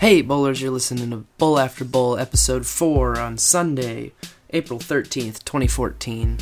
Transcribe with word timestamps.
Hey, 0.00 0.22
bowlers, 0.22 0.62
you're 0.62 0.70
listening 0.70 1.10
to 1.10 1.26
Bowl 1.36 1.58
After 1.58 1.84
Bowl, 1.84 2.16
episode 2.16 2.64
4 2.64 3.20
on 3.20 3.36
Sunday, 3.36 4.12
April 4.48 4.78
13th, 4.78 5.44
2014. 5.44 6.38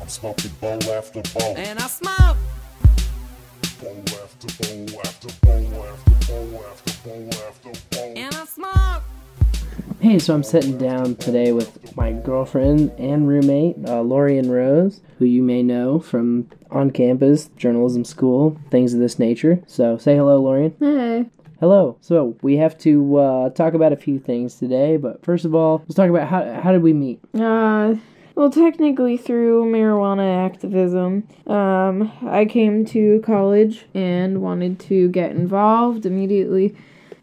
I'm 0.00 0.08
smoking 0.08 0.50
bowl 0.62 0.82
after 0.92 1.20
bowl. 1.38 1.54
And 1.58 1.78
I 1.78 1.86
smoke. 1.88 2.38
Bowl 3.82 4.02
after 4.24 4.48
bowl 4.62 5.00
after 5.04 5.28
bowl 5.44 5.84
after 5.84 6.32
bowl 6.32 6.64
after 6.70 7.06
bowl 7.06 7.28
after 7.46 7.72
bowl. 7.90 8.14
And 8.16 8.34
I 8.34 8.44
smoke. 8.46 9.02
Hey, 10.08 10.18
so 10.18 10.32
I'm 10.32 10.42
sitting 10.42 10.78
down 10.78 11.16
today 11.16 11.52
with 11.52 11.94
my 11.94 12.12
girlfriend 12.12 12.92
and 12.96 13.28
roommate, 13.28 13.76
uh, 13.84 14.00
Laurien 14.02 14.48
Rose, 14.48 15.02
who 15.18 15.26
you 15.26 15.42
may 15.42 15.62
know 15.62 16.00
from 16.00 16.48
on 16.70 16.92
campus, 16.92 17.50
journalism 17.58 18.06
school, 18.06 18.58
things 18.70 18.94
of 18.94 19.00
this 19.00 19.18
nature. 19.18 19.62
So 19.66 19.98
say 19.98 20.16
hello, 20.16 20.42
Laurien. 20.42 20.72
Hey. 20.80 21.28
Hello. 21.60 21.98
So 22.00 22.38
we 22.40 22.56
have 22.56 22.78
to 22.78 23.18
uh, 23.18 23.50
talk 23.50 23.74
about 23.74 23.92
a 23.92 23.96
few 23.96 24.18
things 24.18 24.54
today, 24.54 24.96
but 24.96 25.22
first 25.22 25.44
of 25.44 25.54
all, 25.54 25.80
let's 25.80 25.96
talk 25.96 26.08
about 26.08 26.26
how 26.26 26.58
how 26.58 26.72
did 26.72 26.82
we 26.82 26.94
meet? 26.94 27.20
Uh, 27.34 27.96
well, 28.34 28.48
technically 28.48 29.18
through 29.18 29.66
marijuana 29.66 30.42
activism. 30.46 31.28
Um, 31.46 32.10
I 32.26 32.46
came 32.46 32.86
to 32.86 33.20
college 33.26 33.84
and 33.92 34.40
wanted 34.40 34.80
to 34.80 35.10
get 35.10 35.32
involved 35.32 36.06
immediately. 36.06 36.74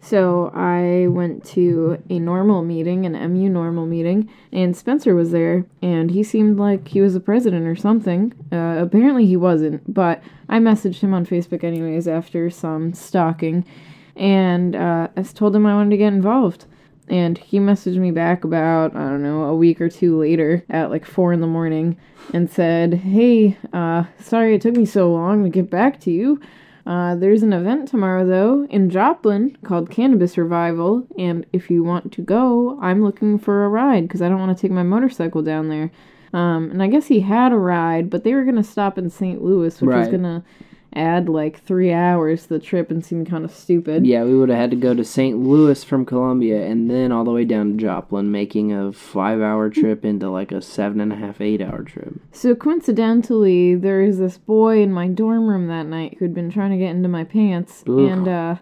So 0.06 0.52
I 0.54 1.08
went 1.08 1.44
to 1.46 1.98
a 2.12 2.20
NORML 2.20 2.64
meeting, 2.64 3.08
an 3.08 3.14
MU 3.14 3.50
NORML 3.50 3.88
meeting, 3.88 4.30
and 4.52 4.78
Spencer 4.78 5.16
was 5.16 5.32
there, 5.32 5.66
and 5.82 6.12
he 6.12 6.22
seemed 6.22 6.60
like 6.60 6.90
he 6.90 7.02
was 7.02 7.16
the 7.16 7.20
president 7.20 7.66
or 7.66 7.76
something. 7.76 8.32
Uh, 8.52 8.76
apparently 8.78 9.26
he 9.26 9.36
wasn't, 9.36 9.92
but 9.92 10.22
I 10.48 10.60
messaged 10.60 11.00
him 11.00 11.16
on 11.16 11.26
Facebook 11.26 11.64
anyways 11.64 12.08
after 12.08 12.52
some 12.52 12.94
stalking, 12.94 13.66
and 14.16 14.76
uh, 14.76 15.08
I 15.18 15.24
told 15.24 15.56
him 15.56 15.66
I 15.66 15.74
wanted 15.74 15.90
to 15.90 15.98
get 15.98 16.14
involved. 16.14 16.66
And 17.08 17.40
he 17.40 17.58
messaged 17.58 17.98
me 17.98 18.12
back 18.12 18.44
about, 18.44 18.96
I 18.96 19.00
don't 19.00 19.24
know, 19.24 19.46
a 19.46 19.56
week 19.56 19.82
or 19.82 19.90
two 19.90 20.20
later 20.20 20.64
at 20.70 20.92
like 20.92 21.06
four 21.06 21.34
in 21.34 21.42
the 21.42 21.48
morning 21.48 21.98
and 22.34 22.50
said, 22.50 22.94
Hey, 22.94 23.58
uh, 23.74 24.06
sorry 24.20 24.56
it 24.56 24.62
took 24.62 24.76
me 24.76 24.86
so 24.86 25.12
long 25.12 25.44
to 25.44 25.50
get 25.50 25.70
back 25.70 26.00
to 26.02 26.12
you. 26.12 26.40
Uh, 26.86 27.16
there's 27.16 27.42
an 27.42 27.52
event 27.52 27.88
tomorrow, 27.88 28.26
though, 28.26 28.66
in 28.70 28.90
Joplin 28.92 29.58
called 29.64 29.90
Cannabis 29.90 30.38
Revival, 30.38 31.08
and 31.18 31.46
if 31.52 31.72
you 31.72 31.84
want 31.84 32.12
to 32.12 32.22
go, 32.22 32.78
I'm 32.80 33.04
looking 33.04 33.40
for 33.40 33.66
a 33.66 33.70
ride 33.70 34.04
because 34.04 34.22
I 34.22 34.30
don't 34.30 34.40
want 34.40 34.56
to 34.56 34.62
take 34.62 34.72
my 34.72 34.84
motorcycle 34.84 35.42
down 35.42 35.70
there. 35.70 35.92
Um, 36.32 36.70
and 36.70 36.84
I 36.84 36.88
guess 36.88 37.08
he 37.08 37.22
had 37.22 37.52
a 37.54 37.58
ride, 37.58 38.10
but 38.10 38.24
they 38.24 38.36
were 38.36 38.44
going 38.44 38.58
to 38.58 38.64
stop 38.64 38.98
in 38.98 39.10
St. 39.10 39.42
Louis, 39.42 39.82
which 39.82 39.96
was 39.96 40.08
going 40.10 40.24
to 40.24 40.44
add 40.96 41.28
like 41.28 41.62
three 41.62 41.92
hours 41.92 42.44
to 42.44 42.50
the 42.50 42.60
trip 42.60 42.90
and 42.90 43.06
seem 43.06 43.26
kind 43.26 43.44
of 43.44 43.52
stupid. 43.52 44.06
Yeah, 44.06 44.24
we 44.24 44.36
would 44.38 44.50
have 44.50 44.58
had 44.58 44.72
to 44.72 44.78
go 44.78 44.94
to 44.94 45.04
St. 45.04 45.38
Louis 45.38 45.84
from 45.84 46.06
Columbia 46.06 46.66
and 46.66 46.90
then 46.90 47.12
all 47.12 47.24
the 47.24 47.32
way 47.32 47.46
down 47.46 47.72
to 47.74 47.78
Joplin, 47.78 48.32
making 48.32 48.72
a 48.72 48.92
five 48.92 49.42
hour 49.42 49.70
trip 49.70 50.06
into 50.06 50.30
like 50.30 50.52
a 50.52 50.62
seven 50.62 51.02
and 51.02 51.12
a 51.12 51.16
half, 51.16 51.42
eight 51.42 51.62
hour 51.62 51.84
trip. 51.84 52.16
So 52.32 52.56
coincidentally, 52.56 53.76
there 53.76 54.02
is 54.02 54.18
this 54.20 54.38
boy 54.38 54.82
in 54.82 54.92
my 54.94 55.08
dorm 55.08 55.48
room 55.48 55.68
that 55.68 55.86
night 55.86 56.18
who'd 56.20 56.34
been 56.34 56.52
trying 56.52 56.72
to 56.72 56.78
get 56.78 56.92
into 56.92 57.10
my 57.10 57.24
pants, 57.24 57.84
Ugh. 57.88 58.00
and 58.00 58.28
uh, 58.28 58.56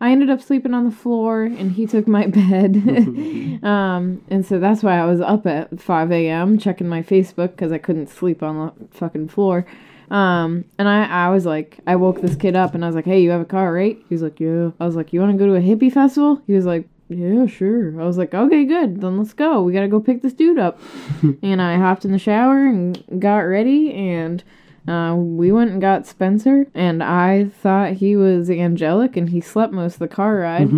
I 0.00 0.12
ended 0.12 0.30
up 0.30 0.40
sleeping 0.40 0.74
on 0.74 0.84
the 0.84 0.94
floor, 0.94 1.42
and 1.42 1.72
he 1.72 1.86
took 1.86 2.06
my 2.06 2.26
bed. 2.28 2.76
um, 3.64 4.22
and 4.28 4.46
so 4.46 4.58
that's 4.58 4.82
why 4.82 4.98
I 4.98 5.04
was 5.06 5.20
up 5.20 5.46
at 5.46 5.80
5 5.80 6.12
a.m. 6.12 6.58
checking 6.58 6.88
my 6.88 7.02
Facebook 7.02 7.52
because 7.52 7.72
I 7.72 7.78
couldn't 7.78 8.08
sleep 8.08 8.42
on 8.42 8.72
the 8.78 8.96
fucking 8.96 9.28
floor. 9.28 9.66
Um, 10.10 10.64
and 10.78 10.88
I, 10.88 11.26
I 11.26 11.28
was 11.30 11.44
like, 11.46 11.78
I 11.86 11.96
woke 11.96 12.20
this 12.20 12.36
kid 12.36 12.56
up, 12.56 12.74
and 12.74 12.84
I 12.84 12.88
was 12.88 12.96
like, 12.96 13.04
"Hey, 13.04 13.20
you 13.22 13.30
have 13.30 13.40
a 13.40 13.46
car, 13.46 13.72
right?" 13.72 13.98
He 14.08 14.14
was 14.14 14.22
like, 14.22 14.40
"Yeah." 14.40 14.70
I 14.80 14.86
was 14.86 14.96
like, 14.96 15.12
"You 15.12 15.20
want 15.20 15.32
to 15.32 15.38
go 15.38 15.46
to 15.46 15.54
a 15.54 15.60
hippie 15.60 15.92
festival?" 15.92 16.42
He 16.46 16.54
was 16.54 16.66
like. 16.66 16.88
Yeah, 17.10 17.46
sure. 17.46 17.98
I 17.98 18.04
was 18.04 18.18
like, 18.18 18.34
okay, 18.34 18.66
good. 18.66 19.00
Then 19.00 19.16
let's 19.16 19.32
go. 19.32 19.62
We 19.62 19.72
gotta 19.72 19.88
go 19.88 19.98
pick 19.98 20.20
this 20.20 20.34
dude 20.34 20.58
up 20.58 20.78
and 21.42 21.62
I 21.62 21.76
hopped 21.78 22.04
in 22.04 22.12
the 22.12 22.18
shower 22.18 22.66
and 22.66 23.02
got 23.18 23.38
ready 23.38 23.94
and 23.94 24.44
uh, 24.86 25.14
we 25.16 25.50
went 25.50 25.70
and 25.70 25.80
got 25.80 26.06
Spencer 26.06 26.66
and 26.74 27.02
I 27.02 27.46
thought 27.46 27.94
he 27.94 28.14
was 28.14 28.50
angelic 28.50 29.16
and 29.16 29.30
he 29.30 29.40
slept 29.40 29.72
most 29.72 29.94
of 29.94 29.98
the 30.00 30.08
car 30.08 30.36
ride. 30.36 30.68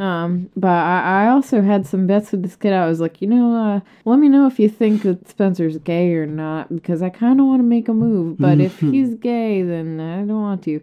Um, 0.00 0.48
but 0.56 0.68
I, 0.70 1.24
I 1.24 1.28
also 1.28 1.60
had 1.60 1.86
some 1.86 2.06
bets 2.06 2.32
with 2.32 2.42
this 2.42 2.56
kid. 2.56 2.72
I 2.72 2.86
was 2.86 3.00
like, 3.00 3.20
you 3.20 3.28
know, 3.28 3.54
uh, 3.54 3.80
let 4.06 4.18
me 4.18 4.30
know 4.30 4.46
if 4.46 4.58
you 4.58 4.66
think 4.66 5.02
that 5.02 5.28
Spencer's 5.28 5.76
gay 5.76 6.14
or 6.14 6.24
not 6.24 6.74
because 6.74 7.02
I 7.02 7.10
kind 7.10 7.38
of 7.38 7.44
want 7.44 7.60
to 7.60 7.64
make 7.64 7.86
a 7.86 7.92
move. 7.92 8.38
But 8.38 8.60
if 8.60 8.80
he's 8.80 9.14
gay, 9.16 9.62
then 9.62 10.00
I 10.00 10.20
don't 10.20 10.40
want 10.40 10.64
to. 10.64 10.80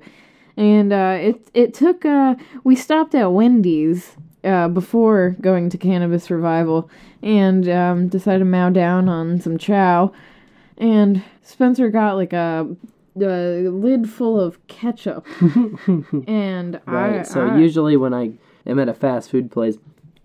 And 0.55 0.93
uh, 0.93 1.17
it 1.19 1.49
it 1.55 1.73
took. 1.73 2.05
Uh, 2.05 2.35
we 2.63 2.75
stopped 2.75 3.15
at 3.15 3.31
Wendy's 3.31 4.15
uh, 4.43 4.67
before 4.67 5.35
going 5.41 5.69
to 5.71 5.77
Cannabis 5.79 6.29
Revival 6.29 6.89
and 7.23 7.67
um, 7.67 8.07
decided 8.09 8.39
to 8.39 8.45
mow 8.45 8.69
down 8.69 9.09
on 9.09 9.41
some 9.41 9.57
chow. 9.57 10.11
And 10.77 11.23
Spencer 11.41 11.89
got 11.89 12.17
like 12.17 12.33
a, 12.33 12.67
a 13.19 13.67
lid 13.67 14.09
full 14.09 14.39
of 14.39 14.65
ketchup. 14.67 15.25
and 16.27 16.79
Right. 16.85 17.19
I, 17.19 17.23
so 17.23 17.47
I 17.47 17.57
usually 17.57 17.97
when 17.97 18.13
I 18.13 18.33
am 18.67 18.79
at 18.79 18.89
a 18.89 18.93
fast 18.93 19.31
food 19.31 19.51
place, 19.51 19.77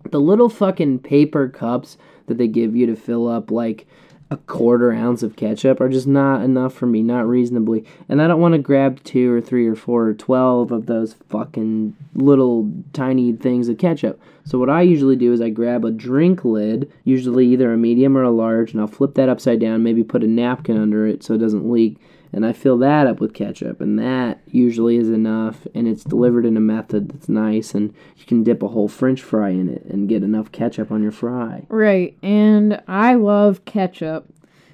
the 0.09 0.19
little 0.19 0.49
fucking 0.49 0.99
paper 0.99 1.47
cups 1.47 1.97
that 2.27 2.37
they 2.37 2.47
give 2.47 2.75
you 2.75 2.85
to 2.85 2.95
fill 2.95 3.27
up 3.27 3.51
like 3.51 3.87
a 4.31 4.37
quarter 4.37 4.91
ounce 4.91 5.21
of 5.21 5.35
ketchup 5.35 5.79
are 5.79 5.89
just 5.89 6.07
not 6.07 6.41
enough 6.41 6.73
for 6.73 6.87
me, 6.87 7.03
not 7.03 7.27
reasonably. 7.27 7.85
And 8.09 8.21
I 8.21 8.27
don't 8.27 8.41
want 8.41 8.53
to 8.53 8.59
grab 8.59 9.03
two 9.03 9.31
or 9.31 9.41
three 9.41 9.67
or 9.67 9.75
four 9.75 10.07
or 10.07 10.13
twelve 10.13 10.71
of 10.71 10.87
those 10.87 11.13
fucking 11.29 11.95
little 12.15 12.71
tiny 12.93 13.33
things 13.33 13.69
of 13.69 13.77
ketchup. 13.77 14.19
So 14.45 14.57
what 14.57 14.69
I 14.69 14.81
usually 14.81 15.15
do 15.15 15.31
is 15.31 15.41
I 15.41 15.49
grab 15.49 15.85
a 15.85 15.91
drink 15.91 16.43
lid, 16.43 16.91
usually 17.03 17.47
either 17.47 17.71
a 17.71 17.77
medium 17.77 18.17
or 18.17 18.23
a 18.23 18.31
large, 18.31 18.71
and 18.71 18.81
I'll 18.81 18.87
flip 18.87 19.13
that 19.15 19.29
upside 19.29 19.59
down, 19.59 19.83
maybe 19.83 20.03
put 20.03 20.23
a 20.23 20.27
napkin 20.27 20.77
under 20.77 21.05
it 21.05 21.23
so 21.23 21.35
it 21.35 21.39
doesn't 21.39 21.69
leak 21.71 21.97
and 22.33 22.45
I 22.45 22.51
fill 22.51 22.77
that 22.79 23.05
up 23.05 23.19
with 23.19 23.33
ketchup, 23.33 23.79
and 23.79 23.97
that 23.99 24.41
usually 24.47 24.97
is 24.97 25.09
enough, 25.09 25.67
and 25.75 25.87
it's 25.87 26.03
delivered 26.03 26.45
in 26.45 26.57
a 26.57 26.61
method 26.61 27.09
that's 27.09 27.29
nice, 27.29 27.75
and 27.75 27.93
you 28.17 28.25
can 28.25 28.43
dip 28.43 28.63
a 28.63 28.67
whole 28.67 28.87
French 28.87 29.21
fry 29.21 29.49
in 29.49 29.69
it 29.69 29.85
and 29.85 30.09
get 30.09 30.23
enough 30.23 30.51
ketchup 30.51 30.91
on 30.91 31.03
your 31.03 31.11
fry. 31.11 31.65
Right, 31.69 32.17
and 32.23 32.81
I 32.87 33.13
love 33.13 33.63
ketchup. 33.65 34.27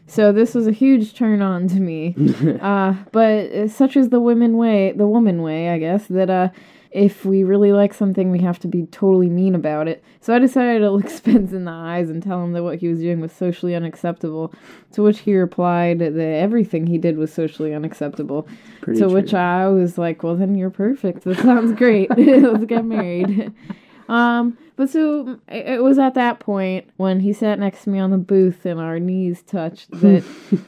So 0.07 0.31
this 0.31 0.55
was 0.55 0.65
a 0.65 0.71
huge 0.71 1.13
turn 1.13 1.41
on 1.41 1.67
to 1.67 1.79
me. 1.79 2.15
uh, 2.61 2.95
but 3.11 3.51
uh, 3.51 3.67
such 3.67 3.95
is 3.95 4.09
the 4.09 4.19
women 4.19 4.57
way, 4.57 4.93
the 4.93 5.05
woman 5.05 5.41
way, 5.41 5.69
I 5.69 5.77
guess, 5.77 6.07
that 6.07 6.29
uh, 6.29 6.49
if 6.91 7.23
we 7.23 7.43
really 7.43 7.71
like 7.71 7.93
something, 7.93 8.31
we 8.31 8.39
have 8.39 8.59
to 8.59 8.67
be 8.67 8.87
totally 8.87 9.29
mean 9.29 9.53
about 9.53 9.87
it. 9.87 10.03
So 10.21 10.33
I 10.33 10.39
decided 10.39 10.79
to 10.79 10.89
look 10.91 11.09
Spence 11.09 11.51
in 11.53 11.65
the 11.65 11.71
eyes 11.71 12.09
and 12.09 12.21
tell 12.21 12.43
him 12.43 12.53
that 12.53 12.63
what 12.63 12.79
he 12.79 12.87
was 12.87 12.99
doing 12.99 13.19
was 13.19 13.31
socially 13.31 13.75
unacceptable. 13.75 14.53
To 14.93 15.03
which 15.03 15.19
he 15.19 15.35
replied 15.35 15.99
that 15.99 16.17
everything 16.17 16.87
he 16.87 16.97
did 16.97 17.17
was 17.17 17.31
socially 17.31 17.73
unacceptable. 17.73 18.47
Pretty 18.81 18.99
to 19.01 19.05
true. 19.05 19.13
which 19.13 19.33
I 19.33 19.67
was 19.67 19.97
like, 19.97 20.23
"Well, 20.23 20.35
then 20.35 20.55
you're 20.55 20.71
perfect. 20.71 21.23
That 21.25 21.37
sounds 21.37 21.73
great. 21.73 22.09
Let's 22.17 22.65
get 22.65 22.85
married." 22.85 23.53
Um, 24.09 24.57
but 24.75 24.89
so 24.89 25.39
it 25.49 25.83
was 25.83 25.99
at 25.99 26.15
that 26.15 26.39
point 26.39 26.89
when 26.97 27.19
he 27.19 27.31
sat 27.31 27.59
next 27.59 27.83
to 27.83 27.89
me 27.89 27.99
on 27.99 28.11
the 28.11 28.17
booth 28.17 28.65
and 28.65 28.79
our 28.79 28.97
knees 28.97 29.43
touched 29.43 29.91
that 29.99 30.23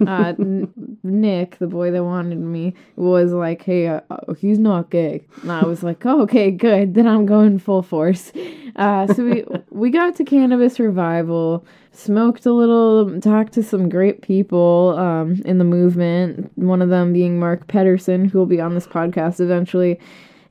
uh, 0.05 0.33
N- 0.37 0.97
Nick, 1.01 1.57
the 1.57 1.67
boy 1.67 1.91
that 1.91 2.03
wanted 2.03 2.37
me, 2.37 2.73
was 2.97 3.31
like, 3.31 3.63
"Hey, 3.63 3.87
uh, 3.87 4.01
uh, 4.09 4.33
he's 4.33 4.59
not 4.59 4.89
gay," 4.89 5.25
and 5.41 5.51
I 5.51 5.65
was 5.65 5.81
like, 5.81 6.05
"Oh, 6.05 6.21
okay, 6.23 6.51
good. 6.51 6.93
Then 6.93 7.07
I'm 7.07 7.25
going 7.25 7.57
full 7.57 7.81
force." 7.81 8.31
Uh, 8.75 9.07
so 9.13 9.23
we 9.23 9.43
we 9.71 9.89
got 9.89 10.15
to 10.17 10.23
cannabis 10.23 10.79
revival, 10.79 11.65
smoked 11.93 12.45
a 12.45 12.51
little, 12.53 13.19
talked 13.21 13.53
to 13.53 13.63
some 13.63 13.89
great 13.89 14.21
people 14.21 14.93
um, 14.99 15.41
in 15.45 15.57
the 15.57 15.63
movement. 15.63 16.51
One 16.57 16.81
of 16.81 16.89
them 16.89 17.13
being 17.13 17.39
Mark 17.39 17.67
Pedersen, 17.67 18.25
who 18.25 18.37
will 18.37 18.45
be 18.45 18.61
on 18.61 18.75
this 18.75 18.87
podcast 18.87 19.39
eventually. 19.39 19.99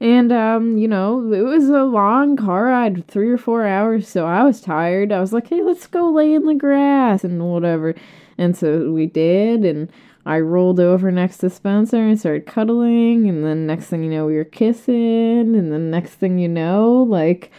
And 0.00 0.32
um, 0.32 0.78
you 0.78 0.88
know, 0.88 1.30
it 1.32 1.42
was 1.42 1.68
a 1.68 1.84
long 1.84 2.36
car 2.36 2.64
ride, 2.64 3.06
three 3.06 3.30
or 3.30 3.36
four 3.36 3.66
hours, 3.66 4.08
so 4.08 4.24
I 4.26 4.42
was 4.44 4.60
tired. 4.60 5.12
I 5.12 5.20
was 5.20 5.34
like, 5.34 5.48
"Hey, 5.48 5.62
let's 5.62 5.86
go 5.86 6.10
lay 6.10 6.32
in 6.32 6.46
the 6.46 6.54
grass 6.54 7.22
and 7.22 7.42
whatever." 7.42 7.94
And 8.38 8.56
so 8.56 8.90
we 8.92 9.04
did, 9.04 9.64
and 9.66 9.90
I 10.24 10.40
rolled 10.40 10.80
over 10.80 11.10
next 11.10 11.38
to 11.38 11.50
Spencer 11.50 11.98
and 11.98 12.18
started 12.18 12.46
cuddling, 12.46 13.28
and 13.28 13.44
then 13.44 13.66
next 13.66 13.86
thing 13.86 14.02
you 14.02 14.10
know, 14.10 14.24
we 14.24 14.36
were 14.36 14.44
kissing, 14.44 15.54
and 15.54 15.70
then 15.70 15.90
next 15.90 16.14
thing 16.14 16.38
you 16.38 16.48
know, 16.48 17.02
like 17.02 17.50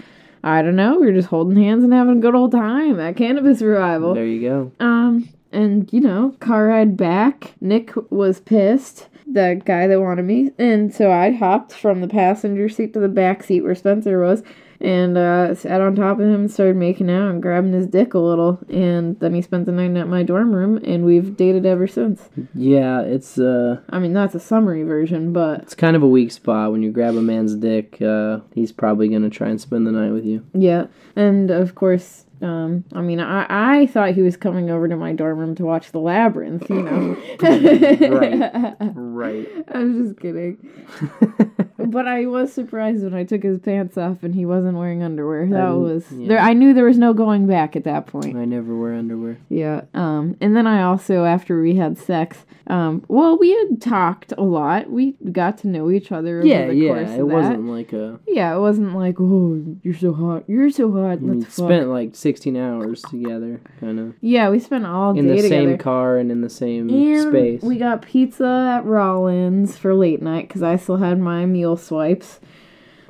I 0.44 0.64
don't 0.64 0.76
know, 0.76 1.00
we 1.00 1.06
were 1.06 1.14
just 1.14 1.28
holding 1.28 1.62
hands 1.62 1.84
and 1.84 1.94
having 1.94 2.18
a 2.18 2.22
good 2.22 2.34
old 2.34 2.54
time 2.54 3.00
at 3.00 3.18
Cannabis 3.18 3.62
Revival. 3.62 4.16
There 4.16 4.26
you 4.26 4.42
go. 4.42 4.72
Um, 4.80 5.30
and 5.52 5.92
you 5.94 6.02
know, 6.02 6.36
car 6.40 6.66
ride 6.66 6.98
back. 6.98 7.54
Nick 7.62 7.92
was 8.12 8.40
pissed 8.40 9.10
the 9.34 9.62
guy 9.64 9.88
that 9.88 10.02
wanted 10.02 10.26
me. 10.26 10.52
And 10.58 10.94
so 10.94 11.12
I 11.12 11.32
hopped 11.32 11.74
from 11.74 12.02
the 12.02 12.08
passenger 12.08 12.70
seat 12.70 12.94
to 12.94 13.00
the 13.00 13.08
back 13.08 13.44
seat 13.44 13.62
where 13.62 13.76
Spencer 13.76 14.20
was 14.20 14.44
and 14.82 15.16
uh, 15.18 15.54
sat 15.54 15.80
on 15.80 15.96
top 15.96 16.20
of 16.20 16.26
him 16.26 16.42
and 16.42 16.52
started 16.52 16.76
making 16.76 17.10
out 17.10 17.30
and 17.30 17.42
grabbing 17.42 17.74
his 17.74 17.86
dick 17.86 18.14
a 18.14 18.20
little. 18.20 18.60
And 18.70 19.20
then 19.20 19.34
he 19.34 19.42
spent 19.42 19.66
the 19.66 19.72
night 19.72 19.96
at 19.96 20.08
my 20.08 20.24
dorm 20.24 20.54
room 20.54 20.78
and 20.84 21.06
we've 21.06 21.38
dated 21.38 21.66
ever 21.66 21.88
since. 21.88 22.30
Yeah, 22.56 23.02
it's 23.02 23.38
uh, 23.38 23.80
I 23.90 24.00
mean, 24.00 24.14
that's 24.14 24.36
a 24.36 24.40
summary 24.40 24.84
version, 24.84 25.34
but 25.34 25.62
it's 25.62 25.76
kind 25.76 25.96
of 25.96 26.04
a 26.04 26.08
weak 26.08 26.32
spot 26.32 26.72
when 26.72 26.82
you 26.82 26.92
grab 26.92 27.16
a 27.16 27.22
man's 27.22 27.56
dick. 27.56 28.02
Uh, 28.02 28.40
he's 28.56 28.72
probably 28.72 29.08
gonna 29.08 29.30
try 29.30 29.50
and 29.50 29.62
spend 29.62 29.86
the 29.86 29.92
night 29.92 30.12
with 30.12 30.26
you. 30.26 30.46
yeah. 30.54 30.88
And 31.16 31.52
of 31.52 31.76
course, 31.76 32.26
um, 32.42 32.84
I 32.94 33.02
mean, 33.02 33.20
I, 33.20 33.46
I 33.82 33.86
thought 33.88 34.14
he 34.14 34.22
was 34.22 34.36
coming 34.38 34.70
over 34.70 34.88
to 34.88 34.96
my 34.96 35.14
dorm 35.14 35.40
room 35.40 35.56
to 35.56 35.64
watch 35.66 35.92
The 35.92 36.00
Labyrinth, 36.00 36.70
you 36.70 36.82
know. 36.82 37.18
Right. 37.42 38.76
Right. 38.96 39.48
I 39.74 39.80
was 39.84 39.98
just 40.08 40.20
kidding. 40.20 40.58
But 41.84 42.08
I 42.08 42.28
was 42.28 42.54
surprised 42.54 43.04
when 43.04 43.16
I 43.16 43.24
took 43.24 43.42
his 43.42 43.60
pants 43.60 43.98
off 43.98 44.22
and 44.22 44.36
he 44.36 44.46
wasn't 44.46 44.78
wearing 44.78 45.02
underwear. 45.02 45.48
That 45.48 45.66
Um, 45.70 45.82
was 45.82 46.10
yeah. 46.12 46.28
there. 46.28 46.40
I 46.40 46.54
knew 46.54 46.76
there 46.76 46.86
was 46.86 47.00
no 47.00 47.12
going 47.12 47.48
back 47.48 47.76
at 47.76 47.86
that 47.86 48.06
point. 48.06 48.38
I 48.38 48.46
never 48.46 48.78
wear 48.78 48.94
underwear. 48.94 49.40
Yeah. 49.50 49.82
Um. 49.96 50.38
And 50.40 50.56
then 50.56 50.68
I 50.68 50.84
also, 50.84 51.26
after 51.26 51.60
we 51.60 51.76
had 51.76 51.98
sex, 51.98 52.46
um. 52.68 53.04
Well, 53.08 53.36
we 53.38 53.50
had 53.50 53.82
talked 53.82 54.32
a 54.38 54.44
lot. 54.44 54.92
We 54.92 55.14
got 55.32 55.58
to 55.60 55.68
know 55.68 55.90
each 55.90 56.12
other. 56.12 56.46
Yeah, 56.46 56.70
yeah. 56.70 57.16
It 57.16 57.24
wasn't 57.28 57.66
like 57.66 57.94
a. 57.94 58.20
Yeah, 58.28 58.56
it 58.56 58.60
wasn't 58.60 58.94
like, 58.96 59.16
oh, 59.20 59.76
you're 59.82 59.96
so 59.96 60.14
hot. 60.14 60.44
You're 60.48 60.70
so 60.70 60.92
hot. 60.92 61.24
Let's 61.24 61.46
fuck. 61.46 61.66
spent 61.66 61.88
like 61.90 62.16
16 62.32 62.56
hours 62.56 63.02
together, 63.02 63.60
kind 63.82 64.00
of 64.00 64.14
yeah, 64.22 64.50
we 64.50 64.58
spent 64.60 64.86
all 64.86 65.10
in 65.18 65.28
day 65.28 65.36
the 65.36 65.42
together. 65.42 65.70
same 65.72 65.78
car 65.78 66.16
and 66.18 66.32
in 66.32 66.40
the 66.40 66.50
same 66.50 66.90
And 66.90 67.30
space. 67.30 67.62
we 67.62 67.78
got 67.78 68.02
pizza 68.04 68.78
at 68.78 68.86
Rollins 68.86 69.78
for 69.78 69.94
late 69.94 70.22
night 70.22 70.48
because 70.48 70.64
I 70.64 70.78
still 70.78 70.96
had 70.98 71.20
my 71.20 71.46
meal 71.46 71.76
swipes. 71.76 72.40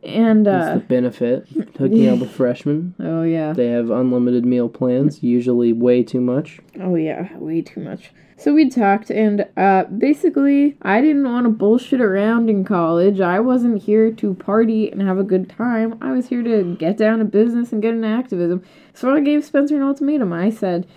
And 0.03 0.47
That's 0.47 0.69
uh, 0.69 0.73
the 0.73 0.79
benefit. 0.79 1.47
Hooking 1.77 2.09
up 2.09 2.17
with 2.21 2.31
freshmen. 2.31 2.95
oh 2.99 3.21
yeah, 3.21 3.53
They 3.53 3.67
have 3.67 3.91
unlimited 3.91 4.43
meal 4.43 4.67
plans, 4.69 5.21
usually 5.21 5.71
way 5.71 6.01
too 6.01 6.21
much. 6.21 6.59
Oh 6.79 6.95
yeah, 6.95 7.37
way 7.37 7.61
too 7.61 7.81
much. 7.81 8.11
So 8.41 8.55
we 8.55 8.69
talked, 8.69 9.11
and 9.11 9.45
uh, 9.55 9.83
basically, 9.83 10.75
I 10.81 10.99
didn't 10.99 11.31
want 11.31 11.45
to 11.45 11.51
bullshit 11.51 12.01
around 12.01 12.49
in 12.49 12.65
college. 12.65 13.21
I 13.21 13.39
wasn't 13.39 13.83
here 13.83 14.11
to 14.13 14.33
party 14.33 14.91
and 14.91 14.99
have 15.03 15.19
a 15.19 15.23
good 15.23 15.47
time. 15.47 15.95
I 16.01 16.11
was 16.11 16.29
here 16.29 16.41
to 16.41 16.75
get 16.75 16.97
down 16.97 17.19
to 17.19 17.25
business 17.25 17.71
and 17.71 17.83
get 17.83 17.93
into 17.93 18.07
activism. 18.07 18.63
So 18.95 19.13
I 19.13 19.19
gave 19.19 19.45
Spencer 19.45 19.75
an 19.75 19.83
ultimatum. 19.83 20.33
I 20.33 20.49
said, 20.49 20.87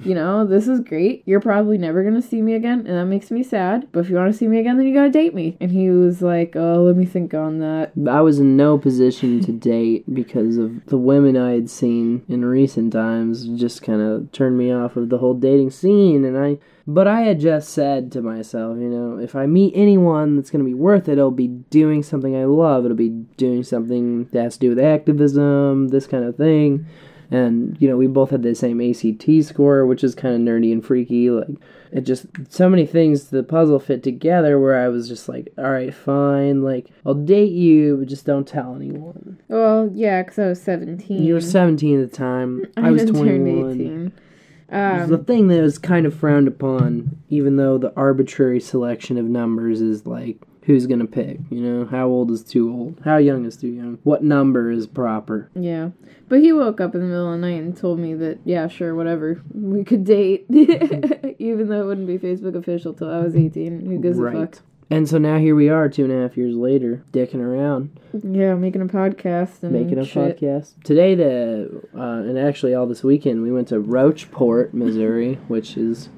you 0.00 0.12
know, 0.12 0.44
this 0.44 0.66
is 0.66 0.80
great. 0.80 1.22
You're 1.24 1.40
probably 1.40 1.78
never 1.78 2.02
gonna 2.02 2.20
see 2.20 2.42
me 2.42 2.54
again, 2.54 2.80
and 2.80 2.98
that 2.98 3.06
makes 3.06 3.30
me 3.30 3.44
sad. 3.44 3.86
But 3.92 4.00
if 4.00 4.10
you 4.10 4.16
want 4.16 4.32
to 4.32 4.36
see 4.36 4.48
me 4.48 4.58
again, 4.58 4.76
then 4.76 4.88
you 4.88 4.92
gotta 4.92 5.08
date 5.08 5.36
me. 5.36 5.56
And 5.60 5.70
he 5.70 5.90
was 5.90 6.20
like, 6.20 6.56
oh, 6.56 6.82
let 6.82 6.96
me 6.96 7.06
think 7.06 7.32
on 7.32 7.60
that. 7.60 7.92
I 8.08 8.22
was 8.22 8.40
in 8.40 8.56
no 8.56 8.76
position 8.76 9.40
to 9.44 9.52
date 9.52 10.12
because 10.12 10.56
of 10.56 10.84
the 10.86 10.98
women 10.98 11.36
I 11.36 11.52
had 11.52 11.70
seen 11.70 12.24
in 12.28 12.44
recent 12.44 12.92
times 12.92 13.46
just 13.46 13.82
kind 13.82 14.02
of 14.02 14.32
turned 14.32 14.58
me 14.58 14.72
off 14.72 14.96
of 14.96 15.10
the 15.10 15.18
whole 15.18 15.34
dating 15.34 15.70
scene 15.70 16.24
and 16.24 16.36
I 16.36 16.58
but 16.88 17.06
I 17.06 17.20
had 17.20 17.38
just 17.38 17.68
said 17.68 18.10
to 18.12 18.22
myself, 18.22 18.78
you 18.78 18.88
know, 18.88 19.18
if 19.18 19.36
I 19.36 19.44
meet 19.44 19.74
anyone 19.76 20.36
that's 20.36 20.50
going 20.50 20.64
to 20.64 20.68
be 20.68 20.72
worth 20.72 21.06
it, 21.06 21.12
it'll 21.12 21.30
be 21.30 21.48
doing 21.48 22.02
something 22.02 22.34
I 22.34 22.46
love. 22.46 22.86
It'll 22.86 22.96
be 22.96 23.10
doing 23.36 23.62
something 23.62 24.24
that 24.32 24.42
has 24.42 24.54
to 24.54 24.60
do 24.60 24.68
with 24.70 24.78
activism, 24.78 25.88
this 25.88 26.06
kind 26.06 26.24
of 26.24 26.38
thing. 26.38 26.86
And, 27.30 27.76
you 27.78 27.90
know, 27.90 27.98
we 27.98 28.06
both 28.06 28.30
had 28.30 28.42
the 28.42 28.54
same 28.54 28.80
ACT 28.80 29.44
score, 29.44 29.84
which 29.84 30.02
is 30.02 30.14
kind 30.14 30.34
of 30.34 30.40
nerdy 30.40 30.72
and 30.72 30.82
freaky. 30.82 31.28
Like, 31.28 31.48
it 31.92 32.06
just, 32.06 32.24
so 32.48 32.70
many 32.70 32.86
things 32.86 33.24
to 33.24 33.32
the 33.32 33.42
puzzle 33.42 33.80
fit 33.80 34.02
together 34.02 34.58
where 34.58 34.82
I 34.82 34.88
was 34.88 35.08
just 35.08 35.28
like, 35.28 35.52
all 35.58 35.70
right, 35.70 35.92
fine. 35.92 36.62
Like, 36.62 36.86
I'll 37.04 37.12
date 37.12 37.52
you, 37.52 37.98
but 37.98 38.08
just 38.08 38.24
don't 38.24 38.48
tell 38.48 38.74
anyone. 38.74 39.38
Well, 39.48 39.90
yeah, 39.92 40.22
because 40.22 40.38
I 40.38 40.46
was 40.46 40.62
17. 40.62 41.22
You 41.22 41.34
were 41.34 41.42
17 41.42 42.02
at 42.02 42.10
the 42.10 42.16
time. 42.16 42.64
I, 42.78 42.86
I 42.86 42.90
was 42.92 43.04
didn't 43.04 43.20
21. 43.20 44.12
Turn 44.70 44.80
18. 44.80 44.96
It 44.96 45.00
was 45.00 45.08
the 45.10 45.18
Um, 45.18 45.24
thing 45.24 45.48
that 45.48 45.62
was 45.62 45.78
kind 45.78 46.06
of 46.06 46.14
frowned 46.14 46.48
upon, 46.48 47.16
even 47.28 47.56
though 47.56 47.78
the 47.78 47.92
arbitrary 47.96 48.60
selection 48.60 49.18
of 49.18 49.24
numbers 49.26 49.80
is 49.80 50.06
like, 50.06 50.38
who's 50.62 50.86
gonna 50.86 51.06
pick? 51.06 51.38
You 51.50 51.60
know, 51.62 51.84
how 51.86 52.08
old 52.08 52.30
is 52.30 52.42
too 52.44 52.70
old? 52.70 53.00
How 53.04 53.16
young 53.16 53.46
is 53.46 53.56
too 53.56 53.68
young? 53.68 53.98
What 54.04 54.22
number 54.22 54.70
is 54.70 54.86
proper? 54.86 55.48
yeah. 55.54 55.90
But 56.28 56.40
he 56.40 56.52
woke 56.52 56.78
up 56.78 56.94
in 56.94 57.00
the 57.00 57.06
middle 57.06 57.32
of 57.32 57.40
the 57.40 57.46
night 57.46 57.62
and 57.62 57.74
told 57.74 57.98
me 57.98 58.12
that, 58.12 58.40
yeah, 58.44 58.68
sure, 58.68 58.94
whatever. 58.94 59.40
We 59.54 59.82
could 59.82 60.04
date. 60.04 60.44
Even 61.38 61.68
though 61.68 61.80
it 61.82 61.86
wouldn't 61.86 62.06
be 62.06 62.18
Facebook 62.18 62.54
official 62.54 62.92
till 62.92 63.10
I 63.10 63.20
was 63.20 63.34
18. 63.34 63.86
Who 63.86 63.98
gives 63.98 64.18
a 64.18 64.30
fuck? 64.30 64.58
And 64.90 65.06
so 65.08 65.18
now 65.18 65.38
here 65.38 65.54
we 65.54 65.68
are, 65.68 65.88
two 65.88 66.04
and 66.04 66.12
a 66.12 66.22
half 66.22 66.36
years 66.36 66.54
later, 66.56 67.02
dicking 67.12 67.40
around, 67.42 67.98
Yeah, 68.22 68.54
making 68.54 68.80
a 68.80 68.86
podcast 68.86 69.62
and 69.62 69.72
making 69.72 69.98
a 69.98 70.04
shit. 70.06 70.40
podcast. 70.40 70.82
Today, 70.82 71.14
the 71.14 71.82
uh, 71.94 72.00
and 72.00 72.38
actually 72.38 72.74
all 72.74 72.86
this 72.86 73.04
weekend, 73.04 73.42
we 73.42 73.52
went 73.52 73.68
to 73.68 73.74
Rocheport, 73.80 74.72
Missouri, 74.72 75.34
which 75.48 75.76
is 75.76 76.08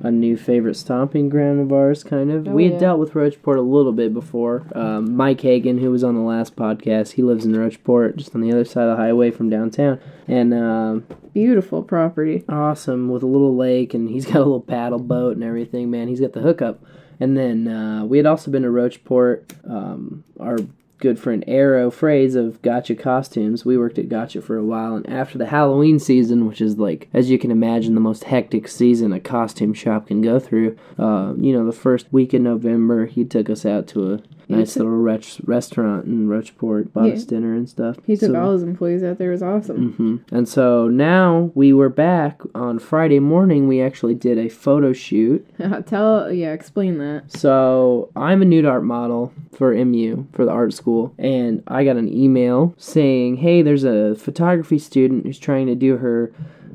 a 0.00 0.10
new 0.10 0.36
favorite 0.36 0.74
stomping 0.76 1.28
ground 1.30 1.58
of 1.58 1.72
ours, 1.72 2.04
kind 2.04 2.30
of. 2.30 2.46
Oh, 2.46 2.50
we 2.52 2.64
had 2.64 2.74
yeah. 2.74 2.78
dealt 2.80 3.00
with 3.00 3.14
Rocheport 3.14 3.56
a 3.56 3.62
little 3.62 3.92
bit 3.92 4.12
before. 4.12 4.64
Um, 4.74 5.16
Mike 5.16 5.40
Hagan, 5.40 5.78
who 5.78 5.90
was 5.90 6.04
on 6.04 6.14
the 6.14 6.20
last 6.20 6.54
podcast, 6.54 7.12
he 7.12 7.22
lives 7.22 7.46
in 7.46 7.52
Rocheport, 7.52 8.16
just 8.16 8.34
on 8.34 8.42
the 8.42 8.52
other 8.52 8.64
side 8.66 8.84
of 8.88 8.96
the 8.96 9.02
highway 9.02 9.30
from 9.30 9.48
downtown, 9.48 9.98
and 10.28 10.52
um, 10.52 11.06
Beautiful 11.32 11.82
property. 11.82 12.44
awesome 12.48 13.08
with 13.08 13.22
a 13.22 13.26
little 13.26 13.56
lake, 13.56 13.94
and 13.94 14.08
he's 14.10 14.26
got 14.30 14.36
a 14.36 14.38
little 14.40 14.60
paddle 14.60 14.98
boat 14.98 15.34
and 15.34 15.42
everything. 15.42 15.90
Man, 15.90 16.08
he's 16.08 16.20
got 16.20 16.34
the 16.34 16.40
hookup. 16.42 16.80
And 17.20 17.36
then 17.36 17.68
uh, 17.68 18.04
we 18.04 18.16
had 18.16 18.26
also 18.26 18.50
been 18.50 18.62
to 18.62 18.68
Rocheport. 18.68 19.44
Um, 19.68 20.24
our 20.38 20.58
good 20.98 21.18
friend 21.18 21.44
Arrow 21.46 21.90
Phrase 21.90 22.34
of 22.34 22.60
Gotcha 22.62 22.94
Costumes. 22.94 23.64
We 23.64 23.78
worked 23.78 23.98
at 23.98 24.08
Gotcha 24.08 24.42
for 24.42 24.56
a 24.56 24.64
while, 24.64 24.96
and 24.96 25.08
after 25.08 25.38
the 25.38 25.46
Halloween 25.46 25.98
season, 25.98 26.46
which 26.46 26.60
is 26.60 26.76
like, 26.76 27.08
as 27.14 27.30
you 27.30 27.38
can 27.38 27.50
imagine, 27.50 27.94
the 27.94 28.00
most 28.00 28.24
hectic 28.24 28.68
season 28.68 29.12
a 29.12 29.20
costume 29.20 29.74
shop 29.74 30.08
can 30.08 30.20
go 30.20 30.38
through. 30.38 30.76
Uh, 30.98 31.34
you 31.36 31.52
know, 31.52 31.64
the 31.64 31.72
first 31.72 32.12
week 32.12 32.34
in 32.34 32.42
November, 32.42 33.06
he 33.06 33.24
took 33.24 33.48
us 33.48 33.64
out 33.64 33.86
to 33.88 34.14
a 34.14 34.20
nice 34.48 34.76
little 34.76 34.92
rech- 34.92 35.40
restaurant 35.46 36.06
in 36.06 36.26
Rocheport, 36.28 36.92
bought 36.92 37.06
Yeah. 37.08 37.14
us 37.14 37.24
dinner 37.24 37.54
and 37.54 37.68
stuff. 37.68 37.96
He 38.06 38.16
took 38.16 38.32
So- 38.32 38.40
all 38.40 38.52
his 38.52 38.62
employees 38.62 39.02
out 39.04 39.18
there. 39.18 39.28
It 39.28 39.32
was 39.32 39.42
awesome. 39.42 39.92
hmm 39.92 40.16
And 40.34 40.48
so 40.48 40.88
now 40.88 41.50
we 41.54 41.72
were 41.72 41.88
back 41.88 42.40
on 42.54 42.78
Friday 42.78 43.18
morning. 43.20 43.68
We 43.68 43.80
actually 43.80 44.14
did 44.14 44.38
a 44.38 44.48
photo 44.48 44.92
shoot. 44.92 45.44
Tell, 45.86 46.32
yeah, 46.32 46.52
explain 46.52 46.98
that. 46.98 47.24
So 47.30 48.08
I'm 48.16 48.42
a 48.42 48.44
nude 48.44 48.64
art 48.66 48.84
model 48.84 49.32
for 49.52 49.72
MU 49.74 50.24
for 50.32 50.44
the 50.44 50.50
art 50.52 50.72
school, 50.72 51.12
and 51.18 51.62
I 51.66 51.84
got 51.84 51.96
an 51.96 52.08
email 52.12 52.74
saying, 52.78 53.36
"Hey, 53.36 53.62
there's 53.62 53.84
a 53.84 54.14
photography 54.14 54.78
student 54.78 55.26
who's 55.26 55.38
trying 55.38 55.66
to 55.66 55.74
do 55.74 55.96
her 55.98 56.30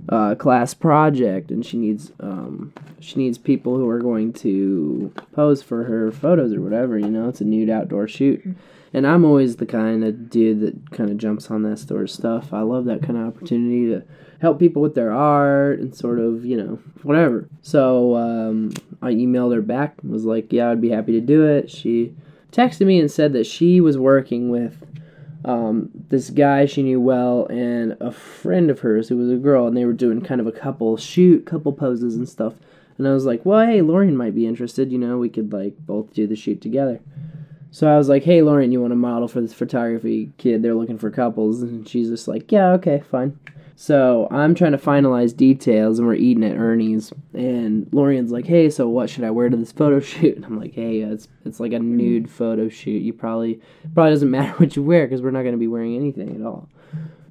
uh, 0.09 0.35
class 0.35 0.73
project, 0.73 1.51
and 1.51 1.65
she 1.65 1.77
needs 1.77 2.11
um, 2.19 2.73
she 2.99 3.17
needs 3.17 3.37
people 3.37 3.77
who 3.77 3.87
are 3.89 3.99
going 3.99 4.33
to 4.33 5.13
pose 5.33 5.63
for 5.63 5.83
her 5.85 6.11
photos 6.11 6.53
or 6.53 6.61
whatever. 6.61 6.97
You 6.97 7.09
know, 7.09 7.29
it's 7.29 7.41
a 7.41 7.45
nude 7.45 7.69
outdoor 7.69 8.07
shoot." 8.07 8.43
And 8.95 9.07
I'm 9.07 9.25
always 9.25 9.55
the 9.55 9.65
kind 9.65 10.03
of 10.03 10.29
dude 10.29 10.61
that 10.61 10.91
kind 10.91 11.09
of 11.09 11.17
jumps 11.17 11.49
on 11.49 11.63
that 11.63 11.79
sort 11.79 12.03
of 12.03 12.11
stuff. 12.11 12.53
I 12.53 12.61
love 12.61 12.85
that 12.85 13.01
kind 13.01 13.17
of 13.17 13.27
opportunity 13.27 13.87
to 13.87 14.03
help 14.39 14.59
people 14.59 14.83
with 14.83 14.93
their 14.93 15.11
art 15.11 15.79
and 15.79 15.95
sort 15.95 16.19
of, 16.19 16.45
you 16.45 16.55
know, 16.57 16.77
whatever. 17.01 17.49
So 17.63 18.15
um, 18.15 18.71
I 19.01 19.13
emailed 19.13 19.55
her 19.55 19.61
back 19.63 19.95
and 20.03 20.11
was 20.11 20.25
like, 20.25 20.53
yeah, 20.53 20.69
I'd 20.69 20.81
be 20.81 20.89
happy 20.89 21.13
to 21.13 21.21
do 21.21 21.43
it. 21.43 21.71
She 21.71 22.13
texted 22.51 22.85
me 22.85 22.99
and 22.99 23.09
said 23.09 23.33
that 23.33 23.47
she 23.47 23.81
was 23.81 23.97
working 23.97 24.49
with 24.49 24.85
um, 25.45 25.89
this 26.09 26.29
guy 26.29 26.65
she 26.65 26.83
knew 26.83 27.01
well 27.01 27.45
and 27.47 27.97
a 27.99 28.11
friend 28.11 28.69
of 28.69 28.79
hers 28.79 29.09
who 29.09 29.17
was 29.17 29.31
a 29.31 29.35
girl, 29.35 29.67
and 29.67 29.75
they 29.75 29.85
were 29.85 29.93
doing 29.93 30.21
kind 30.21 30.41
of 30.41 30.47
a 30.47 30.51
couple 30.51 30.95
shoot, 30.97 31.45
couple 31.45 31.73
poses 31.73 32.15
and 32.15 32.27
stuff. 32.27 32.53
And 32.97 33.07
I 33.07 33.13
was 33.13 33.25
like, 33.25 33.45
well, 33.45 33.65
hey, 33.65 33.81
Lauren 33.81 34.15
might 34.15 34.35
be 34.35 34.45
interested. 34.45 34.91
You 34.91 34.99
know, 34.99 35.17
we 35.17 35.29
could 35.29 35.51
like 35.51 35.75
both 35.79 36.13
do 36.13 36.27
the 36.27 36.35
shoot 36.35 36.61
together. 36.61 36.99
So 37.73 37.91
I 37.91 37.97
was 37.97 38.07
like, 38.07 38.23
"Hey, 38.23 38.43
Lauren, 38.43 38.71
you 38.71 38.79
want 38.79 38.91
to 38.91 38.95
model 38.95 39.27
for 39.27 39.41
this 39.41 39.51
photography 39.51 40.31
kid? 40.37 40.61
They're 40.61 40.75
looking 40.75 40.99
for 40.99 41.09
couples." 41.09 41.63
And 41.63 41.89
she's 41.89 42.07
just 42.07 42.27
like, 42.27 42.51
"Yeah, 42.51 42.73
okay, 42.73 43.01
fine." 43.09 43.39
So 43.75 44.27
I'm 44.31 44.53
trying 44.55 44.73
to 44.73 44.77
finalize 44.77 45.35
details, 45.35 45.99
and 45.99 46.07
we're 46.07 46.15
eating 46.15 46.43
at 46.43 46.57
Ernie's. 46.57 47.11
And 47.33 47.87
Laurien's 47.91 48.31
like, 48.31 48.45
"Hey, 48.45 48.69
so 48.69 48.87
what 48.87 49.09
should 49.09 49.23
I 49.23 49.31
wear 49.31 49.49
to 49.49 49.57
this 49.57 49.71
photo 49.71 49.99
shoot?" 49.99 50.35
And 50.35 50.45
I'm 50.45 50.59
like, 50.59 50.73
"Hey, 50.73 51.03
uh, 51.03 51.13
it's 51.13 51.27
it's 51.45 51.59
like 51.59 51.73
a 51.73 51.77
mm. 51.77 51.83
nude 51.83 52.29
photo 52.29 52.69
shoot. 52.69 53.01
You 53.01 53.13
probably 53.13 53.59
probably 53.93 54.11
doesn't 54.11 54.31
matter 54.37 54.53
what 54.57 54.75
you 54.75 54.83
wear 54.83 55.05
because 55.05 55.21
we're 55.21 55.31
not 55.31 55.41
going 55.41 55.53
to 55.53 55.59
be 55.59 55.67
wearing 55.67 55.95
anything 55.95 56.35
at 56.35 56.45
all." 56.45 56.69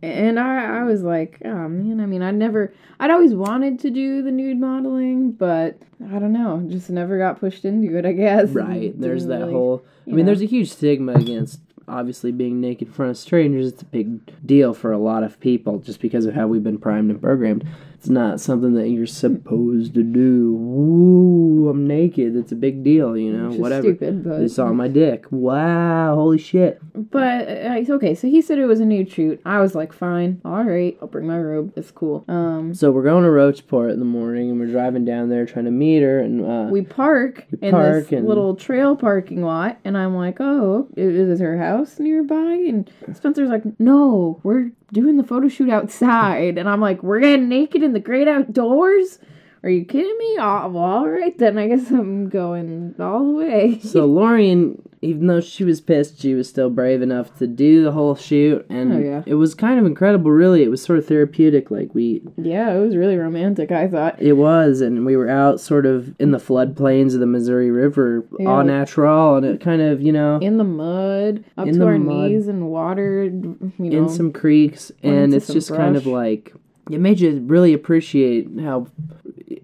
And 0.03 0.41
I, 0.41 0.81
I 0.81 0.83
was 0.83 1.03
like, 1.03 1.39
oh 1.45 1.69
man, 1.69 2.01
I 2.01 2.07
mean, 2.07 2.23
I 2.23 2.33
never, 2.33 2.75
I'd 2.99 3.13
always 3.13 3.35
wanted 3.35 3.79
to 3.81 3.91
do 3.91 4.21
the 4.21 4.33
nude 4.33 4.59
modeling, 4.59 5.31
but 5.31 5.79
I 6.11 6.19
don't 6.19 6.33
know, 6.33 6.61
just 6.67 6.91
never 6.91 7.19
got 7.19 7.39
pushed 7.39 7.65
into 7.65 7.97
it, 7.97 8.05
I 8.05 8.11
guess. 8.11 8.49
Right. 8.51 8.93
There's 9.01 9.23
Didn't 9.23 9.39
that 9.39 9.45
really- 9.47 9.53
whole. 9.53 9.85
I 10.05 10.11
mean, 10.11 10.19
know. 10.19 10.25
there's 10.25 10.43
a 10.43 10.47
huge 10.47 10.73
stigma 10.73 11.13
against 11.13 11.61
obviously 11.89 12.33
being 12.33 12.61
naked 12.61 12.89
in 12.89 12.95
front 12.95 13.11
of 13.11 13.19
strangers. 13.19 13.73
It's 13.73 13.83
a 13.83 13.87
big 13.87 14.47
deal 14.47 14.75
for 14.75 14.93
a 14.93 14.99
lot 14.99 15.25
of 15.25 15.41
people 15.41 15.79
just 15.79 16.01
because 16.01 16.27
of 16.27 16.35
how 16.35 16.47
we've 16.47 16.63
been 16.63 16.79
primed 16.79 17.11
and 17.11 17.21
programmed. 17.21 17.67
It's 18.03 18.11
not 18.11 18.41
something 18.41 18.75
that 18.75 18.89
you're 18.89 19.07
supposed 19.07 19.95
to 19.95 20.03
do. 20.03 20.55
Woo, 20.57 21.69
I'm 21.69 21.87
naked. 21.87 22.35
It's 22.35 22.51
a 22.51 22.57
big 22.57 22.83
deal, 22.83 23.17
you 23.17 23.33
know. 23.33 23.51
Whatever. 23.53 23.83
stupid, 23.91 24.25
but- 24.25 24.39
They 24.41 24.49
saw 24.49 24.73
my 24.73 24.89
dick. 24.89 25.27
Wow, 25.31 26.17
holy 26.17 26.39
shit. 26.39 26.81
But 27.13 27.43
uh, 27.43 27.75
it's 27.79 27.91
okay. 27.91 28.17
So 28.17 28.27
he 28.27 28.43
said 28.43 28.59
it 28.59 28.67
was 28.67 28.81
a 28.81 28.85
nude 28.85 29.09
shoot. 29.09 29.41
I 29.45 29.61
was 29.61 29.77
like, 29.77 29.93
fine, 29.93 30.41
all 30.45 30.65
right, 30.65 30.99
I'll 31.01 31.07
bring 31.07 31.29
my 31.29 31.39
robe. 31.39 31.73
It's 31.77 31.93
cool. 31.93 32.25
Um, 32.27 32.75
So 32.75 32.91
we're 32.91 33.05
going 33.05 33.23
to 33.23 33.31
Rocheport 33.31 33.93
in 33.93 34.01
the 34.01 34.05
morning, 34.05 34.51
and 34.51 34.59
we're 34.59 34.67
driving 34.67 35.05
down 35.05 35.29
there 35.29 35.47
trying 35.47 35.67
to 35.67 35.71
meet 35.71 36.03
her, 36.03 36.19
and 36.19 36.45
uh, 36.45 36.71
we 36.73 36.83
park 36.83 37.47
in 37.61 37.71
park 37.71 38.09
this 38.09 38.19
and- 38.19 38.27
little 38.27 38.57
trail 38.57 38.97
parking 38.97 39.45
lot, 39.45 39.79
and 39.85 39.97
I'm 39.97 40.17
like, 40.17 40.39
oh, 40.41 40.89
is 40.97 41.39
her 41.39 41.57
house 41.57 42.01
nearby? 42.01 42.65
And 42.69 42.91
Spencer's 43.15 43.49
like, 43.49 43.63
no, 43.79 44.41
we're 44.43 44.73
doing 44.93 45.17
the 45.17 45.25
photo 45.25 45.49
shoot 45.49 45.71
outside, 45.71 46.59
and 46.59 46.69
I'm 46.69 46.81
like, 46.81 47.03
we're 47.03 47.21
getting 47.21 47.49
naked 47.49 47.83
in 47.83 47.93
the 47.93 48.01
great 48.01 48.29
outdoors. 48.29 49.19
Are 49.65 49.71
you 49.71 49.85
kidding 49.85 50.19
me? 50.19 50.37
Oh, 50.41 50.69
well, 50.71 50.83
all 50.85 51.09
right 51.09 51.37
then. 51.39 51.57
I 51.57 51.69
guess 51.69 51.89
I'm 51.91 52.29
going 52.29 52.97
all 52.99 53.27
the 53.29 53.33
way. 53.39 53.79
So 53.85 54.09
Laurien, 54.09 54.81
even 55.03 55.29
though 55.29 55.41
she 55.41 55.63
was 55.63 55.81
pissed, 55.81 56.21
she 56.21 56.35
was 56.35 56.49
still 56.49 56.69
brave 56.69 57.01
enough 57.01 57.37
to 57.39 57.47
do 57.47 57.85
the 57.85 57.93
whole 57.93 58.17
shoot, 58.17 58.67
and 58.69 58.93
Oh, 58.93 58.99
yeah. 58.99 59.23
it 59.25 59.35
was 59.35 59.55
kind 59.55 59.79
of 59.79 59.87
incredible. 59.87 60.33
Really, 60.33 60.65
it 60.65 60.69
was 60.71 60.83
sort 60.83 60.99
of 60.99 61.07
therapeutic. 61.07 61.71
Like 61.71 61.95
we, 61.95 62.23
yeah, 62.37 62.73
it 62.75 62.81
was 62.81 62.97
really 62.97 63.17
romantic. 63.17 63.71
I 63.71 63.87
thought. 63.87 64.21
it 64.21 64.33
was, 64.33 64.81
and 64.81 65.07
we 65.07 65.17
were 65.17 65.29
out 65.31 65.61
sort 65.61 65.87
of 65.87 66.13
in 66.21 66.33
the 66.33 66.39
floodplains 66.39 67.15
of 67.15 67.21
the 67.21 67.27
Missouri 67.27 67.71
River, 67.71 68.25
Yeah. 68.41 68.49
all 68.49 68.65
natural, 68.65 69.37
and 69.37 69.47
it 69.47 69.61
kind 69.61 69.81
of, 69.83 70.03
you 70.03 70.11
know, 70.13 70.39
in 70.39 70.57
the 70.59 70.65
mud, 70.65 71.45
up 71.57 71.69
to 71.69 71.85
our 71.87 71.99
mud. 72.01 72.31
knees 72.31 72.49
in 72.49 72.67
water. 72.67 73.25
You 73.25 73.57
know, 73.79 73.99
in 73.99 74.09
some 74.09 74.33
creeks, 74.33 74.91
and 75.05 75.33
it's 75.33 75.47
just 75.47 75.69
kind 75.73 75.95
of 75.97 76.05
like 76.07 76.53
it 76.91 76.99
made 76.99 77.21
you 77.21 77.39
really 77.47 77.73
appreciate 77.75 78.49
how 78.61 78.89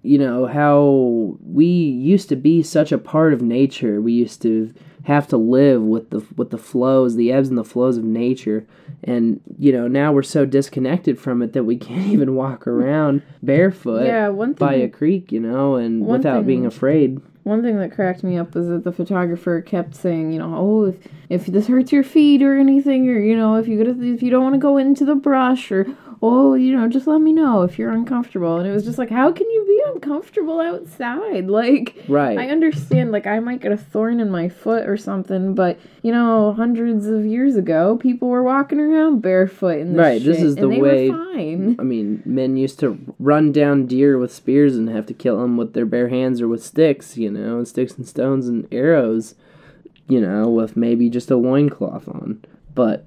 you 0.09 0.17
know 0.17 0.47
how 0.47 1.37
we 1.45 1.67
used 1.67 2.29
to 2.29 2.35
be 2.35 2.63
such 2.63 2.91
a 2.91 2.97
part 2.97 3.31
of 3.31 3.43
nature. 3.43 4.01
We 4.01 4.11
used 4.13 4.41
to 4.41 4.73
have 5.03 5.27
to 5.27 5.37
live 5.37 5.83
with 5.83 6.09
the 6.09 6.25
with 6.35 6.49
the 6.49 6.57
flows, 6.57 7.15
the 7.15 7.31
ebbs 7.31 7.47
and 7.47 7.57
the 7.59 7.63
flows 7.63 7.95
of 7.95 8.03
nature. 8.03 8.65
And 9.03 9.39
you 9.59 9.71
know, 9.71 9.87
now 9.87 10.11
we're 10.11 10.23
so 10.23 10.47
disconnected 10.47 11.19
from 11.19 11.43
it 11.43 11.53
that 11.53 11.63
we 11.63 11.77
can't 11.87 12.07
even 12.07 12.33
walk 12.33 12.65
around 12.65 13.21
barefoot 13.43 14.07
yeah. 14.07 14.29
One 14.29 14.53
by 14.53 14.73
a 14.73 14.89
creek, 14.89 15.31
you 15.31 15.39
know, 15.39 15.75
and 15.75 16.03
without 16.03 16.47
being 16.47 16.65
afraid. 16.65 17.21
one 17.43 17.61
thing 17.61 17.77
that 17.77 17.91
cracked 17.91 18.23
me 18.23 18.35
up 18.35 18.55
was 18.55 18.67
that 18.67 18.83
the 18.83 18.91
photographer 18.91 19.61
kept 19.61 19.95
saying, 19.95 20.33
you 20.33 20.39
know, 20.39 20.55
oh, 20.57 20.85
if, 20.85 20.95
if 21.29 21.45
this 21.45 21.67
hurts 21.67 21.91
your 21.91 22.03
feet 22.03 22.41
or 22.41 22.57
anything, 22.57 23.07
or 23.07 23.19
you 23.19 23.37
know, 23.37 23.57
if 23.57 23.67
you 23.67 23.77
go 23.77 23.93
to, 23.93 24.11
if 24.11 24.23
you 24.23 24.31
don't 24.31 24.43
want 24.43 24.55
to 24.55 24.59
go 24.59 24.77
into 24.77 25.05
the 25.05 25.15
brush, 25.15 25.71
or 25.71 25.85
oh, 26.21 26.53
you 26.53 26.75
know, 26.75 26.87
just 26.89 27.07
let 27.07 27.21
me 27.21 27.31
know 27.31 27.61
if 27.63 27.79
you're 27.79 27.91
uncomfortable. 27.91 28.57
And 28.57 28.67
it 28.67 28.73
was 28.73 28.83
just 28.83 28.97
like, 28.97 29.09
how 29.09 29.31
can 29.31 29.49
you 29.49 29.65
be 29.65 29.81
uncomfortable 29.93 30.59
outside? 30.59 31.47
Like, 31.59 31.95
Right. 32.07 32.37
I 32.37 32.49
understand, 32.49 33.11
like, 33.11 33.25
I 33.27 33.39
might 33.39 33.61
get 33.61 33.71
a 33.71 33.77
thorn 33.77 34.19
in 34.19 34.29
my 34.29 34.49
foot 34.49 34.87
or 34.87 34.97
something, 34.97 35.53
but, 35.55 35.79
you 36.03 36.11
know, 36.11 36.51
hundreds 36.53 37.05
of 37.07 37.25
years 37.25 37.55
ago, 37.55 37.95
people 37.97 38.27
were 38.27 38.43
walking 38.43 38.79
around 38.79 39.21
barefoot 39.21 39.79
in 39.79 39.93
this 39.93 39.97
Right, 39.99 40.21
this 40.23 40.41
is 40.41 40.55
the 40.55 40.63
and 40.63 40.71
they 40.73 40.81
way- 40.81 41.09
fine. 41.09 41.75
I 41.79 41.83
mean, 41.83 42.21
men 42.25 42.57
used 42.57 42.79
to 42.81 42.97
run 43.19 43.51
down 43.53 43.85
deer 43.85 44.17
with 44.17 44.33
spears 44.33 44.75
and 44.75 44.89
have 44.89 45.05
to 45.05 45.13
kill 45.13 45.39
them 45.41 45.55
with 45.55 45.73
their 45.73 45.85
bare 45.85 46.09
hands 46.09 46.41
or 46.41 46.47
with 46.49 46.63
sticks, 46.63 47.15
you 47.17 47.31
know, 47.31 47.57
and 47.59 47.67
sticks 47.67 47.93
and 47.95 48.05
stones 48.07 48.47
and 48.47 48.67
arrows, 48.73 49.35
you 50.09 50.19
know, 50.19 50.49
with 50.49 50.75
maybe 50.75 51.09
just 51.09 51.31
a 51.31 51.37
loincloth 51.37 52.07
on. 52.09 52.43
But 52.75 53.05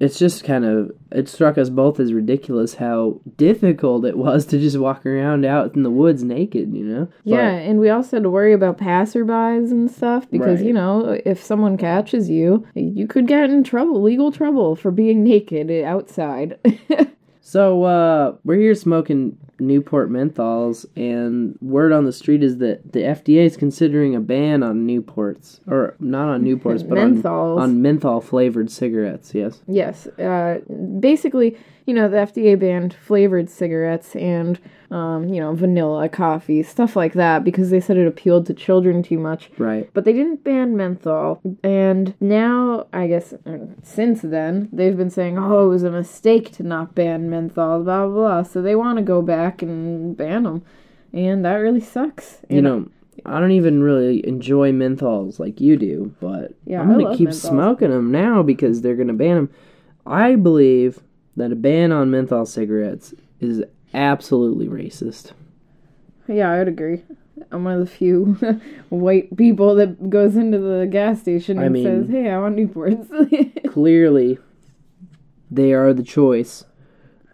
it's 0.00 0.18
just 0.18 0.44
kind 0.44 0.64
of, 0.64 0.90
it 1.12 1.28
struck 1.28 1.56
us 1.56 1.70
both 1.70 2.00
as 2.00 2.12
ridiculous 2.12 2.74
how 2.74 3.20
difficult 3.36 4.04
it 4.04 4.18
was 4.18 4.44
to 4.46 4.58
just 4.58 4.76
walk 4.78 5.06
around 5.06 5.44
out 5.44 5.74
in 5.76 5.82
the 5.82 5.90
woods 5.90 6.24
naked, 6.24 6.74
you 6.74 6.84
know? 6.84 7.04
But- 7.24 7.30
Yeah, 7.30 7.50
and 7.50 7.78
we 7.78 7.90
also 7.90 8.16
had 8.16 8.22
to 8.24 8.30
worry 8.30 8.52
about 8.52 8.78
passerbys 8.78 9.70
and 9.70 9.90
stuff 9.90 10.28
because, 10.30 10.58
Right. 10.60 10.66
you 10.66 10.72
know, 10.72 11.18
if 11.24 11.42
someone 11.42 11.76
catches 11.76 12.28
you, 12.28 12.66
you 12.74 13.06
could 13.06 13.26
get 13.28 13.50
in 13.50 13.62
trouble, 13.64 14.02
legal 14.02 14.32
trouble 14.32 14.74
for 14.76 14.90
being 14.90 15.22
naked 15.24 15.70
outside. 15.84 16.58
So 17.46 17.84
uh, 17.84 18.36
we're 18.42 18.58
here 18.58 18.74
smoking 18.74 19.36
Newport 19.58 20.10
menthols, 20.10 20.86
and 20.96 21.58
word 21.60 21.92
on 21.92 22.04
the 22.04 22.12
street 22.12 22.42
is 22.42 22.58
that 22.58 22.92
the 22.92 23.00
FDA 23.00 23.44
is 23.44 23.56
considering 23.56 24.14
a 24.14 24.20
ban 24.20 24.62
on 24.62 24.86
Newports, 24.86 25.60
or 25.68 25.94
not 26.00 26.28
on 26.28 26.42
Newports, 26.42 26.86
but 26.88 26.98
on, 26.98 27.24
on 27.24 27.82
menthol 27.82 28.20
flavored 28.20 28.70
cigarettes. 28.70 29.34
Yes. 29.34 29.60
yes, 29.66 30.06
uh, 30.18 30.60
basically, 31.00 31.56
you 31.86 31.92
know, 31.92 32.08
the 32.08 32.16
FDA 32.16 32.58
banned 32.58 32.94
flavored 32.94 33.50
cigarettes 33.50 34.16
and, 34.16 34.58
um, 34.90 35.28
you 35.28 35.38
know, 35.38 35.54
vanilla, 35.54 36.08
coffee, 36.08 36.62
stuff 36.62 36.96
like 36.96 37.12
that 37.12 37.44
because 37.44 37.70
they 37.70 37.80
said 37.80 37.98
it 37.98 38.06
appealed 38.06 38.46
to 38.46 38.54
children 38.54 39.02
too 39.02 39.18
much. 39.18 39.50
Right. 39.58 39.90
But 39.92 40.04
they 40.04 40.14
didn't 40.14 40.44
ban 40.44 40.76
menthol. 40.76 41.42
And 41.62 42.14
now, 42.20 42.86
I 42.92 43.06
guess, 43.06 43.34
uh, 43.34 43.66
since 43.82 44.22
then, 44.22 44.70
they've 44.72 44.96
been 44.96 45.10
saying, 45.10 45.38
oh, 45.38 45.66
it 45.66 45.68
was 45.68 45.82
a 45.82 45.90
mistake 45.90 46.52
to 46.52 46.62
not 46.62 46.94
ban 46.94 47.28
menthol, 47.28 47.82
blah, 47.82 48.06
blah, 48.06 48.14
blah. 48.14 48.42
So 48.44 48.62
they 48.62 48.74
want 48.74 48.96
to 48.98 49.04
go 49.04 49.20
back 49.20 49.43
and 49.62 50.16
ban 50.16 50.42
them. 50.44 50.62
And 51.12 51.44
that 51.44 51.54
really 51.56 51.80
sucks. 51.80 52.38
You 52.48 52.60
know, 52.62 52.88
I 53.24 53.38
don't 53.38 53.52
even 53.52 53.82
really 53.82 54.26
enjoy 54.26 54.72
menthols 54.72 55.38
like 55.38 55.60
you 55.60 55.76
do, 55.76 56.14
but 56.20 56.54
Yeah, 56.66 56.80
I'm 56.80 56.90
gonna 56.98 57.16
keep 57.16 57.28
menthols. 57.28 57.48
smoking 57.48 57.90
them 57.90 58.10
now 58.10 58.42
because 58.42 58.82
they're 58.82 58.96
gonna 58.96 59.12
ban 59.12 59.36
them. 59.36 59.50
I 60.06 60.34
believe 60.36 61.00
that 61.36 61.52
a 61.52 61.56
ban 61.56 61.92
on 61.92 62.10
menthol 62.10 62.46
cigarettes 62.46 63.14
is 63.40 63.62
absolutely 63.94 64.66
racist. 64.66 65.32
Yeah, 66.28 66.50
I 66.50 66.58
would 66.58 66.68
agree. 66.68 67.02
I'm 67.52 67.64
one 67.64 67.74
of 67.74 67.80
the 67.80 67.86
few 67.86 68.24
white 68.88 69.36
people 69.36 69.74
that 69.76 70.08
goes 70.10 70.36
into 70.36 70.58
the 70.58 70.86
gas 70.90 71.20
station 71.20 71.58
I 71.58 71.64
and 71.64 71.72
mean- 71.72 71.84
says, 71.84 72.08
hey, 72.08 72.30
I 72.30 72.38
want 72.38 72.56
Newports. 72.56 73.68
clearly 73.72 74.38
they 75.50 75.72
are 75.72 75.92
the 75.92 76.02
choice 76.02 76.64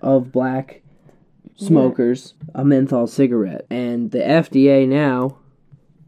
of 0.02 0.32
black 0.32 0.82
smokers 1.66 2.34
a 2.54 2.64
menthol 2.64 3.06
cigarette. 3.06 3.66
And 3.70 4.10
the 4.10 4.18
FDA 4.18 4.86
now 4.86 5.36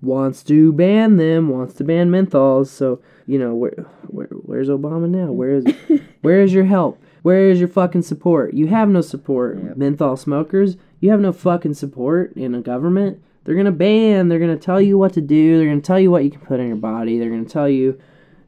wants 0.00 0.42
to 0.42 0.72
ban 0.72 1.16
them 1.16 1.48
wants 1.48 1.74
to 1.74 1.84
ban 1.84 2.10
menthols. 2.10 2.66
So 2.66 3.00
you 3.26 3.38
know 3.38 3.54
where, 3.54 3.86
where 4.08 4.28
where's 4.28 4.68
Obama 4.68 5.08
now? 5.08 5.32
Where 5.32 5.56
is 5.56 5.64
where 6.22 6.40
is 6.42 6.52
your 6.52 6.64
help? 6.64 7.00
Where 7.22 7.48
is 7.48 7.60
your 7.60 7.68
fucking 7.68 8.02
support? 8.02 8.54
You 8.54 8.66
have 8.66 8.88
no 8.88 9.00
support 9.00 9.76
menthol 9.76 10.16
smokers. 10.16 10.76
You 11.00 11.10
have 11.10 11.20
no 11.20 11.32
fucking 11.32 11.74
support 11.74 12.32
in 12.36 12.54
a 12.54 12.60
government. 12.60 13.22
They're 13.44 13.54
gonna 13.54 13.72
ban 13.72 14.28
they're 14.28 14.38
gonna 14.38 14.56
tell 14.56 14.80
you 14.80 14.98
what 14.98 15.12
to 15.14 15.20
do. 15.20 15.58
They're 15.58 15.68
gonna 15.68 15.80
tell 15.80 16.00
you 16.00 16.10
what 16.10 16.24
you 16.24 16.30
can 16.30 16.40
put 16.40 16.60
in 16.60 16.66
your 16.66 16.76
body. 16.76 17.18
They're 17.18 17.30
gonna 17.30 17.44
tell 17.44 17.68
you 17.68 18.00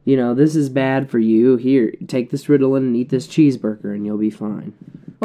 you 0.05 0.15
know, 0.15 0.35
this 0.35 0.55
is 0.55 0.69
bad 0.69 1.09
for 1.09 1.17
you. 1.17 1.57
Here, 1.57 1.91
take 2.07 2.29
this 2.29 2.45
Ritalin 2.45 2.77
and 2.77 2.95
eat 2.95 3.09
this 3.09 3.27
cheeseburger, 3.27 3.85
and 3.85 4.05
you'll 4.05 4.19
be 4.19 4.29
fine. 4.29 4.73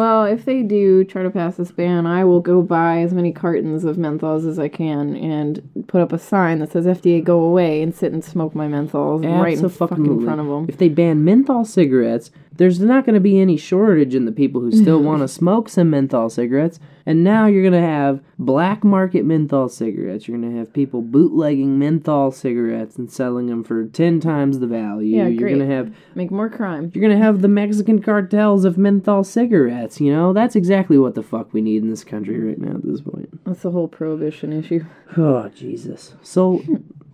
Well, 0.01 0.25
if 0.25 0.47
they 0.47 0.63
do 0.63 1.05
try 1.05 1.23
to 1.23 1.31
pass 1.31 1.57
this 1.57 1.71
ban, 1.71 2.07
I 2.07 2.25
will 2.25 2.41
go 2.41 2.63
buy 2.63 3.01
as 3.01 3.13
many 3.13 3.33
cartons 3.33 3.85
of 3.85 3.99
menthols 3.99 4.49
as 4.49 4.59
I 4.59 4.69
can 4.69 5.15
and 5.15 5.85
put 5.89 6.01
up 6.01 6.11
a 6.11 6.19
sign 6.19 6.61
that 6.61 6.73
says 6.73 6.87
FDA 6.87 7.23
go 7.23 7.41
away 7.41 7.83
and 7.83 7.95
sit 7.95 8.11
and 8.11 8.25
smoke 8.25 8.55
my 8.55 8.67
menthols 8.67 9.23
right 9.25 9.53
in 9.53 9.59
fucking 9.59 9.69
Abso-fucking-lutely. 9.69 10.25
front 10.25 10.41
of 10.41 10.47
them. 10.47 10.65
If 10.71 10.79
they 10.79 10.89
ban 10.89 11.23
menthol 11.23 11.67
cigarettes, 11.67 12.31
there's 12.61 12.79
not 12.79 13.07
going 13.07 13.15
to 13.15 13.21
be 13.21 13.41
any 13.41 13.57
shortage 13.57 14.15
in 14.15 14.27
the 14.27 14.33
people 14.33 14.61
who 14.61 14.71
still 14.71 14.99
mm-hmm. 14.99 15.07
want 15.07 15.23
to 15.23 15.29
smoke 15.29 15.67
some 15.71 15.89
menthol 15.89 16.29
cigarettes. 16.29 16.79
And 17.07 17.25
now 17.25 17.47
you're 17.47 17.63
going 17.63 17.73
to 17.73 17.89
have 17.89 18.21
black 18.39 18.85
market 18.85 19.25
menthol 19.25 19.71
cigarettes. 19.71 20.29
You're 20.29 20.37
going 20.37 20.53
to 20.53 20.59
have 20.59 20.71
people 20.71 21.01
bootlegging 21.01 21.79
menthol 21.79 22.31
cigarettes 22.31 22.97
and 22.97 23.11
selling 23.11 23.47
them 23.47 23.65
for 23.65 23.87
10 23.87 24.21
times 24.21 24.59
the 24.59 24.67
value. 24.67 25.17
Yeah, 25.17 25.29
you're 25.29 25.41
great. 25.41 25.57
going 25.57 25.67
to 25.71 25.75
have 25.75 25.95
Make 26.15 26.31
more 26.31 26.51
crime. 26.51 26.93
you're 26.93 27.01
going 27.01 27.19
to 27.19 27.25
have 27.25 27.41
the 27.41 27.49
Mexican 27.49 28.03
cartels 28.03 28.67
of 28.67 28.77
menthol 28.77 29.25
cigarettes, 29.25 29.99
you 29.99 30.13
know? 30.13 30.35
That's 30.35 30.55
exactly 30.55 30.99
what 30.99 31.15
the 31.15 31.23
fuck 31.23 31.55
we 31.55 31.63
need 31.63 31.83
in 31.83 31.89
this 31.89 32.05
country 32.05 32.39
right 32.39 32.59
now 32.59 32.75
at 32.75 32.85
this 32.85 33.01
point. 33.01 33.43
That's 33.47 33.63
the 33.63 33.71
whole 33.71 33.89
prohibition 33.89 34.53
issue. 34.53 34.85
Oh, 35.17 35.49
Jesus. 35.49 36.15
So, 36.21 36.63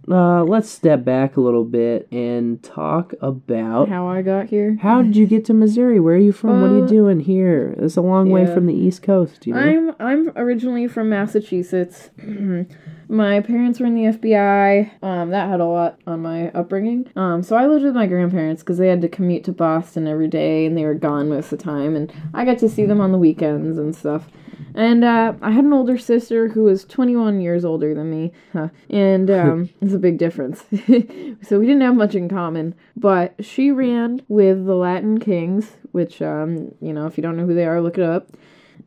uh, 0.08 0.44
let's 0.44 0.68
step 0.70 1.04
back 1.04 1.36
a 1.36 1.40
little 1.40 1.64
bit 1.64 2.06
and 2.12 2.62
talk 2.62 3.12
about 3.20 3.88
How 3.88 4.06
I 4.08 4.22
got 4.22 4.46
here. 4.46 4.78
how 4.80 5.02
did 5.02 5.16
you 5.16 5.26
get 5.26 5.44
to 5.46 5.54
Missouri? 5.54 5.98
Where 6.00 6.14
are 6.14 6.18
you 6.18 6.32
from? 6.32 6.60
what 6.62 6.70
are 6.70 6.76
you 6.76 6.84
Uh, 6.84 6.88
doing 6.88 7.20
here? 7.20 7.74
It's 7.78 7.96
a 7.96 8.00
long 8.02 8.30
way 8.30 8.46
from 8.46 8.66
the 8.66 8.74
East 8.74 9.02
Coast, 9.02 9.46
you 9.46 9.54
know? 9.54 9.60
I'm 9.60 9.94
I'm 9.98 10.32
originally 10.36 10.86
from 10.88 11.08
Massachusetts. 11.08 12.10
my 13.08 13.40
parents 13.40 13.78
were 13.80 13.86
in 13.86 13.94
the 13.94 14.12
FBI. 14.12 14.90
Um, 15.02 15.30
that 15.30 15.48
had 15.48 15.60
a 15.60 15.64
lot 15.64 15.98
on 16.06 16.22
my 16.22 16.50
upbringing. 16.50 17.08
Um, 17.16 17.42
so 17.42 17.56
I 17.56 17.66
lived 17.66 17.84
with 17.84 17.94
my 17.94 18.06
grandparents 18.06 18.62
because 18.62 18.78
they 18.78 18.88
had 18.88 19.00
to 19.02 19.08
commute 19.08 19.44
to 19.44 19.52
Boston 19.52 20.06
every 20.06 20.28
day, 20.28 20.66
and 20.66 20.76
they 20.76 20.84
were 20.84 20.94
gone 20.94 21.28
most 21.28 21.52
of 21.52 21.58
the 21.58 21.64
time. 21.64 21.94
And 21.96 22.12
I 22.34 22.44
got 22.44 22.58
to 22.58 22.68
see 22.68 22.84
them 22.84 23.00
on 23.00 23.12
the 23.12 23.18
weekends 23.18 23.78
and 23.78 23.94
stuff. 23.94 24.28
And 24.74 25.04
uh, 25.04 25.34
I 25.42 25.50
had 25.50 25.64
an 25.64 25.72
older 25.72 25.98
sister 25.98 26.48
who 26.48 26.64
was 26.64 26.84
21 26.84 27.40
years 27.40 27.64
older 27.64 27.94
than 27.94 28.10
me, 28.10 28.32
huh. 28.52 28.68
and 28.90 29.30
um, 29.42 29.70
it's 29.80 29.94
a 29.94 29.98
big 29.98 30.18
difference. 30.18 30.64
so 31.42 31.58
we 31.58 31.66
didn't 31.66 31.82
have 31.82 31.94
much 31.94 32.14
in 32.14 32.28
common. 32.28 32.74
But 32.96 33.34
she 33.44 33.70
ran 33.70 34.22
with 34.28 34.66
the 34.66 34.74
Latin 34.74 35.18
Kings, 35.18 35.72
which 35.92 36.22
um, 36.22 36.74
you 36.80 36.92
know, 36.92 37.06
if 37.06 37.16
you 37.16 37.22
don't 37.22 37.36
know 37.36 37.46
who 37.46 37.54
they 37.54 37.66
are, 37.66 37.80
look 37.80 37.98
it 37.98 38.04
up 38.04 38.28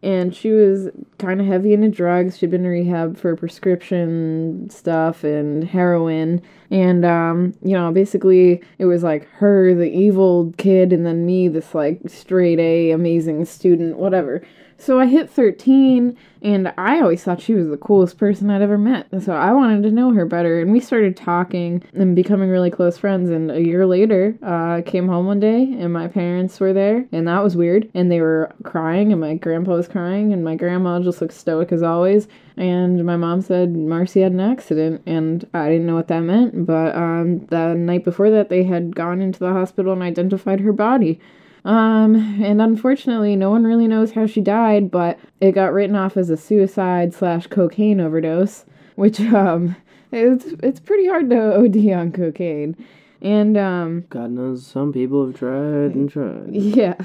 and 0.02 0.34
she 0.34 0.52
was 0.52 0.90
kind 1.18 1.42
of 1.42 1.48
heavy 1.48 1.74
into 1.74 1.90
drugs. 1.90 2.38
She'd 2.38 2.52
been 2.52 2.64
in 2.64 2.72
rehab 2.72 3.18
for 3.18 3.36
prescription 3.36 4.70
stuff 4.70 5.24
and 5.24 5.64
heroin. 5.64 6.42
And, 6.72 7.04
um, 7.04 7.54
you 7.64 7.74
know, 7.74 7.92
basically 7.92 8.64
it 8.78 8.86
was 8.86 9.04
like 9.04 9.28
her, 9.34 9.74
the 9.74 9.90
evil 9.90 10.54
kid, 10.58 10.94
and 10.94 11.06
then 11.06 11.26
me, 11.26 11.48
this 11.50 11.76
like 11.76 12.00
straight 12.08 12.60
A, 12.60 12.92
amazing 12.92 13.44
student, 13.46 13.98
whatever. 13.98 14.42
So 14.82 14.98
I 14.98 15.08
hit 15.08 15.30
13, 15.30 16.18
and 16.42 16.74
I 16.78 17.02
always 17.02 17.22
thought 17.22 17.42
she 17.42 17.54
was 17.54 17.68
the 17.68 17.76
coolest 17.76 18.18
person 18.18 18.50
I'd 18.50 18.62
ever 18.62 18.78
met. 18.78 19.08
So 19.22 19.34
I 19.34 19.52
wanted 19.52 19.84
to 19.84 19.92
know 19.92 20.14
her 20.14 20.26
better, 20.26 20.62
and 20.62 20.72
we 20.72 20.80
started 20.80 21.18
talking 21.18 21.84
and 21.94 22.16
becoming 22.16 22.50
really 22.50 22.72
close 22.72 22.98
friends. 22.98 23.30
And 23.30 23.52
a 23.52 23.62
year 23.62 23.86
later, 23.86 24.38
uh, 24.42 24.78
I 24.78 24.84
came 24.86 25.10
home 25.10 25.26
one 25.26 25.42
day, 25.42 25.64
and 25.64 25.92
my 25.92 26.08
parents 26.08 26.58
were 26.62 26.72
there, 26.72 27.06
and 27.12 27.28
that 27.28 27.44
was 27.44 27.58
weird. 27.58 27.90
And 27.94 28.10
they 28.10 28.22
were 28.22 28.54
crying, 28.64 29.12
and 29.12 29.20
my 29.20 29.36
grandpa 29.36 29.74
was 29.74 29.90
crying, 29.90 30.32
and 30.32 30.46
my 30.46 30.56
grandma 30.56 31.02
just 31.02 31.20
looked 31.20 31.34
stoic 31.34 31.74
as 31.74 31.84
always. 31.84 32.30
And 32.56 33.06
my 33.06 33.18
mom 33.18 33.42
said 33.42 33.76
Marcy 33.76 34.22
had 34.22 34.32
an 34.32 34.40
accident, 34.40 35.02
and 35.06 35.46
I 35.54 35.68
didn't 35.68 35.88
know 35.88 35.96
what 35.96 36.08
that 36.08 36.22
meant. 36.22 36.66
But 36.66 36.96
um, 36.96 37.46
the 37.48 37.74
night 37.74 38.06
before 38.06 38.30
that, 38.30 38.48
they 38.48 38.64
had 38.64 38.96
gone 38.96 39.20
into 39.20 39.40
the 39.40 39.52
hospital 39.52 39.92
and 39.92 40.02
identified 40.02 40.62
her 40.62 40.74
body. 40.74 41.20
Um, 41.66 42.42
and 42.42 42.62
unfortunately, 42.62 43.36
no 43.36 43.50
one 43.50 43.64
really 43.66 43.88
knows 43.88 44.12
how 44.12 44.26
she 44.26 44.42
died, 44.42 44.90
but 44.90 45.20
it 45.42 45.52
got 45.52 45.74
written 45.74 45.96
off 45.96 46.18
as 46.18 46.30
a 46.30 46.38
suicide 46.38 47.14
slash 47.14 47.48
cocaine 47.48 48.00
overdose, 48.00 48.66
which, 48.96 49.20
um, 49.22 49.76
it's, 50.12 50.46
it's 50.64 50.80
pretty 50.80 51.08
hard 51.08 51.30
to 51.30 51.56
OD 51.58 51.92
on 51.92 52.12
cocaine. 52.12 52.76
And, 53.22 53.58
um, 53.58 54.06
God 54.10 54.32
knows 54.32 54.66
some 54.66 54.94
people 54.94 55.26
have 55.26 55.36
tried 55.36 55.96
and 55.96 56.10
tried. 56.10 56.50
yeah. 56.54 56.96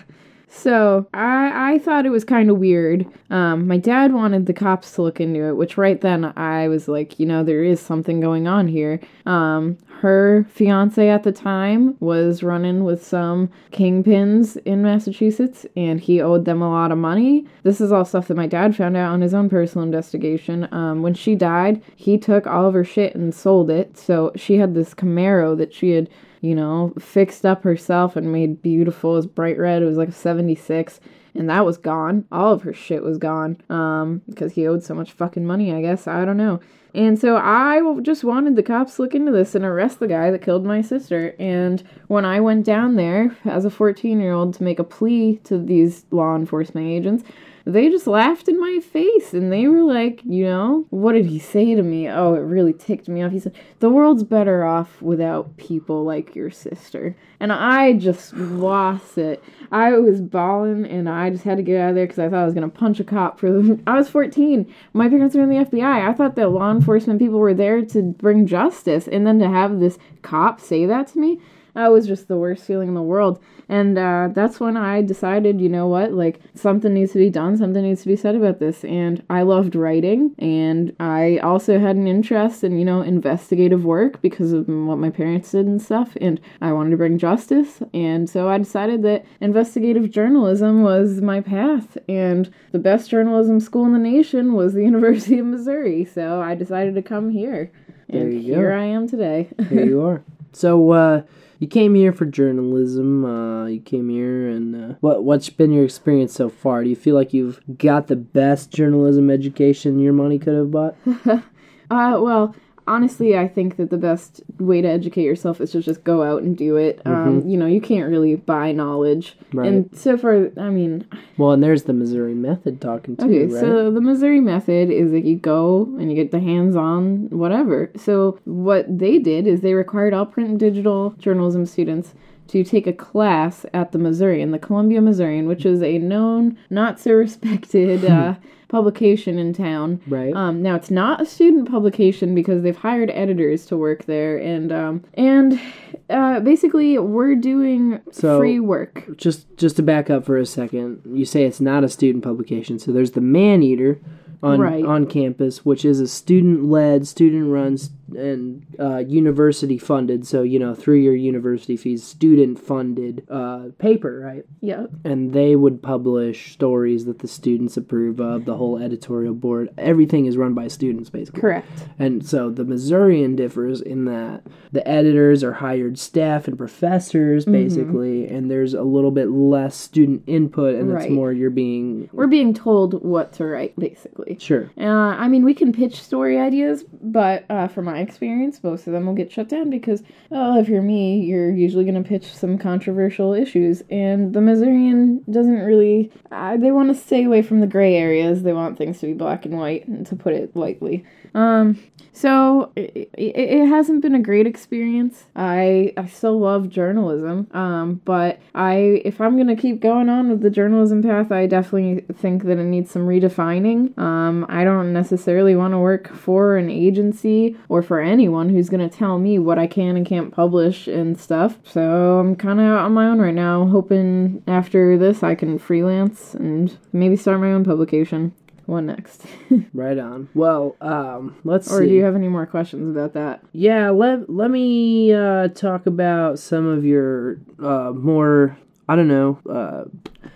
So 0.57 1.07
I 1.13 1.75
I 1.75 1.79
thought 1.79 2.07
it 2.07 2.11
was 2.11 2.25
kind 2.25 2.49
of 2.49 2.59
weird. 2.59 3.07
Um, 3.29 3.67
my 3.67 3.77
dad 3.77 4.13
wanted 4.13 4.47
the 4.47 4.53
cops 4.53 4.93
to 4.93 5.03
look 5.03 5.21
into 5.21 5.45
it, 5.49 5.57
which 5.57 5.77
right 5.77 6.01
then 6.01 6.33
I 6.37 6.69
was 6.69 6.87
like, 6.87 7.19
you 7.19 7.27
know, 7.27 7.43
there 7.43 7.65
is 7.65 7.81
something 7.81 8.21
going 8.21 8.47
on 8.47 8.69
here. 8.69 9.01
Um, 9.27 9.77
her 10.01 10.47
fiance 10.51 11.09
at 11.09 11.25
the 11.25 11.33
time 11.33 11.97
was 11.99 12.43
running 12.43 12.85
with 12.85 13.05
some 13.05 13.51
kingpins 13.73 14.57
in 14.65 14.83
Massachusetts, 14.83 15.67
and 15.77 16.01
he 16.01 16.21
owed 16.21 16.45
them 16.45 16.63
a 16.63 16.71
lot 16.71 16.93
of 16.93 16.99
money. 16.99 17.47
This 17.65 17.81
is 17.81 17.91
all 17.91 18.05
stuff 18.05 18.29
that 18.29 18.37
my 18.37 18.47
dad 18.47 18.77
found 18.77 18.97
out 18.97 19.13
on 19.13 19.23
his 19.23 19.35
own 19.35 19.49
personal 19.49 19.85
investigation. 19.85 20.69
Um, 20.73 21.03
when 21.03 21.15
she 21.15 21.35
died, 21.35 21.83
he 21.97 22.17
took 22.17 22.47
all 22.47 22.67
of 22.67 22.75
her 22.75 22.85
shit 22.85 23.15
and 23.15 23.35
sold 23.35 23.71
it. 23.71 23.99
So 23.99 24.31
she 24.37 24.59
had 24.59 24.75
this 24.75 24.95
Camaro 24.95 25.57
that 25.59 25.75
she 25.75 25.91
had 25.91 26.09
you 26.45 26.55
know, 26.55 26.93
fixed 26.99 27.47
up 27.47 27.65
herself 27.65 28.17
and 28.17 28.31
made 28.31 28.61
beautiful. 28.61 29.13
Was 29.15 29.27
bright 29.27 29.59
red. 29.59 29.83
It 29.83 29.87
was 29.87 29.97
like 29.97 30.11
a 30.11 30.13
76 30.13 31.01
and 31.35 31.49
that 31.51 31.65
was 31.65 31.79
gone. 31.79 32.27
All 32.31 32.53
of 32.53 32.63
her 32.63 32.73
shit 32.73 33.03
was 33.03 33.19
gone. 33.19 33.61
Um, 33.69 34.23
because 34.29 34.53
he 34.53 34.67
owed 34.67 34.83
so 34.83 34.95
much 34.95 35.13
fucking 35.13 35.47
money, 35.47 35.73
I 35.73 35.81
guess. 35.81 36.07
I 36.07 36.25
don't 36.25 36.37
know. 36.37 36.61
And 36.95 37.19
so 37.19 37.37
I 37.37 37.81
just 38.03 38.23
wanted 38.23 38.55
the 38.55 38.63
cops 38.63 38.97
to 38.97 39.03
look 39.03 39.17
into 39.17 39.33
this 39.33 39.57
and 39.57 39.65
arrest 39.65 39.99
the 39.99 40.07
guy 40.07 40.31
that 40.31 40.43
killed 40.43 40.65
my 40.65 40.81
sister. 40.81 41.35
And 41.41 41.83
when 42.07 42.25
I 42.25 42.41
went 42.41 42.65
down 42.65 42.95
there 42.95 43.37
as 43.45 43.65
a 43.65 43.71
14 43.71 44.21
year 44.21 44.33
old 44.33 44.55
to 44.55 44.63
make 44.63 44.79
a 44.79 44.85
plea 44.85 45.41
to 45.45 45.59
these 45.59 46.05
law 46.13 46.37
enforcement 46.37 46.87
agents, 46.87 47.25
they 47.67 47.89
just 47.89 48.07
laughed 48.07 48.47
in 48.47 48.61
my 48.61 48.79
face 48.81 49.33
and 49.33 49.51
they 49.51 49.67
were 49.67 49.83
like, 49.83 50.21
you 50.25 50.45
know, 50.45 50.87
what 50.91 51.13
did 51.13 51.25
he 51.25 51.39
say 51.39 51.75
to 51.75 51.83
me? 51.83 52.09
Oh, 52.09 52.35
it 52.35 52.41
really 52.41 52.75
ticked 52.75 53.09
me 53.09 53.23
off. 53.23 53.33
He 53.33 53.41
said, 53.41 53.57
the 53.81 53.89
world's 53.89 54.23
better 54.23 54.65
off 54.65 55.01
without 55.01 55.57
people 55.57 56.05
like 56.05 56.35
your 56.35 56.51
sister. 56.51 57.17
And 57.41 57.51
I 57.53 57.95
just 57.95 58.35
lost 58.35 59.17
it. 59.17 59.43
I 59.73 59.93
was 59.93 60.21
bawling 60.21 60.85
and 60.85 61.09
I 61.09 61.31
just 61.31 61.45
had 61.45 61.57
to 61.57 61.63
get 61.63 61.81
out 61.81 61.91
of 61.91 61.95
there 61.95 62.05
because 62.07 62.19
I 62.19 62.29
thought 62.29 62.43
I 62.43 62.45
was 62.45 62.55
going 62.55 62.71
to 62.71 62.79
punch 62.79 63.01
a 63.01 63.05
cop 63.05 63.41
for 63.41 63.51
them. 63.51 63.83
I 63.87 63.95
was 63.95 64.11
14. 64.11 64.73
My 64.93 65.09
parents 65.09 65.35
were 65.35 65.43
in 65.43 65.49
the 65.49 65.65
FBI. 65.65 66.09
I 66.09 66.13
thought 66.13 66.37
that 66.37 66.51
law 66.51 66.71
enforcement 66.71 67.19
people 67.19 67.39
were 67.39 67.55
there 67.55 67.83
to 67.83 68.03
bring 68.03 68.47
justice. 68.47 69.09
And 69.09 69.27
then 69.27 69.39
to 69.39 69.49
have 69.49 69.81
this 69.81 69.99
cop 70.21 70.61
say 70.61 70.85
that 70.85 71.07
to 71.09 71.19
me, 71.19 71.41
that 71.75 71.91
was 71.93 72.07
just 72.07 72.29
the 72.29 72.37
worst 72.37 72.65
feeling 72.65 72.89
in 72.89 72.95
the 72.95 73.03
world. 73.03 73.43
And 73.69 73.99
uh, 73.99 74.29
that's 74.33 74.61
when 74.61 74.77
I 74.77 75.03
decided, 75.03 75.61
you 75.61 75.69
know 75.69 75.87
what, 75.87 76.13
like 76.13 76.41
something 76.55 76.93
needs 76.93 77.13
to 77.13 77.19
be 77.19 77.31
done, 77.31 77.57
something 77.57 77.83
needs 77.83 78.03
to 78.03 78.09
be 78.09 78.17
said 78.17 78.37
about 78.37 78.59
this. 78.59 78.85
And 78.85 79.23
I 79.31 79.43
loved 79.43 79.75
writing, 79.75 80.35
and 80.39 80.95
I 81.01 81.39
also 81.39 81.79
had 81.79 81.97
an 81.97 82.07
interest 82.07 82.63
in, 82.63 82.79
you 82.79 82.85
know, 82.85 83.01
investigative 83.01 83.85
work 83.85 84.21
because 84.21 84.53
of 84.53 84.69
what 84.69 84.99
my 84.99 85.11
parents 85.11 85.51
did 85.51 85.67
and 85.67 85.81
stuff. 85.81 86.17
And 86.21 86.41
I 86.61 86.73
wanted 86.73 86.91
to 86.91 86.97
bring 86.97 87.19
justice. 87.19 87.83
And 87.93 88.29
so 88.29 88.49
I 88.49 88.59
decided 88.59 89.03
that 89.03 89.25
investigative 89.41 90.11
journalism 90.11 90.83
was 90.83 91.21
my 91.21 91.41
path. 91.41 91.97
And 92.09 92.53
the 92.73 92.79
best 92.79 93.11
journalism 93.11 93.61
school 93.61 93.87
in 93.87 93.93
the 93.93 93.99
nation 93.99 94.53
was 94.53 94.75
the 94.75 94.83
University 94.85 95.39
of 95.39 95.47
Missouri. 95.47 96.05
So 96.05 96.41
I 96.41 96.55
decided 96.55 96.95
to 96.95 97.03
come 97.03 97.31
here. 97.31 97.73
There 98.09 98.21
and 98.21 98.35
you 98.35 98.53
go. 98.53 98.59
here 98.61 98.73
I 98.73 98.85
am 98.85 99.09
today. 99.09 99.49
Here 99.71 99.85
you 99.85 100.03
are. 100.07 100.23
So, 100.55 100.91
uh, 100.93 101.23
you 101.59 101.69
came 101.69 101.95
here 101.95 102.13
for 102.13 102.27
journalism. 102.27 103.25
Uh, 103.25 103.67
you 103.67 103.81
came 103.81 104.09
here, 104.09 104.49
and 104.49 104.75
uh, 104.75 104.95
what 105.01 105.25
what's 105.25 105.49
been 105.49 105.73
your 105.73 105.85
experience 105.85 106.35
so 106.35 106.49
far? 106.49 106.83
Do 106.83 106.91
you 106.91 106.97
feel 106.97 107.15
like 107.15 107.33
you've 107.33 107.61
got 107.79 108.09
the 108.09 108.17
best 108.17 108.71
journalism 108.71 109.31
education 109.31 109.99
your 109.99 110.13
money 110.13 110.39
could 110.39 110.55
have 110.55 110.71
bought? 110.71 110.97
Uh, 111.91 112.19
well, 112.19 112.57
honestly, 112.87 113.37
I 113.37 113.49
think 113.49 113.77
that 113.77 113.91
the 113.91 113.97
best 113.97 114.43
way 114.59 114.81
to 114.81 114.89
educate 114.89 115.23
yourself 115.23 115.61
is 115.61 115.73
to 115.73 115.83
just 115.83 116.05
go 116.05 116.23
out 116.23 116.43
and 116.43 116.57
do 116.57 116.77
it. 116.77 117.01
Um, 117.05 117.49
you 117.49 117.57
know, 117.57 117.67
you 117.67 117.81
can't 117.81 118.11
really 118.11 118.37
buy 118.37 118.73
knowledge. 118.73 119.37
Right. 119.53 119.69
And 119.69 119.97
so 119.97 120.17
far, 120.17 120.51
I 120.59 120.71
mean, 120.71 121.07
Well, 121.39 121.53
and 121.53 121.63
there's 121.63 121.85
the 121.85 121.93
Missouri 121.93 122.35
method 122.35 122.81
talking 122.81 123.17
to 123.17 123.25
okay, 123.25 123.47
right? 123.47 123.61
so 123.61 123.91
the 123.91 124.01
Missouri 124.01 124.41
method 124.41 124.91
is 124.91 125.11
that 125.13 125.25
you 125.25 125.37
go 125.37 125.85
and 125.99 126.11
you 126.11 126.17
get 126.17 126.31
the 126.31 126.41
hands 126.41 126.77
on 126.77 127.29
whatever. 127.31 127.91
So 127.97 128.39
what 128.45 128.87
they 128.99 129.19
did 129.19 129.47
is 129.47 129.61
they 129.61 129.75
required 129.75 130.15
all 130.15 130.27
print 130.27 130.51
and 130.51 130.61
digital 130.61 131.11
journalism 131.19 131.67
students 131.67 132.15
to 132.55 132.63
take 132.71 132.87
a 132.87 132.93
class 132.93 133.67
at 133.75 133.91
the 133.91 133.99
Missourian, 133.99 134.53
the 134.53 134.59
Columbia 134.61 135.01
Missourian, 135.01 135.47
which 135.49 135.67
is 135.67 135.83
a 135.83 135.99
known, 135.99 136.57
not 136.71 137.01
so 137.01 137.11
respected 137.13 138.05
uh, 138.05 138.35
publication 138.69 139.39
in 139.39 139.53
town. 139.53 140.01
Right. 140.07 140.33
Um, 140.35 140.63
now 140.63 140.77
it's 140.77 140.91
not 140.91 141.21
a 141.21 141.27
student 141.27 141.69
publication 141.69 142.33
because 142.35 142.63
they've 142.63 142.77
hired 142.77 143.11
editors 143.11 143.67
to 143.67 143.77
work 143.77 144.05
there, 144.07 144.37
and 144.39 144.71
um, 144.73 145.05
and 145.15 145.61
uh, 146.09 146.39
basically 146.41 146.97
we're 146.99 147.35
doing 147.35 148.01
So- 148.13 148.39
free 148.39 148.61
work. 148.61 149.05
just 149.17 149.57
just 149.57 149.75
to 149.77 149.83
back 149.83 150.09
up 150.11 150.25
for 150.25 150.39
a 150.39 150.47
second, 150.47 151.03
you 151.05 151.25
say 151.25 151.45
it's 151.45 151.61
not 151.61 151.83
a 151.83 151.89
student 151.89 152.23
publication. 152.23 152.79
So 152.79 152.93
there's 152.93 153.13
the 153.13 153.21
Man 153.21 153.63
Eater 153.65 153.99
on 154.45 154.61
Right. 154.61 154.85
on 154.85 155.07
campus, 155.07 155.65
which 155.65 155.85
is 155.85 155.99
a 156.01 156.07
student 156.07 156.65
led, 156.67 157.07
student 157.07 157.51
run, 157.51 157.79
and 158.17 158.65
uh, 158.79 158.99
university 158.99 159.79
funded. 159.79 160.27
So 160.27 160.43
you 160.43 160.59
know 160.59 160.75
through 160.75 160.97
your 160.99 161.15
university 161.15 161.77
fees, 161.77 162.03
student 162.05 162.59
funded 162.59 163.27
uh, 163.31 163.69
paper, 163.79 164.21
right? 164.21 164.45
Yeah. 164.61 164.87
And 165.05 165.33
they 165.33 165.57
would 165.57 165.83
publish 165.83 166.53
stories 166.53 167.05
that 167.07 167.21
the 167.21 167.29
students 167.29 167.77
approve 167.77 168.21
of. 168.21 168.45
The 168.45 168.57
whole 168.57 168.79
editorial 168.79 169.35
board, 169.35 169.71
everything 169.79 170.27
is 170.27 170.37
run 170.37 170.55
by 170.55 170.69
students, 170.69 171.09
basically. 171.11 171.41
Correct. 171.41 171.69
And 171.99 172.27
so 172.27 172.51
the 172.51 172.65
Missourian 172.65 173.37
differs 173.37 173.81
in 173.81 174.05
that 174.07 174.43
the 174.73 174.87
editors 174.87 175.43
are 175.45 175.53
hired 175.55 175.99
staff 175.99 176.47
and 176.49 176.59
professors, 176.59 177.45
Mm-hmm. 177.45 177.53
basically, 177.53 178.27
and 178.29 178.51
there's 178.51 178.75
a 178.75 178.83
little 178.83 179.11
bit 179.11 179.29
less 179.31 179.77
student 179.77 180.23
input, 180.27 180.75
and 180.75 180.91
it's 180.93 181.11
more 181.11 181.33
you're 181.33 181.51
being 181.51 182.09
We're 182.13 182.27
being 182.27 182.55
told 182.55 183.03
what 183.05 183.33
to 183.35 183.45
write, 183.45 183.77
basically. 183.79 184.37
sure. 184.41 184.71
Uh, 184.79 184.83
I 184.85 185.29
mean, 185.29 185.45
we 185.45 185.55
can 185.55 185.73
pitch 185.73 186.01
story 186.03 186.39
ideas, 186.39 186.85
but 187.03 187.45
uh, 187.51 187.69
from 187.69 187.87
my 187.87 187.99
experience, 188.05 188.63
most 188.63 188.87
of 188.87 188.93
them 188.93 189.07
will 189.07 189.15
get 189.15 189.33
shut 189.33 189.49
down 189.49 189.71
because, 189.71 190.03
oh, 190.31 190.61
if 190.61 190.69
you're 190.69 190.83
me, 190.83 191.21
you're 191.21 191.51
usually 191.51 191.85
going 191.85 192.01
to 192.01 192.09
pitch 192.09 192.33
some 192.33 192.59
controversial 192.59 193.33
issues. 193.33 193.83
And 193.91 194.33
the 194.33 194.41
Missourian 194.41 195.25
doesn't 195.31 195.61
really, 195.61 196.13
uh, 196.31 196.57
they 196.57 196.71
want 196.71 196.95
to 196.95 197.01
stay 197.01 197.25
away 197.25 197.43
from 197.43 197.61
the 197.61 197.67
gray 197.67 197.97
areas. 197.97 198.43
They 198.43 198.53
want 198.53 198.79
things 198.79 199.01
to 199.01 199.07
be 199.07 199.15
black 199.15 199.45
and 199.45 199.59
white, 199.59 199.89
and 199.89 200.07
to 200.07 200.15
put 200.15 200.35
it 200.35 200.55
lightly. 200.55 201.05
Um, 201.35 201.79
so 202.17 202.71
it, 202.77 203.11
it, 203.15 203.37
it 203.37 203.67
hasn't 203.67 204.01
been 204.01 204.15
a 204.15 204.21
great 204.21 204.47
experience. 204.47 205.25
I 205.35 205.93
I 205.97 206.07
still 206.07 206.39
love 206.39 206.71
journalism. 206.71 207.49
Um, 207.53 208.01
but 208.05 208.39
I 208.55 209.03
if 209.05 209.21
I'm 209.21 209.37
gonna 209.37 209.57
keep 209.57 209.81
going 209.81 210.09
on 210.09 210.31
with 210.31 210.41
the 210.41 210.49
journalism 210.49 211.03
path, 211.03 211.33
I 211.33 211.47
definitely 211.47 212.05
think 212.15 212.45
that 212.45 212.59
it 212.59 212.65
needs 212.65 212.93
some 212.93 213.09
redefining. 213.09 213.99
Um, 213.99 214.47
I 214.49 214.63
don't 214.63 214.93
necessarily 214.93 215.57
want 215.57 215.73
to 215.73 215.79
work 215.79 216.15
for 216.15 216.57
an 216.57 216.71
agency 216.71 217.57
or 217.69 217.83
for 217.83 218.01
anyone 218.01 218.49
who's 218.49 218.71
gonna 218.71 218.89
tell 218.89 219.19
me 219.19 219.41
what 219.41 219.59
I 219.59 219.67
can 219.67 219.97
and 219.97 220.07
can't 220.07 220.33
publish 220.33 220.87
and 220.87 221.19
stuff. 221.19 221.59
So 221.65 222.21
I'm 222.21 222.37
kind 222.37 222.61
of 222.61 222.67
on 222.67 222.93
my 222.95 223.07
own 223.07 223.21
right 223.21 223.35
now, 223.35 223.67
hoping 223.67 224.45
after 224.47 224.97
this 224.97 225.25
I 225.25 225.35
can 225.35 225.59
freelance 225.59 226.35
and 226.35 226.79
maybe 226.93 227.17
start 227.17 227.41
my 227.41 227.51
own 227.51 227.65
publication. 227.65 228.33
What 228.67 228.83
next? 228.83 229.23
Right 229.73 229.99
on. 229.99 230.29
Well, 230.35 230.77
um, 230.81 231.37
let's 231.45 231.71
or 231.71 231.81
see. 231.81 231.89
do 231.89 231.95
you 231.95 232.05
have 232.05 232.15
any 232.15 232.29
more 232.29 232.47
questions 232.47 232.89
about 232.89 233.13
that? 233.15 233.43
yeah, 233.53 233.91
let 233.91 234.31
let 234.31 234.51
me 234.51 235.13
uh, 235.13 235.49
talk 235.49 235.87
about 235.87 236.39
some 236.39 236.67
of 236.67 236.85
your 236.85 237.39
uh, 237.63 237.93
more 237.95 238.57
I 238.89 238.97
don't 238.97 239.09
know, 239.09 239.39
uh, 239.49 239.85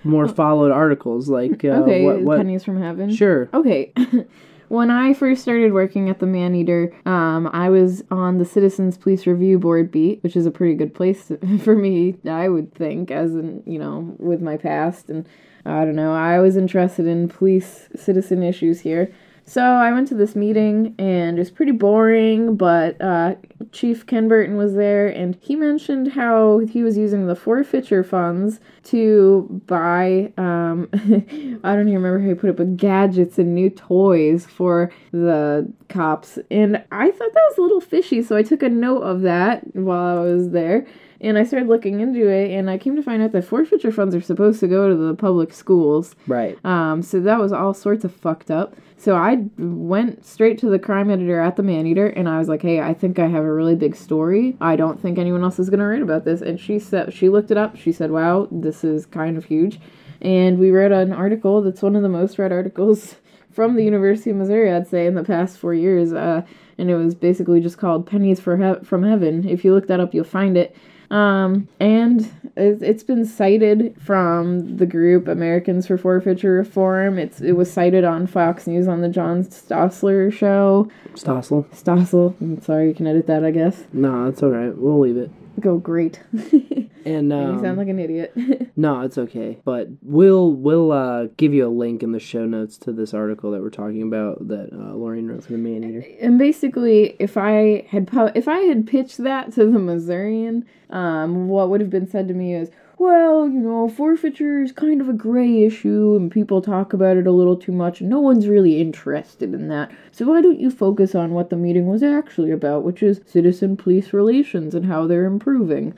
more 0.04 0.28
followed 0.28 0.72
articles 0.72 1.28
like 1.28 1.64
uh, 1.64 1.82
okay, 1.82 2.04
what, 2.04 2.22
what 2.22 2.38
pennies 2.38 2.64
from 2.64 2.80
heaven. 2.80 3.14
Sure. 3.14 3.48
Okay. 3.52 3.92
when 4.68 4.90
I 4.90 5.12
first 5.12 5.42
started 5.42 5.72
working 5.72 6.08
at 6.08 6.18
the 6.18 6.26
Man 6.26 6.54
Eater, 6.54 6.94
um, 7.04 7.48
I 7.52 7.68
was 7.68 8.02
on 8.10 8.38
the 8.38 8.44
Citizens 8.44 8.96
Police 8.96 9.26
Review 9.26 9.58
Board 9.58 9.90
beat, 9.90 10.22
which 10.22 10.36
is 10.36 10.46
a 10.46 10.50
pretty 10.50 10.74
good 10.74 10.94
place 10.94 11.30
for 11.62 11.74
me, 11.74 12.16
I 12.28 12.48
would 12.48 12.74
think, 12.74 13.10
as 13.10 13.34
in, 13.34 13.62
you 13.66 13.78
know, 13.78 14.14
with 14.18 14.40
my 14.40 14.56
past. 14.56 15.10
And 15.10 15.28
I 15.68 15.84
don't 15.84 15.96
know, 15.96 16.14
I 16.14 16.40
was 16.40 16.56
interested 16.56 17.06
in 17.06 17.28
police 17.28 17.88
citizen 17.94 18.42
issues 18.42 18.80
here. 18.80 19.12
So 19.48 19.62
I 19.62 19.92
went 19.92 20.08
to 20.08 20.14
this 20.14 20.36
meeting 20.36 20.94
and 20.98 21.38
it 21.38 21.40
was 21.40 21.50
pretty 21.50 21.72
boring, 21.72 22.54
but 22.56 23.00
uh, 23.00 23.36
Chief 23.72 24.04
Ken 24.06 24.28
Burton 24.28 24.58
was 24.58 24.74
there 24.74 25.08
and 25.08 25.38
he 25.40 25.56
mentioned 25.56 26.12
how 26.12 26.58
he 26.58 26.82
was 26.82 26.98
using 26.98 27.26
the 27.26 27.34
forfeiture 27.34 28.04
funds 28.04 28.60
to 28.84 29.62
buy, 29.66 30.34
um, 30.36 30.90
I 30.92 31.74
don't 31.74 31.88
even 31.88 31.94
remember 31.94 32.20
how 32.20 32.28
he 32.28 32.34
put 32.34 32.50
it, 32.50 32.56
but 32.56 32.76
gadgets 32.76 33.38
and 33.38 33.54
new 33.54 33.70
toys 33.70 34.44
for 34.44 34.92
the 35.12 35.72
cops. 35.88 36.38
And 36.50 36.84
I 36.92 37.10
thought 37.10 37.32
that 37.32 37.44
was 37.48 37.56
a 37.56 37.62
little 37.62 37.80
fishy, 37.80 38.22
so 38.22 38.36
I 38.36 38.42
took 38.42 38.62
a 38.62 38.68
note 38.68 39.00
of 39.00 39.22
that 39.22 39.74
while 39.74 40.18
I 40.18 40.24
was 40.24 40.50
there. 40.50 40.86
And 41.20 41.36
I 41.36 41.42
started 41.42 41.68
looking 41.68 41.98
into 42.00 42.28
it, 42.28 42.52
and 42.52 42.70
I 42.70 42.78
came 42.78 42.94
to 42.94 43.02
find 43.02 43.22
out 43.22 43.32
that 43.32 43.44
forfeiture 43.44 43.90
funds 43.90 44.14
are 44.14 44.20
supposed 44.20 44.60
to 44.60 44.68
go 44.68 44.88
to 44.88 44.94
the 44.94 45.14
public 45.14 45.52
schools. 45.52 46.14
Right. 46.28 46.56
Um, 46.64 47.02
so 47.02 47.18
that 47.20 47.40
was 47.40 47.52
all 47.52 47.74
sorts 47.74 48.04
of 48.04 48.14
fucked 48.14 48.50
up. 48.52 48.76
So 48.96 49.14
I 49.16 49.44
went 49.58 50.24
straight 50.24 50.58
to 50.58 50.68
the 50.68 50.78
crime 50.78 51.10
editor 51.10 51.40
at 51.40 51.56
the 51.56 51.62
Man 51.62 51.86
Eater, 51.86 52.06
and 52.06 52.28
I 52.28 52.38
was 52.38 52.48
like, 52.48 52.62
"Hey, 52.62 52.80
I 52.80 52.94
think 52.94 53.18
I 53.18 53.26
have 53.26 53.44
a 53.44 53.52
really 53.52 53.74
big 53.74 53.96
story. 53.96 54.56
I 54.60 54.76
don't 54.76 55.00
think 55.00 55.18
anyone 55.18 55.42
else 55.42 55.58
is 55.58 55.70
gonna 55.70 55.86
write 55.86 56.02
about 56.02 56.24
this." 56.24 56.40
And 56.40 56.58
she 56.58 56.78
said 56.78 57.12
she 57.12 57.28
looked 57.28 57.50
it 57.50 57.56
up. 57.56 57.76
She 57.76 57.92
said, 57.92 58.10
"Wow, 58.10 58.48
this 58.50 58.82
is 58.84 59.06
kind 59.06 59.36
of 59.36 59.44
huge." 59.44 59.80
And 60.20 60.58
we 60.58 60.70
wrote 60.72 60.90
an 60.90 61.12
article 61.12 61.62
that's 61.62 61.82
one 61.82 61.94
of 61.94 62.02
the 62.02 62.08
most 62.08 62.38
read 62.38 62.52
articles 62.52 63.16
from 63.52 63.76
the 63.76 63.84
University 63.84 64.30
of 64.30 64.36
Missouri, 64.36 64.72
I'd 64.72 64.88
say, 64.88 65.06
in 65.06 65.14
the 65.14 65.24
past 65.24 65.58
four 65.58 65.74
years. 65.74 66.12
Uh, 66.12 66.42
and 66.76 66.90
it 66.90 66.96
was 66.96 67.14
basically 67.14 67.60
just 67.60 67.78
called 67.78 68.06
"Pennies 68.06 68.40
for 68.40 68.56
he- 68.56 68.84
from 68.84 69.02
Heaven." 69.04 69.48
If 69.48 69.64
you 69.64 69.74
look 69.74 69.86
that 69.88 70.00
up, 70.00 70.14
you'll 70.14 70.24
find 70.24 70.56
it. 70.56 70.74
Um, 71.10 71.68
and 71.80 72.20
it- 72.56 72.82
it's 72.82 73.02
been 73.02 73.24
cited 73.24 73.94
from 73.98 74.76
the 74.76 74.84
group 74.86 75.26
Americans 75.28 75.86
for 75.86 75.96
Forfeiture 75.96 76.52
Reform. 76.52 77.18
It's 77.18 77.40
it 77.40 77.52
was 77.52 77.70
cited 77.70 78.04
on 78.04 78.26
Fox 78.26 78.66
News 78.66 78.86
on 78.88 79.00
the 79.00 79.08
John 79.08 79.44
Stossler 79.44 80.30
show. 80.32 80.88
Stossel. 81.14 81.64
Stossel. 81.74 82.34
I'm 82.40 82.60
sorry, 82.60 82.88
you 82.88 82.94
can 82.94 83.06
edit 83.06 83.26
that, 83.26 83.44
I 83.44 83.50
guess. 83.52 83.84
No, 83.92 84.26
it's 84.26 84.42
all 84.42 84.50
right. 84.50 84.76
We'll 84.76 84.98
leave 85.00 85.16
it. 85.16 85.30
Go 85.60 85.78
great. 85.78 86.20
you 87.08 87.16
And 87.16 87.32
um, 87.32 87.60
sound 87.60 87.78
like 87.78 87.88
an 87.88 87.98
idiot. 87.98 88.32
no, 88.76 89.00
it's 89.00 89.18
okay. 89.18 89.58
But 89.64 89.88
we'll 90.02 90.52
we'll 90.52 90.92
uh, 90.92 91.26
give 91.36 91.54
you 91.54 91.66
a 91.66 91.68
link 91.68 92.02
in 92.02 92.12
the 92.12 92.20
show 92.20 92.44
notes 92.46 92.76
to 92.78 92.92
this 92.92 93.14
article 93.14 93.50
that 93.52 93.62
we're 93.62 93.70
talking 93.70 94.02
about 94.02 94.48
that 94.48 94.72
uh, 94.72 94.94
Laurien 94.94 95.28
wrote 95.28 95.44
for 95.44 95.52
the 95.52 95.58
Man 95.58 95.84
Eater. 95.84 96.04
and 96.20 96.38
basically, 96.38 97.16
if 97.18 97.36
I 97.36 97.86
had 97.88 98.06
pu- 98.06 98.30
if 98.34 98.48
I 98.48 98.58
had 98.60 98.86
pitched 98.86 99.18
that 99.18 99.52
to 99.54 99.70
the 99.70 99.78
Missourian, 99.78 100.64
um, 100.90 101.48
what 101.48 101.70
would 101.70 101.80
have 101.80 101.90
been 101.90 102.08
said 102.08 102.28
to 102.28 102.34
me 102.34 102.54
is, 102.54 102.70
well, 102.98 103.48
you 103.48 103.60
know, 103.60 103.88
forfeiture 103.88 104.62
is 104.62 104.72
kind 104.72 105.00
of 105.00 105.08
a 105.08 105.12
gray 105.12 105.62
issue, 105.62 106.16
and 106.16 106.30
people 106.30 106.60
talk 106.60 106.92
about 106.92 107.16
it 107.16 107.26
a 107.26 107.30
little 107.32 107.56
too 107.56 107.72
much, 107.72 108.00
and 108.00 108.10
no 108.10 108.20
one's 108.20 108.48
really 108.48 108.80
interested 108.80 109.54
in 109.54 109.68
that. 109.68 109.90
So 110.10 110.26
why 110.26 110.40
don't 110.40 110.58
you 110.58 110.70
focus 110.70 111.14
on 111.14 111.32
what 111.32 111.50
the 111.50 111.56
meeting 111.56 111.86
was 111.86 112.02
actually 112.02 112.50
about, 112.50 112.82
which 112.82 113.02
is 113.02 113.20
citizen 113.24 113.76
police 113.76 114.12
relations 114.12 114.74
and 114.74 114.86
how 114.86 115.06
they're 115.06 115.26
improving? 115.26 115.96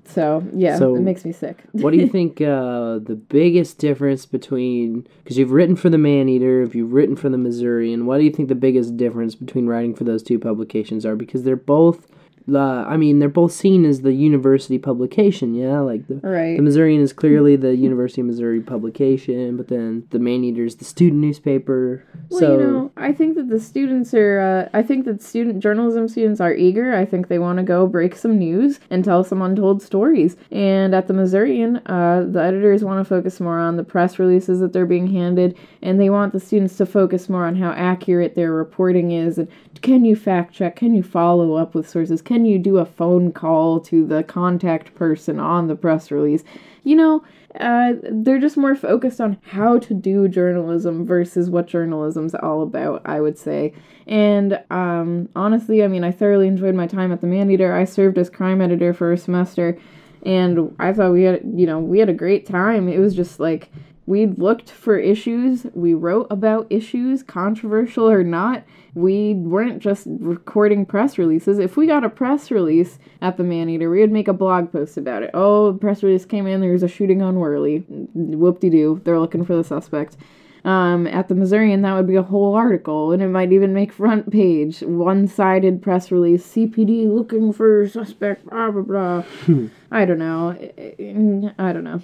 so 0.04 0.44
yeah, 0.54 0.78
So- 0.78 0.96
it 0.96 1.00
makes 1.00 1.24
me 1.24 1.32
sick. 1.32 1.62
What 1.72 1.92
do 1.92 1.98
you 1.98 2.08
think 2.18 2.40
uh, 2.40 2.98
the 2.98 3.16
biggest 3.28 3.78
difference 3.78 4.24
between 4.26 5.06
because 5.22 5.36
you've 5.36 5.52
written 5.52 5.76
for 5.76 5.90
the 5.90 5.98
Man 5.98 6.28
Eater, 6.28 6.62
if 6.62 6.74
you've 6.74 6.92
written 6.92 7.16
for 7.16 7.28
the 7.28 7.38
Missourian, 7.38 8.06
what 8.06 8.18
do 8.18 8.24
you 8.24 8.30
think 8.30 8.48
the 8.48 8.54
biggest 8.54 8.96
difference 8.96 9.34
between 9.34 9.66
writing 9.66 9.94
for 9.94 10.04
those 10.04 10.22
two 10.22 10.38
publications 10.38 11.04
are? 11.04 11.16
Because 11.16 11.42
they're 11.42 11.54
both, 11.56 12.06
uh, 12.54 12.84
I 12.88 12.96
mean, 12.96 13.18
they're 13.18 13.28
both 13.28 13.52
seen 13.52 13.84
as 13.84 14.02
the 14.02 14.12
university 14.12 14.78
publication, 14.78 15.54
yeah. 15.54 15.80
Like 15.80 16.06
the 16.06 16.16
Right. 16.16 16.56
the 16.56 16.62
Missourian 16.62 17.00
is 17.00 17.12
clearly 17.12 17.56
the 17.56 17.76
University 17.76 18.20
of 18.20 18.26
Missouri 18.26 18.60
publication, 18.60 19.56
but 19.56 19.68
then 19.68 20.04
the 20.10 20.18
Man 20.18 20.44
Eater 20.44 20.64
is 20.64 20.76
the 20.76 20.84
student 20.84 21.20
newspaper. 21.20 22.04
Well, 22.30 22.40
so 22.40 22.52
you 22.52 22.66
know, 22.66 22.92
I 22.96 23.12
think 23.12 23.36
that 23.36 23.48
the 23.48 23.60
students 23.60 24.14
are. 24.14 24.68
Uh, 24.72 24.76
I 24.76 24.82
think 24.82 25.04
that 25.06 25.22
student 25.22 25.60
journalism 25.62 26.08
students 26.08 26.40
are 26.40 26.54
eager. 26.54 26.94
I 26.94 27.04
think 27.04 27.28
they 27.28 27.38
want 27.38 27.58
to 27.58 27.62
go 27.62 27.86
break 27.86 28.14
some 28.16 28.38
news 28.38 28.80
and 28.90 29.04
tell 29.04 29.24
some 29.24 29.42
untold 29.42 29.82
stories. 29.82 30.36
And 30.50 30.94
at 30.94 31.06
the 31.06 31.14
Missourian, 31.14 31.76
uh, 31.86 32.26
the 32.28 32.42
editors 32.42 32.84
want 32.84 33.00
to 33.00 33.08
focus 33.08 33.40
more 33.40 33.58
on 33.58 33.76
the 33.76 33.84
press 33.84 34.18
releases 34.18 34.60
that 34.60 34.72
they're 34.72 34.86
being 34.86 35.06
handed, 35.08 35.56
and 35.82 36.00
they 36.00 36.10
want 36.10 36.32
the 36.32 36.40
students 36.40 36.76
to 36.78 36.86
focus 36.86 37.28
more 37.28 37.46
on 37.46 37.56
how 37.56 37.70
accurate 37.72 38.34
their 38.34 38.52
reporting 38.52 39.10
is. 39.12 39.38
And 39.38 39.48
can 39.82 40.04
you 40.04 40.16
fact 40.16 40.54
check? 40.54 40.76
Can 40.76 40.94
you 40.94 41.02
follow 41.02 41.54
up 41.54 41.74
with 41.74 41.88
sources? 41.88 42.20
Can 42.22 42.37
you 42.44 42.58
do 42.58 42.78
a 42.78 42.86
phone 42.86 43.32
call 43.32 43.80
to 43.80 44.06
the 44.06 44.22
contact 44.22 44.94
person 44.94 45.38
on 45.38 45.68
the 45.68 45.76
press 45.76 46.10
release? 46.10 46.44
You 46.84 46.96
know, 46.96 47.24
uh, 47.60 47.94
they're 48.02 48.38
just 48.38 48.56
more 48.56 48.76
focused 48.76 49.20
on 49.20 49.38
how 49.42 49.78
to 49.78 49.94
do 49.94 50.28
journalism 50.28 51.06
versus 51.06 51.50
what 51.50 51.66
journalism's 51.66 52.34
all 52.34 52.62
about, 52.62 53.02
I 53.04 53.20
would 53.20 53.38
say. 53.38 53.72
And 54.06 54.60
um, 54.70 55.28
honestly, 55.34 55.82
I 55.82 55.88
mean, 55.88 56.04
I 56.04 56.12
thoroughly 56.12 56.46
enjoyed 56.46 56.74
my 56.74 56.86
time 56.86 57.12
at 57.12 57.20
the 57.20 57.26
Man 57.26 57.50
Eater. 57.50 57.74
I 57.74 57.84
served 57.84 58.18
as 58.18 58.30
crime 58.30 58.60
editor 58.60 58.94
for 58.94 59.12
a 59.12 59.18
semester, 59.18 59.78
and 60.24 60.74
I 60.78 60.92
thought 60.92 61.12
we 61.12 61.24
had, 61.24 61.42
you 61.54 61.66
know, 61.66 61.78
we 61.78 61.98
had 61.98 62.08
a 62.08 62.14
great 62.14 62.46
time. 62.46 62.88
It 62.88 62.98
was 62.98 63.14
just 63.14 63.40
like 63.40 63.70
we 64.08 64.24
looked 64.24 64.70
for 64.70 64.96
issues, 64.96 65.66
we 65.74 65.92
wrote 65.92 66.28
about 66.30 66.66
issues, 66.70 67.22
controversial 67.22 68.08
or 68.08 68.24
not. 68.24 68.64
We 68.94 69.34
weren't 69.34 69.82
just 69.82 70.06
recording 70.08 70.86
press 70.86 71.18
releases. 71.18 71.58
If 71.58 71.76
we 71.76 71.86
got 71.86 72.04
a 72.04 72.08
press 72.08 72.50
release 72.50 72.98
at 73.20 73.36
the 73.36 73.44
Man 73.44 73.68
Eater, 73.68 73.90
we 73.90 74.00
would 74.00 74.10
make 74.10 74.26
a 74.26 74.32
blog 74.32 74.72
post 74.72 74.96
about 74.96 75.24
it. 75.24 75.30
Oh, 75.34 75.74
press 75.74 76.02
release 76.02 76.24
came 76.24 76.46
in, 76.46 76.62
there 76.62 76.72
was 76.72 76.82
a 76.82 76.88
shooting 76.88 77.20
on 77.20 77.36
Worley. 77.36 77.84
Whoop 78.14 78.60
de 78.60 78.70
doo, 78.70 78.98
they're 79.04 79.20
looking 79.20 79.44
for 79.44 79.54
the 79.54 79.62
suspect. 79.62 80.16
Um, 80.68 81.06
at 81.06 81.28
the 81.28 81.34
Missourian, 81.34 81.80
that 81.80 81.94
would 81.94 82.06
be 82.06 82.16
a 82.16 82.22
whole 82.22 82.54
article, 82.54 83.12
and 83.12 83.22
it 83.22 83.28
might 83.28 83.52
even 83.52 83.72
make 83.72 83.90
front 83.90 84.30
page. 84.30 84.80
One 84.82 85.26
sided 85.26 85.80
press 85.80 86.12
release 86.12 86.46
CPD 86.46 87.10
looking 87.10 87.54
for 87.54 87.88
suspect, 87.88 88.44
blah, 88.44 88.70
blah, 88.70 88.82
blah. 88.82 89.24
I 89.90 90.04
don't 90.04 90.18
know. 90.18 90.50
I 91.58 91.72
don't 91.72 91.84
know. 91.84 92.02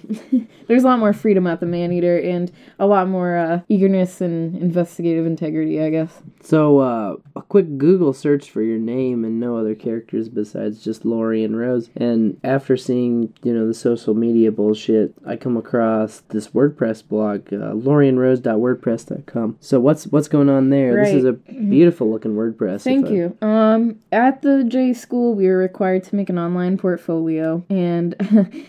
There's 0.67 0.83
a 0.83 0.87
lot 0.87 0.97
more 0.97 1.13
freedom 1.13 1.45
at 1.45 1.59
the 1.59 1.67
Man 1.67 1.91
Eater 1.91 2.17
and 2.17 2.51
a 2.79 2.87
lot 2.87 3.07
more 3.07 3.37
uh, 3.37 3.59
eagerness 3.69 4.21
and 4.21 4.57
investigative 4.57 5.27
integrity, 5.27 5.79
I 5.79 5.91
guess. 5.91 6.23
So, 6.41 6.79
uh, 6.79 7.15
a 7.35 7.41
quick 7.43 7.77
Google 7.77 8.13
search 8.13 8.49
for 8.49 8.63
your 8.63 8.79
name 8.79 9.23
and 9.23 9.39
no 9.39 9.57
other 9.57 9.75
characters 9.75 10.29
besides 10.29 10.83
just 10.83 11.03
Laurien 11.03 11.55
Rose. 11.55 11.91
And 11.95 12.39
after 12.43 12.75
seeing, 12.75 13.33
you 13.43 13.53
know, 13.53 13.67
the 13.67 13.73
social 13.75 14.15
media 14.15 14.51
bullshit, 14.51 15.13
I 15.25 15.35
come 15.35 15.55
across 15.55 16.23
this 16.29 16.47
WordPress 16.49 17.07
blog, 17.07 17.53
uh, 17.53 17.73
laurienrose.wordpress.com. 18.55 19.57
So, 19.59 19.79
what's 19.79 20.07
what's 20.07 20.27
going 20.27 20.49
on 20.49 20.69
there? 20.69 21.03
This 21.03 21.13
is 21.13 21.25
a 21.25 21.33
beautiful 21.33 22.09
looking 22.11 22.35
WordPress. 22.35 22.81
Thank 22.81 23.07
I- 23.07 23.11
you. 23.11 23.37
Um, 23.41 23.99
at 24.11 24.41
the 24.41 24.63
J 24.63 24.93
School, 24.93 25.33
we 25.33 25.47
are 25.47 25.57
required 25.57 26.03
to 26.05 26.15
make 26.15 26.29
an 26.29 26.39
online 26.39 26.77
portfolio, 26.77 27.63
and 27.69 28.15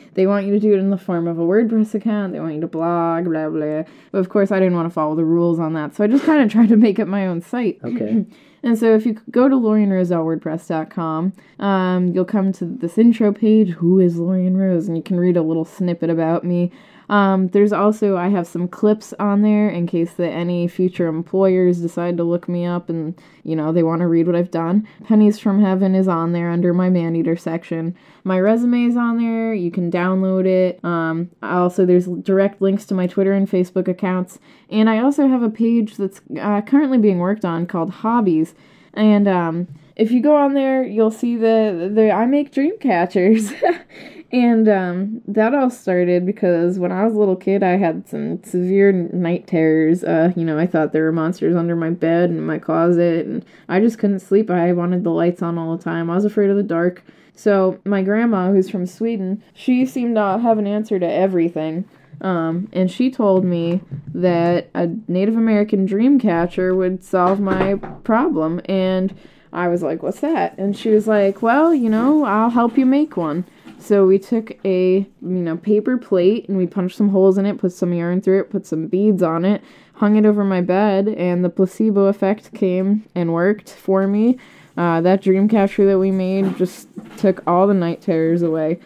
they 0.15 0.27
want 0.27 0.47
you 0.47 0.53
to 0.53 0.61
do 0.61 0.73
it 0.73 0.79
in 0.79 0.91
the 0.91 0.99
form 0.99 1.27
of 1.27 1.39
a 1.39 1.43
WordPress 1.43 1.95
account. 1.95 2.33
They 2.33 2.41
want 2.41 2.55
you 2.55 2.61
to 2.61 2.67
blog, 2.67 3.25
blah 3.25 3.49
blah. 3.49 3.83
But 4.13 4.19
of 4.19 4.29
course, 4.29 4.53
I 4.53 4.59
didn't 4.59 4.75
want 4.75 4.87
to 4.87 4.95
follow 4.95 5.15
the 5.15 5.25
rules 5.25 5.59
on 5.59 5.75
that, 5.75 5.95
so 5.95 6.05
I 6.05 6.07
just 6.07 6.25
kind 6.25 6.43
of 6.43 6.51
tried 6.53 6.69
to 6.69 6.77
make 6.77 6.99
up 6.99 7.09
my 7.09 7.27
own 7.27 7.41
site. 7.41 7.79
Okay. 7.85 8.27
And 8.67 8.77
so 8.77 8.97
if 8.97 9.07
you 9.07 9.17
go 9.31 9.49
to 9.49 9.55
laurienrose.wordpress.com, 9.55 11.33
um, 11.61 12.09
you'll 12.09 12.25
come 12.25 12.53
to 12.55 12.65
this 12.65 12.99
intro 12.99 13.33
page, 13.33 13.71
Who 13.71 14.01
is 14.01 14.17
Laurien 14.17 14.57
Rose? 14.57 14.89
And 14.89 14.97
you 14.97 15.05
can 15.05 15.21
read 15.21 15.37
a 15.37 15.43
little 15.43 15.65
snippet 15.65 16.11
about 16.11 16.43
me. 16.43 16.73
Um, 17.09 17.49
there's 17.49 17.73
also, 17.73 18.17
I 18.17 18.29
have 18.29 18.47
some 18.47 18.67
clips 18.67 19.15
on 19.19 19.43
there 19.43 19.69
in 19.69 19.87
case 19.87 20.15
that 20.15 20.31
any 20.31 20.67
future 20.67 21.07
employers 21.07 21.81
decide 21.81 22.17
to 22.17 22.25
look 22.25 22.49
me 22.49 22.65
up 22.65 22.89
and, 22.89 23.21
you 23.45 23.55
know, 23.55 23.73
they 23.73 23.83
want 23.83 24.01
to 24.01 24.09
read 24.09 24.27
what 24.27 24.37
I've 24.37 24.51
done. 24.51 24.87
Pennies 25.05 25.39
from 25.39 25.63
Heaven 25.63 25.95
is 25.95 26.09
on 26.09 26.33
there 26.33 26.51
under 26.51 26.75
my 26.75 26.91
man 26.91 27.15
eater 27.15 27.37
section. 27.37 27.97
My 28.25 28.41
resume 28.41 28.85
is 28.85 28.97
on 28.97 29.19
there. 29.19 29.55
You 29.55 29.71
can 29.71 29.91
download 29.91 30.47
it. 30.47 30.85
Um, 30.85 31.31
also, 31.43 31.87
there's 31.87 32.07
direct 32.07 32.61
links 32.61 32.85
to 32.87 32.95
my 32.95 33.07
Twitter 33.07 33.33
and 33.33 33.49
Facebook 33.49 33.87
accounts. 33.87 34.41
And 34.69 34.91
I 34.91 34.99
also 34.99 35.29
have 35.29 35.43
a 35.43 35.51
page 35.51 35.97
that's 35.97 36.21
uh, 36.41 36.61
currently 36.63 36.99
being 36.99 37.19
worked 37.19 37.45
on 37.45 37.67
called 37.67 37.91
Hobbies. 37.91 38.55
And 38.95 39.29
um, 39.29 39.69
if 39.95 40.11
you 40.11 40.21
go 40.21 40.37
on 40.37 40.55
there, 40.55 40.83
you'll 40.85 41.11
see 41.11 41.37
the, 41.37 41.91
the 41.93 42.11
I 42.11 42.27
make 42.27 42.53
dream 42.53 42.79
catchers. 42.79 43.53
and 44.33 44.69
um, 44.69 45.23
that 45.29 45.55
all 45.55 45.71
started 45.71 46.27
because 46.27 46.79
when 46.79 46.91
I 46.91 47.05
was 47.05 47.15
a 47.15 47.19
little 47.19 47.37
kid, 47.37 47.63
I 47.63 47.77
had 47.77 48.09
some 48.09 48.43
severe 48.43 48.91
night 48.91 49.47
terrors. 49.47 50.03
Uh, 50.03 50.33
you 50.35 50.45
know, 50.45 50.59
I 50.59 50.67
thought 50.67 50.93
there 50.93 51.05
were 51.05 51.13
monsters 51.13 51.55
under 51.55 51.77
my 51.77 51.91
bed 51.91 52.31
and 52.31 52.45
my 52.45 52.59
closet, 52.59 53.27
and 53.27 53.45
I 53.69 53.79
just 53.79 53.99
couldn't 53.99 54.21
sleep. 54.21 54.51
I 54.51 54.73
wanted 54.73 55.05
the 55.05 55.11
lights 55.11 55.43
on 55.43 55.59
all 55.59 55.77
the 55.77 55.83
time. 55.83 56.11
I 56.11 56.17
was 56.17 56.25
afraid 56.25 56.51
of 56.51 56.57
the 56.57 56.65
dark. 56.65 57.05
So 57.37 57.79
my 57.85 58.03
grandma, 58.03 58.51
who's 58.51 58.69
from 58.69 58.87
Sweden, 58.87 59.45
she 59.55 59.87
seemed 59.87 60.17
to 60.17 60.39
have 60.43 60.59
an 60.59 60.67
answer 60.67 60.99
to 60.99 61.07
everything. 61.07 61.85
Um, 62.21 62.69
and 62.73 62.91
she 62.91 63.11
told 63.11 63.45
me 63.45 63.83
that 64.15 64.71
a 64.75 64.89
Native 65.07 65.37
American 65.37 65.87
dream 65.87 66.19
catcher 66.19 66.75
would 66.75 67.05
solve 67.05 67.39
my 67.39 67.75
problem. 68.05 68.61
And 68.65 69.15
I 69.53 69.69
was 69.69 69.83
like, 69.83 70.03
What's 70.03 70.21
that? 70.21 70.57
And 70.59 70.77
she 70.77 70.89
was 70.89 71.07
like, 71.07 71.43
Well, 71.43 71.75
you 71.75 71.91
know, 71.91 72.25
I'll 72.25 72.51
help 72.51 72.79
you 72.79 72.87
make 72.87 73.17
one. 73.17 73.45
So 73.79 74.07
we 74.07 74.19
took 74.19 74.59
a 74.65 74.99
you 74.99 75.07
know 75.21 75.57
paper 75.57 75.97
plate 75.97 76.49
and 76.49 76.57
we 76.57 76.67
punched 76.67 76.97
some 76.97 77.11
holes 77.11 77.39
in 77.39 77.47
it, 77.47 77.59
put 77.59 77.73
some 77.73 77.93
yarn 77.93 78.21
through 78.21 78.41
it, 78.41 78.51
put 78.51 78.67
some 78.67 78.87
beads 78.87 79.23
on 79.23 79.45
it, 79.45 79.63
hung 79.95 80.17
it 80.17 80.27
over 80.27 80.45
my 80.45 80.61
bed, 80.61 81.09
and 81.09 81.45
the 81.45 81.51
placebo 81.51 82.07
effect 82.07 82.53
came 82.55 83.05
and 83.15 83.33
worked 83.33 83.71
for 83.71 84.07
me. 84.07 84.39
Uh, 84.77 85.01
that 85.01 85.23
dream 85.23 85.49
catcher 85.49 85.87
that 85.87 85.99
we 85.99 86.11
made 86.11 86.57
just 86.57 86.89
took 87.17 87.43
all 87.47 87.67
the 87.67 87.75
night 87.75 88.03
terrors 88.03 88.43
away. 88.43 88.79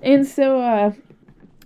And 0.00 0.26
so 0.26 0.60
uh, 0.60 0.92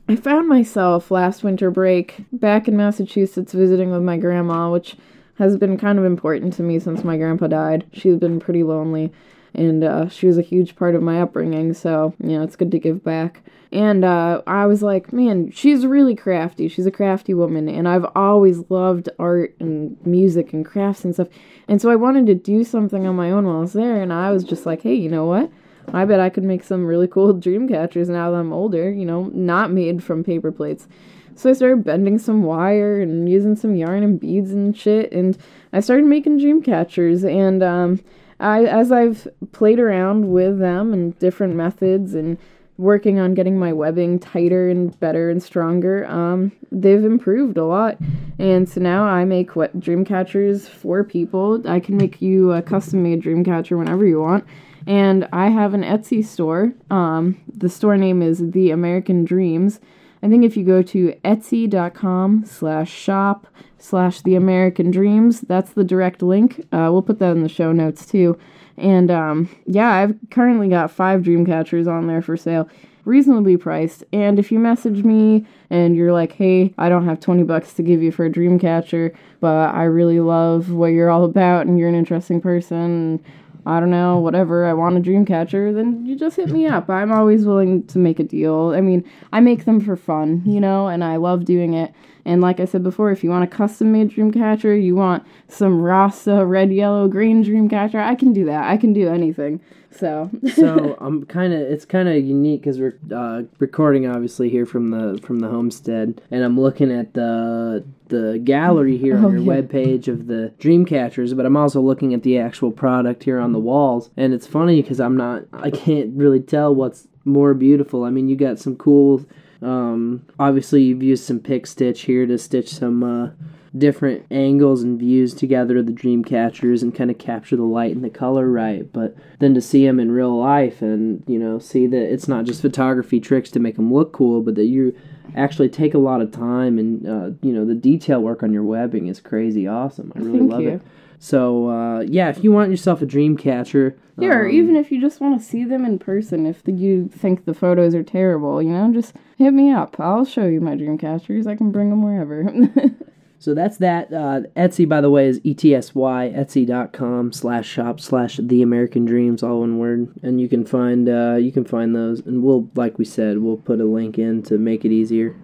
I 0.08 0.16
found 0.16 0.48
myself 0.48 1.10
last 1.10 1.42
winter 1.42 1.70
break 1.70 2.24
back 2.32 2.66
in 2.66 2.76
Massachusetts 2.76 3.52
visiting 3.52 3.90
with 3.90 4.02
my 4.02 4.16
grandma, 4.16 4.70
which 4.70 4.96
has 5.34 5.56
been 5.56 5.76
kind 5.76 5.98
of 5.98 6.04
important 6.04 6.54
to 6.54 6.62
me 6.62 6.78
since 6.78 7.04
my 7.04 7.16
grandpa 7.18 7.48
died. 7.48 7.84
She's 7.92 8.16
been 8.16 8.40
pretty 8.40 8.62
lonely, 8.62 9.12
and 9.58 9.82
uh, 9.82 10.08
she 10.08 10.26
was 10.26 10.38
a 10.38 10.42
huge 10.42 10.76
part 10.76 10.94
of 10.94 11.02
my 11.02 11.20
upbringing, 11.20 11.74
so, 11.74 12.14
you 12.22 12.38
know, 12.38 12.44
it's 12.44 12.54
good 12.54 12.70
to 12.70 12.78
give 12.78 13.02
back. 13.02 13.42
And 13.72 14.04
uh, 14.04 14.40
I 14.46 14.66
was 14.66 14.82
like, 14.82 15.12
man, 15.12 15.50
she's 15.50 15.84
really 15.84 16.14
crafty. 16.14 16.68
She's 16.68 16.86
a 16.86 16.92
crafty 16.92 17.34
woman, 17.34 17.68
and 17.68 17.88
I've 17.88 18.06
always 18.14 18.70
loved 18.70 19.08
art 19.18 19.56
and 19.58 19.98
music 20.06 20.52
and 20.52 20.64
crafts 20.64 21.04
and 21.04 21.12
stuff. 21.12 21.28
And 21.66 21.82
so 21.82 21.90
I 21.90 21.96
wanted 21.96 22.26
to 22.26 22.34
do 22.36 22.62
something 22.62 23.04
on 23.04 23.16
my 23.16 23.32
own 23.32 23.46
while 23.46 23.56
I 23.56 23.60
was 23.60 23.72
there, 23.72 24.00
and 24.00 24.12
I 24.12 24.30
was 24.30 24.44
just 24.44 24.64
like, 24.64 24.82
hey, 24.82 24.94
you 24.94 25.10
know 25.10 25.26
what? 25.26 25.50
I 25.92 26.04
bet 26.04 26.20
I 26.20 26.30
could 26.30 26.44
make 26.44 26.62
some 26.62 26.86
really 26.86 27.08
cool 27.08 27.32
dream 27.34 27.68
catchers 27.68 28.08
now 28.08 28.30
that 28.30 28.38
I'm 28.38 28.52
older, 28.52 28.90
you 28.90 29.04
know, 29.04 29.24
not 29.34 29.72
made 29.72 30.04
from 30.04 30.22
paper 30.22 30.52
plates. 30.52 30.86
So 31.34 31.50
I 31.50 31.52
started 31.52 31.84
bending 31.84 32.18
some 32.18 32.44
wire 32.44 33.00
and 33.00 33.28
using 33.28 33.56
some 33.56 33.74
yarn 33.74 34.04
and 34.04 34.20
beads 34.20 34.52
and 34.52 34.76
shit, 34.76 35.10
and 35.10 35.36
I 35.72 35.80
started 35.80 36.06
making 36.06 36.38
dream 36.38 36.62
catchers. 36.62 37.24
And 37.24 37.62
um, 37.62 38.00
I, 38.40 38.64
as 38.64 38.92
I've 38.92 39.26
played 39.52 39.78
around 39.78 40.30
with 40.30 40.58
them 40.58 40.92
and 40.92 41.18
different 41.18 41.54
methods 41.54 42.14
and 42.14 42.38
working 42.76 43.18
on 43.18 43.34
getting 43.34 43.58
my 43.58 43.72
webbing 43.72 44.20
tighter 44.20 44.68
and 44.68 44.98
better 45.00 45.30
and 45.30 45.42
stronger, 45.42 46.06
um, 46.06 46.52
they've 46.70 47.04
improved 47.04 47.56
a 47.56 47.64
lot. 47.64 47.98
And 48.38 48.68
so 48.68 48.80
now 48.80 49.04
I 49.04 49.24
make 49.24 49.56
what 49.56 49.80
dream 49.80 50.04
catchers 50.04 50.68
for 50.68 51.02
people. 51.02 51.68
I 51.68 51.80
can 51.80 51.96
make 51.96 52.22
you 52.22 52.52
a 52.52 52.62
custom 52.62 53.02
made 53.02 53.20
dream 53.20 53.42
catcher 53.42 53.76
whenever 53.76 54.06
you 54.06 54.20
want 54.20 54.44
and 54.88 55.28
I 55.34 55.48
have 55.50 55.74
an 55.74 55.82
Etsy 55.82 56.24
store. 56.24 56.72
Um, 56.90 57.38
the 57.54 57.68
store 57.68 57.98
name 57.98 58.22
is 58.22 58.52
The 58.52 58.70
American 58.70 59.26
Dreams. 59.26 59.80
I 60.22 60.28
think 60.28 60.44
if 60.44 60.56
you 60.56 60.64
go 60.64 60.82
to 60.82 61.12
etsy.com 61.24 62.44
slash 62.44 62.90
shop 62.90 63.46
slash 63.78 64.22
The 64.22 64.34
American 64.34 64.90
Dreams, 64.90 65.42
that's 65.42 65.72
the 65.72 65.84
direct 65.84 66.22
link. 66.22 66.60
Uh, 66.72 66.88
we'll 66.90 67.02
put 67.02 67.18
that 67.20 67.32
in 67.32 67.42
the 67.42 67.48
show 67.48 67.72
notes 67.72 68.06
too. 68.06 68.38
And 68.76 69.10
um, 69.10 69.48
yeah, 69.66 69.90
I've 69.90 70.16
currently 70.30 70.68
got 70.68 70.90
five 70.90 71.22
dream 71.22 71.44
catchers 71.44 71.86
on 71.86 72.06
there 72.06 72.22
for 72.22 72.36
sale, 72.36 72.68
reasonably 73.04 73.56
priced. 73.56 74.04
And 74.12 74.38
if 74.38 74.52
you 74.52 74.58
message 74.58 75.04
me 75.04 75.46
and 75.70 75.96
you're 75.96 76.12
like, 76.12 76.32
hey, 76.32 76.74
I 76.78 76.88
don't 76.88 77.04
have 77.04 77.20
20 77.20 77.42
bucks 77.42 77.72
to 77.74 77.82
give 77.82 78.02
you 78.02 78.12
for 78.12 78.24
a 78.24 78.30
dream 78.30 78.58
catcher, 78.58 79.12
but 79.40 79.74
I 79.74 79.84
really 79.84 80.20
love 80.20 80.70
what 80.70 80.88
you're 80.88 81.10
all 81.10 81.24
about 81.24 81.66
and 81.66 81.78
you're 81.78 81.88
an 81.88 81.94
interesting 81.94 82.40
person. 82.40 83.24
I 83.66 83.80
don't 83.80 83.90
know, 83.90 84.18
whatever, 84.18 84.64
I 84.64 84.72
want 84.72 84.96
a 84.96 85.00
dream 85.00 85.26
catcher, 85.26 85.72
then 85.72 86.06
you 86.06 86.16
just 86.16 86.36
hit 86.36 86.48
me 86.50 86.66
up. 86.66 86.88
I'm 86.88 87.12
always 87.12 87.44
willing 87.44 87.86
to 87.88 87.98
make 87.98 88.18
a 88.18 88.24
deal. 88.24 88.72
I 88.74 88.80
mean, 88.80 89.04
I 89.32 89.40
make 89.40 89.64
them 89.64 89.80
for 89.80 89.96
fun, 89.96 90.42
you 90.46 90.60
know, 90.60 90.88
and 90.88 91.04
I 91.04 91.16
love 91.16 91.44
doing 91.44 91.74
it. 91.74 91.92
And 92.24 92.40
like 92.40 92.60
I 92.60 92.64
said 92.64 92.82
before, 92.82 93.10
if 93.10 93.22
you 93.24 93.30
want 93.30 93.44
a 93.44 93.46
custom 93.46 93.92
made 93.92 94.10
dream 94.10 94.32
catcher, 94.32 94.76
you 94.76 94.94
want 94.96 95.24
some 95.48 95.80
Rasta 95.80 96.44
red, 96.44 96.72
yellow, 96.72 97.08
green 97.08 97.42
dream 97.42 97.68
catcher, 97.68 98.00
I 98.00 98.14
can 98.14 98.32
do 98.32 98.44
that. 98.46 98.64
I 98.68 98.76
can 98.76 98.92
do 98.92 99.08
anything. 99.08 99.60
So, 99.90 100.30
so 100.54 100.96
I'm 101.00 101.24
kind 101.26 101.52
of 101.54 101.60
it's 101.60 101.84
kind 101.86 102.08
of 102.08 102.16
unique 102.22 102.60
because 102.60 102.78
we're 102.78 102.98
uh, 103.14 103.42
recording 103.58 104.06
obviously 104.06 104.50
here 104.50 104.66
from 104.66 104.90
the 104.90 105.18
from 105.22 105.40
the 105.40 105.48
homestead, 105.48 106.20
and 106.30 106.44
I'm 106.44 106.60
looking 106.60 106.92
at 106.92 107.14
the 107.14 107.84
the 108.08 108.38
gallery 108.44 108.96
here 108.98 109.16
on 109.16 109.24
Oh, 109.24 109.30
your 109.30 109.40
yeah. 109.40 109.62
webpage 109.62 110.06
of 110.08 110.26
the 110.26 110.52
dream 110.58 110.84
catchers, 110.84 111.32
but 111.34 111.46
I'm 111.46 111.56
also 111.56 111.80
looking 111.80 112.12
at 112.14 112.22
the 112.22 112.38
actual 112.38 112.70
product 112.70 113.24
here 113.24 113.38
on 113.40 113.52
the 113.52 113.58
walls, 113.58 114.10
and 114.16 114.34
it's 114.34 114.46
funny 114.46 114.82
because 114.82 115.00
I'm 115.00 115.16
not 115.16 115.44
I 115.54 115.70
can't 115.70 116.14
really 116.16 116.40
tell 116.40 116.74
what's 116.74 117.08
more 117.24 117.54
beautiful. 117.54 118.04
I 118.04 118.10
mean, 118.10 118.28
you 118.28 118.36
got 118.36 118.58
some 118.58 118.76
cool. 118.76 119.24
Um, 119.62 120.26
obviously, 120.38 120.82
you've 120.82 121.02
used 121.02 121.24
some 121.24 121.40
pick 121.40 121.66
stitch 121.66 122.02
here 122.02 122.26
to 122.26 122.38
stitch 122.38 122.70
some 122.70 123.02
uh, 123.02 123.30
different 123.76 124.24
angles 124.30 124.82
and 124.82 124.98
views 124.98 125.34
together 125.34 125.78
of 125.78 125.86
the 125.86 125.92
dream 125.92 126.24
catchers 126.24 126.82
and 126.82 126.94
kind 126.94 127.10
of 127.10 127.18
capture 127.18 127.56
the 127.56 127.62
light 127.62 127.94
and 127.94 128.04
the 128.04 128.10
color 128.10 128.50
right. 128.50 128.90
But 128.92 129.16
then 129.38 129.54
to 129.54 129.60
see 129.60 129.84
them 129.86 130.00
in 130.00 130.12
real 130.12 130.38
life 130.38 130.80
and 130.80 131.22
you 131.26 131.38
know 131.38 131.58
see 131.58 131.86
that 131.86 132.12
it's 132.12 132.28
not 132.28 132.44
just 132.44 132.62
photography 132.62 133.20
tricks 133.20 133.50
to 133.52 133.60
make 133.60 133.76
them 133.76 133.92
look 133.92 134.12
cool, 134.12 134.42
but 134.42 134.54
that 134.54 134.66
you 134.66 134.96
actually 135.36 135.68
take 135.68 135.94
a 135.94 135.98
lot 135.98 136.22
of 136.22 136.32
time 136.32 136.78
and 136.78 137.06
uh, 137.06 137.30
you 137.42 137.52
know 137.52 137.64
the 137.64 137.74
detail 137.74 138.20
work 138.20 138.42
on 138.42 138.52
your 138.52 138.62
webbing 138.62 139.08
is 139.08 139.20
crazy 139.20 139.66
awesome. 139.66 140.12
I 140.14 140.20
really 140.20 140.38
Thank 140.38 140.50
love 140.50 140.62
you. 140.62 140.70
it. 140.70 140.82
So 141.18 141.68
uh, 141.68 142.00
yeah, 142.00 142.28
if 142.28 142.44
you 142.44 142.52
want 142.52 142.70
yourself 142.70 143.02
a 143.02 143.06
dream 143.06 143.36
catcher, 143.36 143.98
yeah, 144.18 144.30
or 144.30 144.46
um, 144.46 144.52
even 144.52 144.76
if 144.76 144.90
you 144.90 145.00
just 145.00 145.20
want 145.20 145.40
to 145.40 145.44
see 145.44 145.64
them 145.64 145.84
in 145.84 145.98
person, 145.98 146.46
if 146.46 146.62
the, 146.62 146.72
you 146.72 147.08
think 147.08 147.44
the 147.44 147.54
photos 147.54 147.94
are 147.94 148.02
terrible, 148.02 148.62
you 148.62 148.70
know, 148.70 148.92
just 148.92 149.14
hit 149.36 149.52
me 149.52 149.72
up. 149.72 149.98
I'll 149.98 150.24
show 150.24 150.46
you 150.46 150.60
my 150.60 150.74
dream 150.74 150.98
catchers. 150.98 151.46
I 151.46 151.56
can 151.56 151.70
bring 151.70 151.90
them 151.90 152.02
wherever. 152.02 152.44
So 153.40 153.54
that's 153.54 153.76
that. 153.78 154.12
Uh, 154.12 154.42
Etsy, 154.56 154.88
by 154.88 155.00
the 155.00 155.10
way, 155.10 155.28
is 155.28 155.40
ETSY, 155.44 155.92
etsy.com 155.94 157.32
slash 157.32 157.68
shop 157.68 158.00
slash 158.00 158.40
the 158.42 158.62
American 158.62 159.04
Dreams, 159.04 159.42
all 159.42 159.60
one 159.60 159.78
word. 159.78 160.12
And 160.22 160.40
you 160.40 160.48
can 160.48 160.64
find 160.64 161.08
uh, 161.08 161.36
you 161.36 161.52
can 161.52 161.64
find 161.64 161.94
those. 161.94 162.20
And 162.20 162.42
we'll, 162.42 162.68
like 162.74 162.98
we 162.98 163.04
said, 163.04 163.38
we'll 163.38 163.56
put 163.56 163.80
a 163.80 163.84
link 163.84 164.18
in 164.18 164.42
to 164.44 164.58
make 164.58 164.84
it 164.84 164.90
easier. 164.90 165.36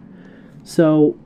So 0.65 1.19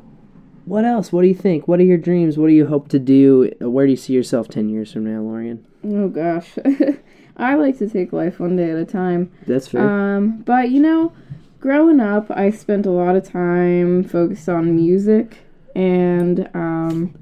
what 0.68 0.84
else? 0.84 1.12
What 1.12 1.22
do 1.22 1.28
you 1.28 1.34
think? 1.34 1.66
What 1.66 1.80
are 1.80 1.84
your 1.84 1.98
dreams? 1.98 2.36
What 2.36 2.48
do 2.48 2.52
you 2.52 2.66
hope 2.66 2.88
to 2.88 2.98
do? 2.98 3.50
Where 3.60 3.86
do 3.86 3.90
you 3.90 3.96
see 3.96 4.12
yourself 4.12 4.48
10 4.48 4.68
years 4.68 4.92
from 4.92 5.04
now, 5.04 5.20
Laurien? 5.20 5.64
oh 5.84 6.08
gosh. 6.08 6.58
I 7.36 7.54
like 7.54 7.78
to 7.78 7.88
take 7.88 8.12
life 8.12 8.40
one 8.40 8.56
day 8.56 8.70
at 8.70 8.76
a 8.76 8.84
time. 8.84 9.32
That's 9.46 9.68
fair. 9.68 9.88
Um, 9.88 10.38
but 10.38 10.70
you 10.70 10.80
know, 10.80 11.12
growing 11.60 12.00
up, 12.00 12.30
I 12.30 12.50
spent 12.50 12.84
a 12.84 12.90
lot 12.90 13.16
of 13.16 13.24
time 13.24 14.02
focused 14.04 14.48
on 14.48 14.74
music, 14.74 15.38
and 15.76 16.50
um, 16.52 17.14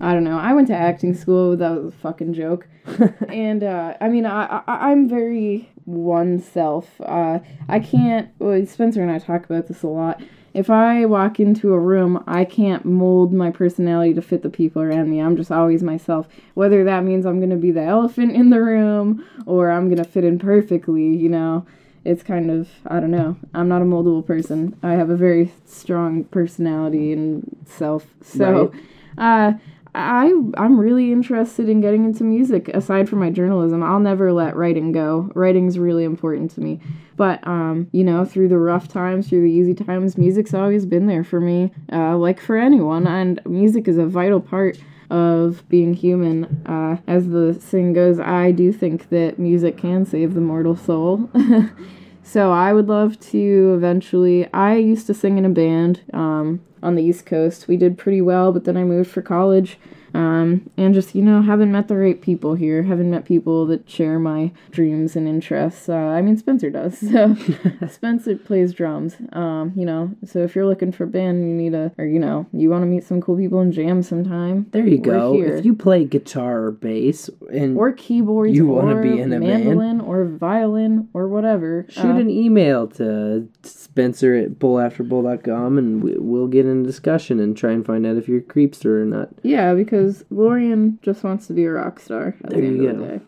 I 0.00 0.12
don't 0.12 0.24
know. 0.24 0.38
I 0.38 0.52
went 0.52 0.68
to 0.68 0.74
acting 0.74 1.14
school. 1.14 1.56
That 1.56 1.70
was 1.70 1.94
a 1.94 1.96
fucking 1.96 2.34
joke. 2.34 2.68
and 3.28 3.64
uh, 3.64 3.94
I 4.00 4.08
mean, 4.08 4.26
I, 4.26 4.62
I 4.66 4.90
I'm 4.90 5.08
very 5.08 5.70
oneself. 5.86 7.00
Uh, 7.00 7.38
I 7.68 7.80
can't. 7.80 8.28
Well, 8.38 8.64
Spencer 8.66 9.00
and 9.00 9.10
I 9.10 9.18
talk 9.18 9.46
about 9.46 9.68
this 9.68 9.82
a 9.82 9.88
lot. 9.88 10.20
If 10.54 10.68
I 10.68 11.06
walk 11.06 11.40
into 11.40 11.72
a 11.72 11.78
room, 11.78 12.22
I 12.26 12.44
can't 12.44 12.84
mold 12.84 13.32
my 13.32 13.50
personality 13.50 14.12
to 14.14 14.22
fit 14.22 14.42
the 14.42 14.50
people 14.50 14.82
around 14.82 15.10
me. 15.10 15.20
I'm 15.20 15.36
just 15.36 15.50
always 15.50 15.82
myself. 15.82 16.28
Whether 16.54 16.84
that 16.84 17.04
means 17.04 17.24
I'm 17.24 17.38
going 17.38 17.50
to 17.50 17.56
be 17.56 17.70
the 17.70 17.82
elephant 17.82 18.32
in 18.32 18.50
the 18.50 18.60
room 18.60 19.24
or 19.46 19.70
I'm 19.70 19.86
going 19.88 20.02
to 20.02 20.08
fit 20.08 20.24
in 20.24 20.38
perfectly, 20.38 21.16
you 21.16 21.28
know 21.28 21.66
it's 22.04 22.22
kind 22.22 22.50
of 22.50 22.68
I 22.86 23.00
don't 23.00 23.10
know. 23.10 23.36
I'm 23.54 23.68
not 23.68 23.82
a 23.82 23.84
moldable 23.84 24.26
person. 24.26 24.78
I 24.82 24.92
have 24.92 25.10
a 25.10 25.16
very 25.16 25.52
strong 25.64 26.24
personality 26.24 27.12
and 27.12 27.64
self. 27.66 28.06
So, 28.22 28.72
uh, 29.18 29.52
I 29.94 30.32
I'm 30.56 30.78
really 30.78 31.12
interested 31.12 31.68
in 31.68 31.80
getting 31.80 32.04
into 32.04 32.24
music. 32.24 32.68
Aside 32.68 33.08
from 33.08 33.18
my 33.18 33.30
journalism, 33.30 33.82
I'll 33.82 34.00
never 34.00 34.32
let 34.32 34.56
writing 34.56 34.92
go. 34.92 35.30
Writing's 35.34 35.78
really 35.78 36.04
important 36.04 36.50
to 36.52 36.60
me. 36.60 36.80
But 37.16 37.46
um, 37.46 37.88
you 37.92 38.02
know, 38.02 38.24
through 38.24 38.48
the 38.48 38.58
rough 38.58 38.88
times, 38.88 39.28
through 39.28 39.42
the 39.42 39.52
easy 39.52 39.74
times, 39.74 40.16
music's 40.16 40.54
always 40.54 40.86
been 40.86 41.06
there 41.06 41.24
for 41.24 41.40
me. 41.40 41.72
Uh, 41.92 42.16
like 42.16 42.40
for 42.40 42.56
anyone, 42.56 43.06
and 43.06 43.40
music 43.44 43.86
is 43.86 43.98
a 43.98 44.06
vital 44.06 44.40
part 44.40 44.78
of 45.10 45.62
being 45.68 45.92
human. 45.92 46.44
Uh, 46.66 46.96
as 47.06 47.28
the 47.28 47.58
saying 47.60 47.92
goes, 47.92 48.18
I 48.18 48.50
do 48.50 48.72
think 48.72 49.10
that 49.10 49.38
music 49.38 49.76
can 49.76 50.06
save 50.06 50.32
the 50.32 50.40
mortal 50.40 50.74
soul. 50.74 51.30
so 52.22 52.52
I 52.52 52.72
would 52.72 52.88
love 52.88 53.18
to 53.30 53.74
eventually. 53.74 54.52
I 54.52 54.76
used 54.76 55.06
to 55.08 55.14
sing 55.14 55.38
in 55.38 55.44
a 55.44 55.50
band 55.50 56.02
um, 56.12 56.60
on 56.82 56.94
the 56.94 57.02
East 57.02 57.26
Coast. 57.26 57.68
We 57.68 57.76
did 57.76 57.98
pretty 57.98 58.20
well, 58.20 58.52
but 58.52 58.64
then 58.64 58.76
I 58.76 58.84
moved 58.84 59.10
for 59.10 59.22
college. 59.22 59.78
Um, 60.14 60.68
and 60.76 60.92
just, 60.94 61.14
you 61.14 61.22
know, 61.22 61.42
haven't 61.42 61.72
met 61.72 61.88
the 61.88 61.96
right 61.96 62.20
people 62.20 62.54
here. 62.54 62.82
Haven't 62.82 63.10
met 63.10 63.24
people 63.24 63.66
that 63.66 63.88
share 63.88 64.18
my 64.18 64.52
dreams 64.70 65.16
and 65.16 65.26
interests. 65.28 65.88
Uh, 65.88 65.94
I 65.96 66.20
mean, 66.22 66.36
Spencer 66.36 66.70
does. 66.70 66.98
So 67.12 67.36
Spencer 67.88 68.36
plays 68.36 68.72
drums. 68.72 69.16
Um, 69.32 69.72
you 69.76 69.84
know, 69.84 70.12
so 70.24 70.40
if 70.40 70.54
you're 70.54 70.66
looking 70.66 70.92
for 70.92 71.04
a 71.04 71.06
band, 71.06 71.42
you 71.48 71.54
need 71.54 71.74
a, 71.74 71.92
or, 71.98 72.04
you 72.06 72.18
know, 72.18 72.46
you 72.52 72.70
want 72.70 72.82
to 72.82 72.86
meet 72.86 73.04
some 73.04 73.20
cool 73.20 73.36
people 73.36 73.60
and 73.60 73.72
jam 73.72 74.02
sometime. 74.02 74.66
There 74.72 74.86
you 74.86 74.98
go. 74.98 75.34
here. 75.34 75.56
If 75.56 75.64
you 75.64 75.74
play 75.74 76.04
guitar 76.04 76.64
or 76.64 76.70
bass 76.72 77.28
and 77.52 77.76
or 77.76 77.92
keyboards, 77.92 78.54
You 78.54 78.66
wanna 78.66 79.00
be 79.02 79.20
in 79.20 79.32
a 79.32 79.40
band? 79.40 79.64
mandolin, 79.64 80.00
or 80.00 80.24
violin, 80.24 81.08
or 81.14 81.28
whatever. 81.28 81.86
shoot 81.88 82.04
Uh, 82.06 82.16
an 82.16 82.30
email 82.30 82.86
to 82.88 83.48
Spencer 83.62 84.34
at 84.34 84.58
bowlafterbowl.com 84.58 85.78
and 85.78 86.02
we- 86.02 86.16
we'll 86.18 86.46
get 86.48 86.66
in 86.66 86.80
a 86.82 86.84
discussion 86.84 87.40
and 87.40 87.56
try 87.56 87.72
and 87.72 87.84
find 87.84 88.06
out 88.06 88.16
if 88.16 88.28
you're 88.28 88.38
a 88.38 88.42
creepster 88.42 89.02
or 89.02 89.04
not. 89.04 89.28
yeah, 89.42 89.74
because 89.74 90.01
Laurien 90.32 91.00
just 91.02 91.24
wants 91.24 91.46
to 91.48 91.52
be 91.52 91.64
a 91.64 91.72
rock 91.72 92.00
star 92.00 92.36
at 92.44 92.50
There 92.50 92.60
the 92.60 92.66
end 92.66 92.76
you 92.82 92.88
of 92.90 92.98
the 92.98 93.04
go. 93.04 93.18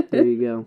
day. 0.00 0.06
There 0.10 0.24
you 0.24 0.40
go. 0.40 0.66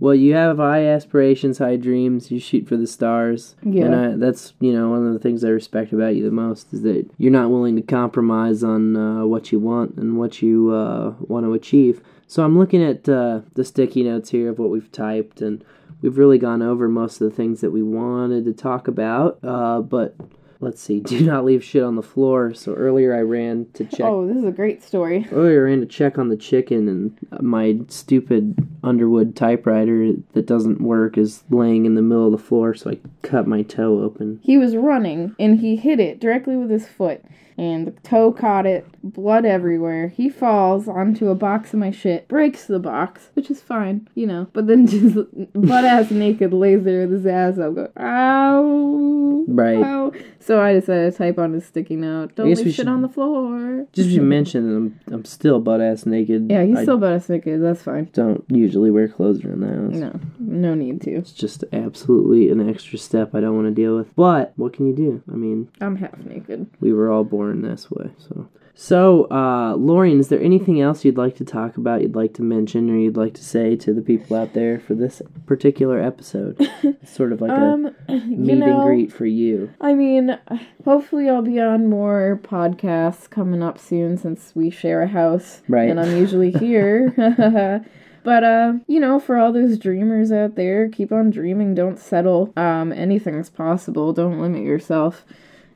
Well, 0.00 0.14
you 0.16 0.34
have 0.34 0.56
high 0.56 0.84
aspirations, 0.86 1.58
high 1.58 1.76
dreams. 1.76 2.30
You 2.32 2.40
shoot 2.40 2.66
for 2.68 2.76
the 2.76 2.88
stars, 2.88 3.54
Yeah. 3.62 3.84
and 3.84 3.94
I, 3.94 4.16
that's 4.16 4.52
you 4.58 4.72
know 4.72 4.90
one 4.90 5.06
of 5.06 5.12
the 5.12 5.20
things 5.20 5.44
I 5.44 5.48
respect 5.50 5.92
about 5.92 6.16
you 6.16 6.24
the 6.24 6.32
most 6.32 6.72
is 6.72 6.82
that 6.82 7.08
you're 7.18 7.30
not 7.30 7.50
willing 7.50 7.76
to 7.76 7.82
compromise 7.82 8.64
on 8.64 8.96
uh, 8.96 9.24
what 9.26 9.52
you 9.52 9.60
want 9.60 9.94
and 9.96 10.18
what 10.18 10.42
you 10.42 10.70
uh, 10.72 11.14
want 11.20 11.46
to 11.46 11.54
achieve. 11.54 12.00
So 12.26 12.42
I'm 12.44 12.58
looking 12.58 12.82
at 12.82 13.08
uh, 13.08 13.42
the 13.54 13.64
sticky 13.64 14.02
notes 14.02 14.30
here 14.30 14.48
of 14.50 14.58
what 14.58 14.70
we've 14.70 14.90
typed, 14.90 15.40
and 15.40 15.64
we've 16.00 16.18
really 16.18 16.38
gone 16.38 16.62
over 16.62 16.88
most 16.88 17.20
of 17.20 17.30
the 17.30 17.36
things 17.36 17.60
that 17.60 17.70
we 17.70 17.82
wanted 17.84 18.44
to 18.46 18.52
talk 18.52 18.88
about. 18.88 19.38
Uh, 19.44 19.80
but 19.82 20.16
let's 20.62 20.80
see, 20.80 21.00
do 21.00 21.20
not 21.26 21.44
leave 21.44 21.62
shit 21.62 21.82
on 21.82 21.96
the 21.96 22.02
floor. 22.02 22.54
So 22.54 22.72
earlier 22.74 23.14
I 23.14 23.20
ran 23.20 23.66
to 23.74 23.84
check. 23.84 24.02
Oh, 24.06 24.26
this 24.26 24.36
is 24.36 24.44
a 24.44 24.52
great 24.52 24.82
story. 24.82 25.26
Earlier, 25.30 25.66
I 25.66 25.70
ran 25.70 25.80
to 25.80 25.86
check 25.86 26.18
on 26.18 26.28
the 26.28 26.36
chicken, 26.36 26.88
and 26.88 27.18
my 27.42 27.80
stupid 27.88 28.66
Underwood 28.84 29.36
typewriter 29.36 30.14
that 30.32 30.46
doesn't 30.46 30.80
work 30.80 31.18
is 31.18 31.44
laying 31.50 31.84
in 31.84 31.94
the 31.94 32.02
middle 32.02 32.26
of 32.26 32.32
the 32.32 32.38
floor, 32.38 32.74
so 32.74 32.90
I 32.90 32.98
cut 33.22 33.46
my 33.46 33.62
toe 33.62 34.02
open. 34.02 34.40
He 34.42 34.56
was 34.56 34.76
running 34.76 35.34
and 35.38 35.60
he 35.60 35.76
hit 35.76 36.00
it 36.00 36.20
directly 36.20 36.56
with 36.56 36.70
his 36.70 36.86
foot. 36.88 37.24
And 37.58 37.86
the 37.86 37.90
toe 38.02 38.32
caught 38.32 38.66
it, 38.66 38.86
blood 39.02 39.44
everywhere. 39.44 40.08
He 40.08 40.28
falls 40.30 40.88
onto 40.88 41.28
a 41.28 41.34
box 41.34 41.72
of 41.74 41.80
my 41.80 41.90
shit, 41.90 42.26
breaks 42.28 42.66
the 42.66 42.78
box, 42.78 43.28
which 43.34 43.50
is 43.50 43.60
fine, 43.60 44.08
you 44.14 44.26
know. 44.26 44.48
But 44.52 44.66
then 44.66 44.86
just 44.88 45.16
butt 45.52 45.84
ass 45.84 46.10
naked 46.10 46.52
lays 46.52 46.84
there 46.84 47.02
with 47.02 47.12
his 47.12 47.26
ass 47.26 47.58
up, 47.58 47.74
go, 47.74 47.90
ow. 47.98 49.44
Right. 49.48 49.82
Ow. 49.82 50.12
So 50.40 50.60
I 50.60 50.72
decided 50.72 51.12
to 51.12 51.18
type 51.18 51.38
on 51.38 51.52
his 51.52 51.66
sticky 51.66 51.96
note, 51.96 52.34
don't 52.34 52.46
leave 52.46 52.58
shit 52.58 52.74
should- 52.74 52.88
on 52.88 53.02
the 53.02 53.08
floor. 53.08 53.86
Just 53.92 54.08
as 54.08 54.14
you 54.14 54.22
mentioned, 54.22 54.98
I'm, 55.08 55.14
I'm 55.14 55.24
still 55.24 55.60
butt 55.60 55.80
ass 55.80 56.06
naked. 56.06 56.50
Yeah, 56.50 56.64
he's 56.64 56.78
I 56.78 56.82
still 56.82 56.98
butt 56.98 57.12
ass 57.12 57.28
naked, 57.28 57.62
that's 57.62 57.82
fine. 57.82 58.08
don't 58.12 58.44
usually 58.48 58.90
wear 58.90 59.08
clothes 59.08 59.44
around 59.44 59.60
the 59.60 59.66
house. 59.68 59.92
No, 59.92 60.20
no 60.38 60.74
need 60.74 61.00
to. 61.02 61.10
It's 61.12 61.32
just 61.32 61.64
absolutely 61.72 62.50
an 62.50 62.68
extra 62.68 62.98
step 62.98 63.34
I 63.34 63.40
don't 63.40 63.54
want 63.54 63.66
to 63.68 63.74
deal 63.74 63.96
with. 63.96 64.14
But 64.16 64.52
what 64.56 64.72
can 64.72 64.86
you 64.86 64.94
do? 64.94 65.22
I 65.30 65.36
mean, 65.36 65.68
I'm 65.80 65.96
half 65.96 66.16
naked. 66.18 66.66
we 66.80 66.92
were 66.92 67.10
all 67.10 67.24
born 67.24 67.41
this 67.50 67.90
way, 67.90 68.10
so. 68.18 68.48
So, 68.74 69.24
uh, 69.24 69.74
Laurien, 69.74 70.18
is 70.18 70.28
there 70.28 70.40
anything 70.40 70.80
else 70.80 71.04
you'd 71.04 71.18
like 71.18 71.36
to 71.36 71.44
talk 71.44 71.76
about, 71.76 72.00
you'd 72.00 72.16
like 72.16 72.34
to 72.34 72.42
mention, 72.42 72.88
or 72.90 72.96
you'd 72.96 73.16
like 73.18 73.34
to 73.34 73.44
say 73.44 73.76
to 73.76 73.92
the 73.92 74.00
people 74.00 74.36
out 74.36 74.54
there 74.54 74.80
for 74.80 74.94
this 74.94 75.20
particular 75.46 76.00
episode? 76.02 76.56
It's 76.82 77.12
sort 77.14 77.32
of 77.32 77.40
like 77.40 77.50
a 77.50 77.54
Um, 77.54 77.82
meet 78.08 78.48
you 78.48 78.56
know, 78.56 78.80
and 78.80 78.82
greet 78.82 79.12
for 79.12 79.26
you. 79.26 79.70
I 79.80 79.94
mean, 79.94 80.38
hopefully 80.84 81.28
I'll 81.28 81.42
be 81.42 81.60
on 81.60 81.90
more 81.90 82.40
podcasts 82.42 83.28
coming 83.28 83.62
up 83.62 83.78
soon 83.78 84.16
since 84.16 84.52
we 84.54 84.70
share 84.70 85.02
a 85.02 85.08
house. 85.08 85.60
Right. 85.68 85.90
And 85.90 86.00
I'm 86.00 86.16
usually 86.16 86.50
here. 86.50 87.12
but 88.24 88.44
uh, 88.44 88.72
you 88.86 89.00
know, 89.00 89.20
for 89.20 89.36
all 89.36 89.52
those 89.52 89.78
dreamers 89.78 90.32
out 90.32 90.54
there, 90.54 90.88
keep 90.88 91.12
on 91.12 91.30
dreaming, 91.30 91.74
don't 91.74 91.98
settle. 91.98 92.52
Um, 92.56 92.90
anything's 92.90 93.50
possible. 93.50 94.14
Don't 94.14 94.40
limit 94.40 94.62
yourself. 94.62 95.26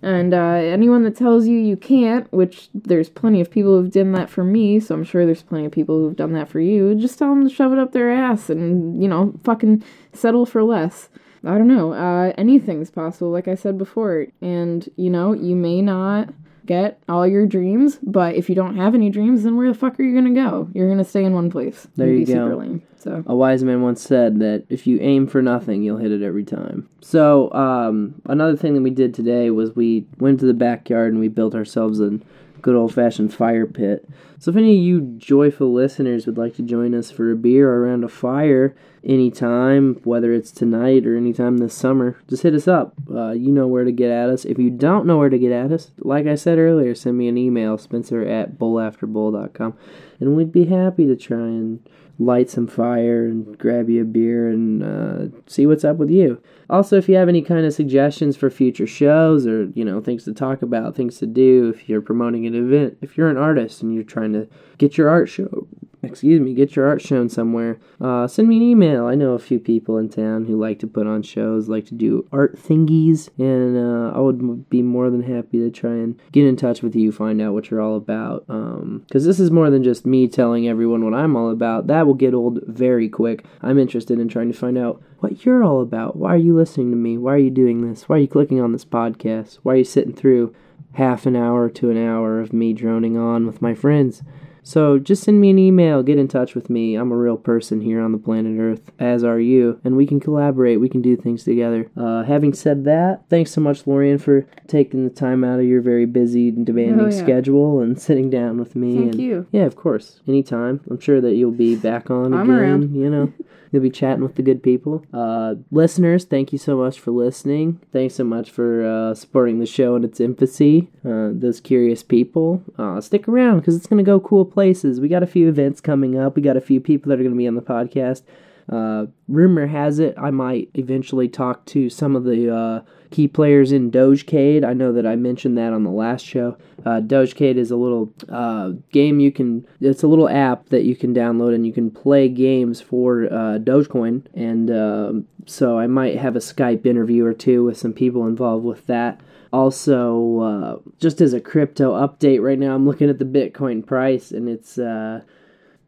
And 0.06 0.32
uh, 0.34 0.38
anyone 0.38 1.02
that 1.02 1.16
tells 1.16 1.48
you 1.48 1.58
you 1.58 1.76
can't, 1.76 2.32
which 2.32 2.68
there's 2.72 3.08
plenty 3.08 3.40
of 3.40 3.50
people 3.50 3.72
who've 3.72 3.90
done 3.90 4.12
that 4.12 4.30
for 4.30 4.44
me, 4.44 4.78
so 4.78 4.94
I'm 4.94 5.02
sure 5.02 5.26
there's 5.26 5.42
plenty 5.42 5.66
of 5.66 5.72
people 5.72 5.98
who've 5.98 6.14
done 6.14 6.32
that 6.34 6.48
for 6.48 6.60
you, 6.60 6.94
just 6.94 7.18
tell 7.18 7.30
them 7.30 7.42
to 7.42 7.52
shove 7.52 7.72
it 7.72 7.80
up 7.80 7.90
their 7.90 8.12
ass 8.12 8.48
and, 8.48 9.02
you 9.02 9.08
know, 9.08 9.34
fucking 9.42 9.82
settle 10.12 10.46
for 10.46 10.62
less. 10.62 11.08
I 11.44 11.58
don't 11.58 11.66
know. 11.66 11.92
Uh, 11.92 12.32
anything's 12.38 12.88
possible, 12.88 13.32
like 13.32 13.48
I 13.48 13.56
said 13.56 13.78
before. 13.78 14.28
And, 14.40 14.88
you 14.94 15.10
know, 15.10 15.32
you 15.32 15.56
may 15.56 15.82
not 15.82 16.28
get 16.66 17.00
all 17.08 17.26
your 17.26 17.46
dreams, 17.46 17.98
but 18.02 18.34
if 18.34 18.48
you 18.48 18.54
don't 18.54 18.76
have 18.76 18.94
any 18.94 19.10
dreams, 19.10 19.44
then 19.44 19.56
where 19.56 19.68
the 19.68 19.78
fuck 19.78 19.98
are 19.98 20.02
you 20.02 20.14
gonna 20.14 20.34
go? 20.34 20.68
You're 20.74 20.88
gonna 20.88 21.04
stay 21.04 21.24
in 21.24 21.32
one 21.34 21.50
place. 21.50 21.86
There 21.96 22.08
you 22.08 22.26
go. 22.26 22.56
lame. 22.56 22.82
So 22.98 23.22
A 23.26 23.34
wise 23.36 23.62
man 23.62 23.82
once 23.82 24.02
said 24.02 24.40
that 24.40 24.64
if 24.68 24.86
you 24.86 24.98
aim 25.00 25.26
for 25.28 25.40
nothing, 25.40 25.82
you'll 25.82 25.98
hit 25.98 26.10
it 26.10 26.22
every 26.22 26.44
time. 26.44 26.88
So, 27.00 27.52
um, 27.52 28.20
another 28.26 28.56
thing 28.56 28.74
that 28.74 28.82
we 28.82 28.90
did 28.90 29.14
today 29.14 29.50
was 29.50 29.76
we 29.76 30.06
went 30.18 30.40
to 30.40 30.46
the 30.46 30.54
backyard 30.54 31.12
and 31.12 31.20
we 31.20 31.28
built 31.28 31.54
ourselves 31.54 32.00
a 32.00 32.18
good 32.66 32.74
old 32.74 32.92
fashioned 32.92 33.32
fire 33.32 33.64
pit. 33.64 34.08
So, 34.40 34.50
if 34.50 34.56
any 34.56 34.76
of 34.76 34.82
you 34.82 35.00
joyful 35.18 35.72
listeners 35.72 36.26
would 36.26 36.36
like 36.36 36.56
to 36.56 36.62
join 36.62 36.96
us 36.96 37.12
for 37.12 37.30
a 37.30 37.36
beer 37.36 37.70
or 37.70 37.84
around 37.84 38.02
a 38.02 38.08
fire 38.08 38.74
anytime, 39.04 40.00
whether 40.02 40.32
it's 40.32 40.50
tonight 40.50 41.06
or 41.06 41.16
anytime 41.16 41.58
this 41.58 41.74
summer, 41.74 42.20
just 42.28 42.42
hit 42.42 42.54
us 42.54 42.66
up. 42.66 42.94
Uh, 43.08 43.30
you 43.30 43.52
know 43.52 43.68
where 43.68 43.84
to 43.84 43.92
get 43.92 44.10
at 44.10 44.28
us. 44.28 44.44
If 44.44 44.58
you 44.58 44.68
don't 44.68 45.06
know 45.06 45.16
where 45.16 45.28
to 45.28 45.38
get 45.38 45.52
at 45.52 45.70
us, 45.70 45.92
like 45.98 46.26
I 46.26 46.34
said 46.34 46.58
earlier, 46.58 46.96
send 46.96 47.16
me 47.16 47.28
an 47.28 47.38
email, 47.38 47.78
spencer 47.78 48.26
at 48.26 48.58
bowlafterbowl.com, 48.58 49.78
and 50.18 50.36
we'd 50.36 50.50
be 50.50 50.64
happy 50.64 51.06
to 51.06 51.14
try 51.14 51.36
and 51.36 51.88
light 52.18 52.48
some 52.48 52.66
fire 52.66 53.26
and 53.26 53.58
grab 53.58 53.90
you 53.90 54.02
a 54.02 54.04
beer 54.04 54.48
and 54.48 54.82
uh, 54.82 55.36
see 55.46 55.66
what's 55.66 55.84
up 55.84 55.96
with 55.96 56.10
you. 56.10 56.40
Also, 56.70 56.96
if 56.96 57.08
you 57.08 57.14
have 57.16 57.28
any 57.28 57.42
kind 57.42 57.66
of 57.66 57.74
suggestions 57.74 58.36
for 58.36 58.50
future 58.50 58.86
shows 58.86 59.46
or 59.46 59.66
you 59.74 59.84
know 59.84 60.00
things 60.00 60.24
to 60.24 60.32
talk 60.32 60.62
about, 60.62 60.96
things 60.96 61.18
to 61.18 61.26
do, 61.26 61.68
if 61.68 61.88
you're 61.88 62.00
promoting 62.00 62.46
an 62.46 62.54
event, 62.54 62.96
if 63.02 63.16
you're 63.16 63.28
an 63.28 63.36
artist 63.36 63.82
and 63.82 63.94
you're 63.94 64.04
trying 64.04 64.32
to 64.32 64.48
get 64.78 64.96
your 64.96 65.08
art 65.08 65.28
show, 65.28 65.66
excuse 66.06 66.40
me, 66.40 66.54
get 66.54 66.76
your 66.76 66.86
art 66.86 67.02
shown 67.02 67.28
somewhere, 67.28 67.78
uh, 68.00 68.26
send 68.26 68.48
me 68.48 68.56
an 68.56 68.62
email. 68.62 69.06
I 69.06 69.14
know 69.14 69.32
a 69.32 69.38
few 69.38 69.58
people 69.58 69.98
in 69.98 70.08
town 70.08 70.46
who 70.46 70.58
like 70.58 70.78
to 70.80 70.86
put 70.86 71.06
on 71.06 71.22
shows, 71.22 71.68
like 71.68 71.86
to 71.86 71.94
do 71.94 72.26
art 72.32 72.56
thingies, 72.56 73.28
and 73.38 73.76
uh, 73.76 74.16
I 74.16 74.20
would 74.20 74.70
be 74.70 74.82
more 74.82 75.10
than 75.10 75.22
happy 75.22 75.58
to 75.58 75.70
try 75.70 75.90
and 75.90 76.20
get 76.32 76.46
in 76.46 76.56
touch 76.56 76.82
with 76.82 76.96
you, 76.96 77.12
find 77.12 77.42
out 77.42 77.52
what 77.52 77.70
you're 77.70 77.80
all 77.80 77.96
about. 77.96 78.46
Because 78.46 79.24
this 79.24 79.40
is 79.40 79.50
more 79.50 79.70
than 79.70 79.84
just 79.84 80.06
me 80.06 80.28
telling 80.28 80.68
everyone 80.68 81.04
what 81.04 81.14
I'm 81.14 81.36
all 81.36 81.50
about. 81.50 81.86
That 81.88 82.06
will 82.06 82.14
get 82.14 82.34
old 82.34 82.60
very 82.66 83.08
quick. 83.08 83.44
I'm 83.62 83.78
interested 83.78 84.18
in 84.18 84.28
trying 84.28 84.52
to 84.52 84.58
find 84.58 84.78
out 84.78 85.02
what 85.20 85.44
you're 85.44 85.64
all 85.64 85.80
about. 85.80 86.16
Why 86.16 86.34
are 86.34 86.38
you 86.38 86.54
listening 86.54 86.90
to 86.90 86.96
me? 86.96 87.18
Why 87.18 87.34
are 87.34 87.38
you 87.38 87.50
doing 87.50 87.88
this? 87.88 88.08
Why 88.08 88.16
are 88.16 88.20
you 88.20 88.28
clicking 88.28 88.60
on 88.60 88.72
this 88.72 88.84
podcast? 88.84 89.56
Why 89.62 89.74
are 89.74 89.78
you 89.78 89.84
sitting 89.84 90.14
through 90.14 90.54
half 90.92 91.26
an 91.26 91.36
hour 91.36 91.68
to 91.70 91.90
an 91.90 91.96
hour 91.96 92.40
of 92.40 92.52
me 92.52 92.72
droning 92.72 93.16
on 93.16 93.46
with 93.46 93.60
my 93.60 93.74
friends? 93.74 94.22
So 94.66 94.98
just 94.98 95.22
send 95.22 95.40
me 95.40 95.50
an 95.50 95.60
email, 95.60 96.02
get 96.02 96.18
in 96.18 96.26
touch 96.26 96.56
with 96.56 96.68
me. 96.68 96.96
I'm 96.96 97.12
a 97.12 97.16
real 97.16 97.36
person 97.36 97.80
here 97.80 98.00
on 98.00 98.10
the 98.10 98.18
planet 98.18 98.58
Earth, 98.58 98.90
as 98.98 99.22
are 99.22 99.38
you, 99.38 99.80
and 99.84 99.96
we 99.96 100.08
can 100.08 100.18
collaborate. 100.18 100.80
We 100.80 100.88
can 100.88 101.02
do 101.02 101.16
things 101.16 101.44
together. 101.44 101.88
Uh, 101.96 102.24
having 102.24 102.52
said 102.52 102.84
that, 102.84 103.22
thanks 103.30 103.52
so 103.52 103.60
much, 103.60 103.84
Laurien, 103.84 104.20
for 104.20 104.44
taking 104.66 105.04
the 105.04 105.14
time 105.14 105.44
out 105.44 105.60
of 105.60 105.66
your 105.66 105.82
very 105.82 106.04
busy 106.04 106.48
and 106.48 106.66
demanding 106.66 106.98
Oh, 106.98 107.04
yeah. 107.04 107.16
schedule 107.22 107.80
and 107.80 108.00
sitting 108.08 108.28
down 108.28 108.58
with 108.58 108.74
me. 108.74 108.96
Thank 108.96 109.12
and, 109.12 109.22
you. 109.22 109.46
Yeah, 109.52 109.66
of 109.66 109.76
course. 109.76 110.18
Anytime. 110.26 110.80
I'm 110.90 110.98
sure 110.98 111.20
that 111.20 111.36
you'll 111.36 111.52
be 111.52 111.76
back 111.76 112.10
on 112.10 112.34
I'm 112.34 112.50
again. 112.50 112.50
around. 112.50 112.96
You 112.96 113.08
know, 113.08 113.32
you'll 113.70 113.82
be 113.82 113.90
chatting 113.90 114.22
with 114.22 114.36
the 114.36 114.42
good 114.42 114.62
people. 114.62 115.04
Uh, 115.12 115.54
listeners, 115.70 116.24
thank 116.24 116.52
you 116.52 116.58
so 116.58 116.76
much 116.76 116.98
for 116.98 117.10
listening. 117.10 117.80
Thanks 117.92 118.14
so 118.14 118.24
much 118.24 118.50
for 118.50 118.84
uh, 118.84 119.14
supporting 119.14 119.58
the 119.58 119.66
show 119.66 119.96
in 119.96 120.04
its 120.04 120.20
infancy. 120.20 120.88
Uh, 121.04 121.30
those 121.32 121.60
curious 121.60 122.02
people, 122.02 122.62
uh, 122.78 123.00
stick 123.00 123.28
around 123.28 123.58
because 123.58 123.76
it's 123.76 123.86
going 123.86 124.04
to 124.04 124.08
go 124.08 124.20
cool 124.20 124.44
places. 124.44 125.00
We 125.00 125.08
got 125.08 125.22
a 125.22 125.26
few 125.26 125.48
events 125.48 125.80
coming 125.80 126.18
up. 126.18 126.36
We 126.36 126.42
got 126.42 126.56
a 126.56 126.60
few 126.60 126.80
people 126.80 127.10
that 127.10 127.20
are 127.20 127.22
going 127.22 127.34
to 127.34 127.38
be 127.38 127.48
on 127.48 127.54
the 127.54 127.62
podcast. 127.62 128.22
Uh, 128.68 129.06
rumor 129.28 129.66
has 129.66 130.00
it 130.00 130.14
I 130.18 130.30
might 130.30 130.70
eventually 130.74 131.28
talk 131.28 131.64
to 131.66 131.88
some 131.88 132.16
of 132.16 132.24
the 132.24 132.54
uh, 132.54 132.80
key 133.10 133.28
players 133.28 133.72
in 133.72 133.90
Dogecade. 133.90 134.64
I 134.64 134.72
know 134.72 134.92
that 134.92 135.06
I 135.06 135.16
mentioned 135.16 135.56
that 135.58 135.72
on 135.72 135.84
the 135.84 135.90
last 135.90 136.24
show. 136.24 136.56
Uh, 136.84 137.00
Dogecade 137.00 137.56
is 137.56 137.70
a 137.70 137.76
little 137.76 138.12
uh, 138.28 138.72
game 138.92 139.20
you 139.20 139.30
can. 139.30 139.66
It's 139.80 140.02
a 140.02 140.08
little 140.08 140.28
app 140.28 140.68
that 140.70 140.84
you 140.84 140.96
can 140.96 141.14
download 141.14 141.54
and 141.54 141.66
you 141.66 141.72
can 141.72 141.90
play 141.90 142.28
games 142.28 142.80
for 142.80 143.26
uh, 143.26 143.58
Dogecoin. 143.58 144.26
And 144.34 144.70
um, 144.70 145.28
so 145.46 145.78
I 145.78 145.86
might 145.86 146.18
have 146.18 146.36
a 146.36 146.40
Skype 146.40 146.86
interview 146.86 147.24
or 147.24 147.34
two 147.34 147.64
with 147.64 147.78
some 147.78 147.92
people 147.92 148.26
involved 148.26 148.64
with 148.64 148.86
that. 148.86 149.20
Also, 149.52 150.40
uh, 150.40 150.90
just 150.98 151.20
as 151.20 151.32
a 151.32 151.40
crypto 151.40 151.92
update 151.92 152.42
right 152.42 152.58
now, 152.58 152.74
I'm 152.74 152.86
looking 152.86 153.08
at 153.08 153.18
the 153.18 153.24
Bitcoin 153.24 153.86
price 153.86 154.32
and 154.32 154.48
it's 154.48 154.76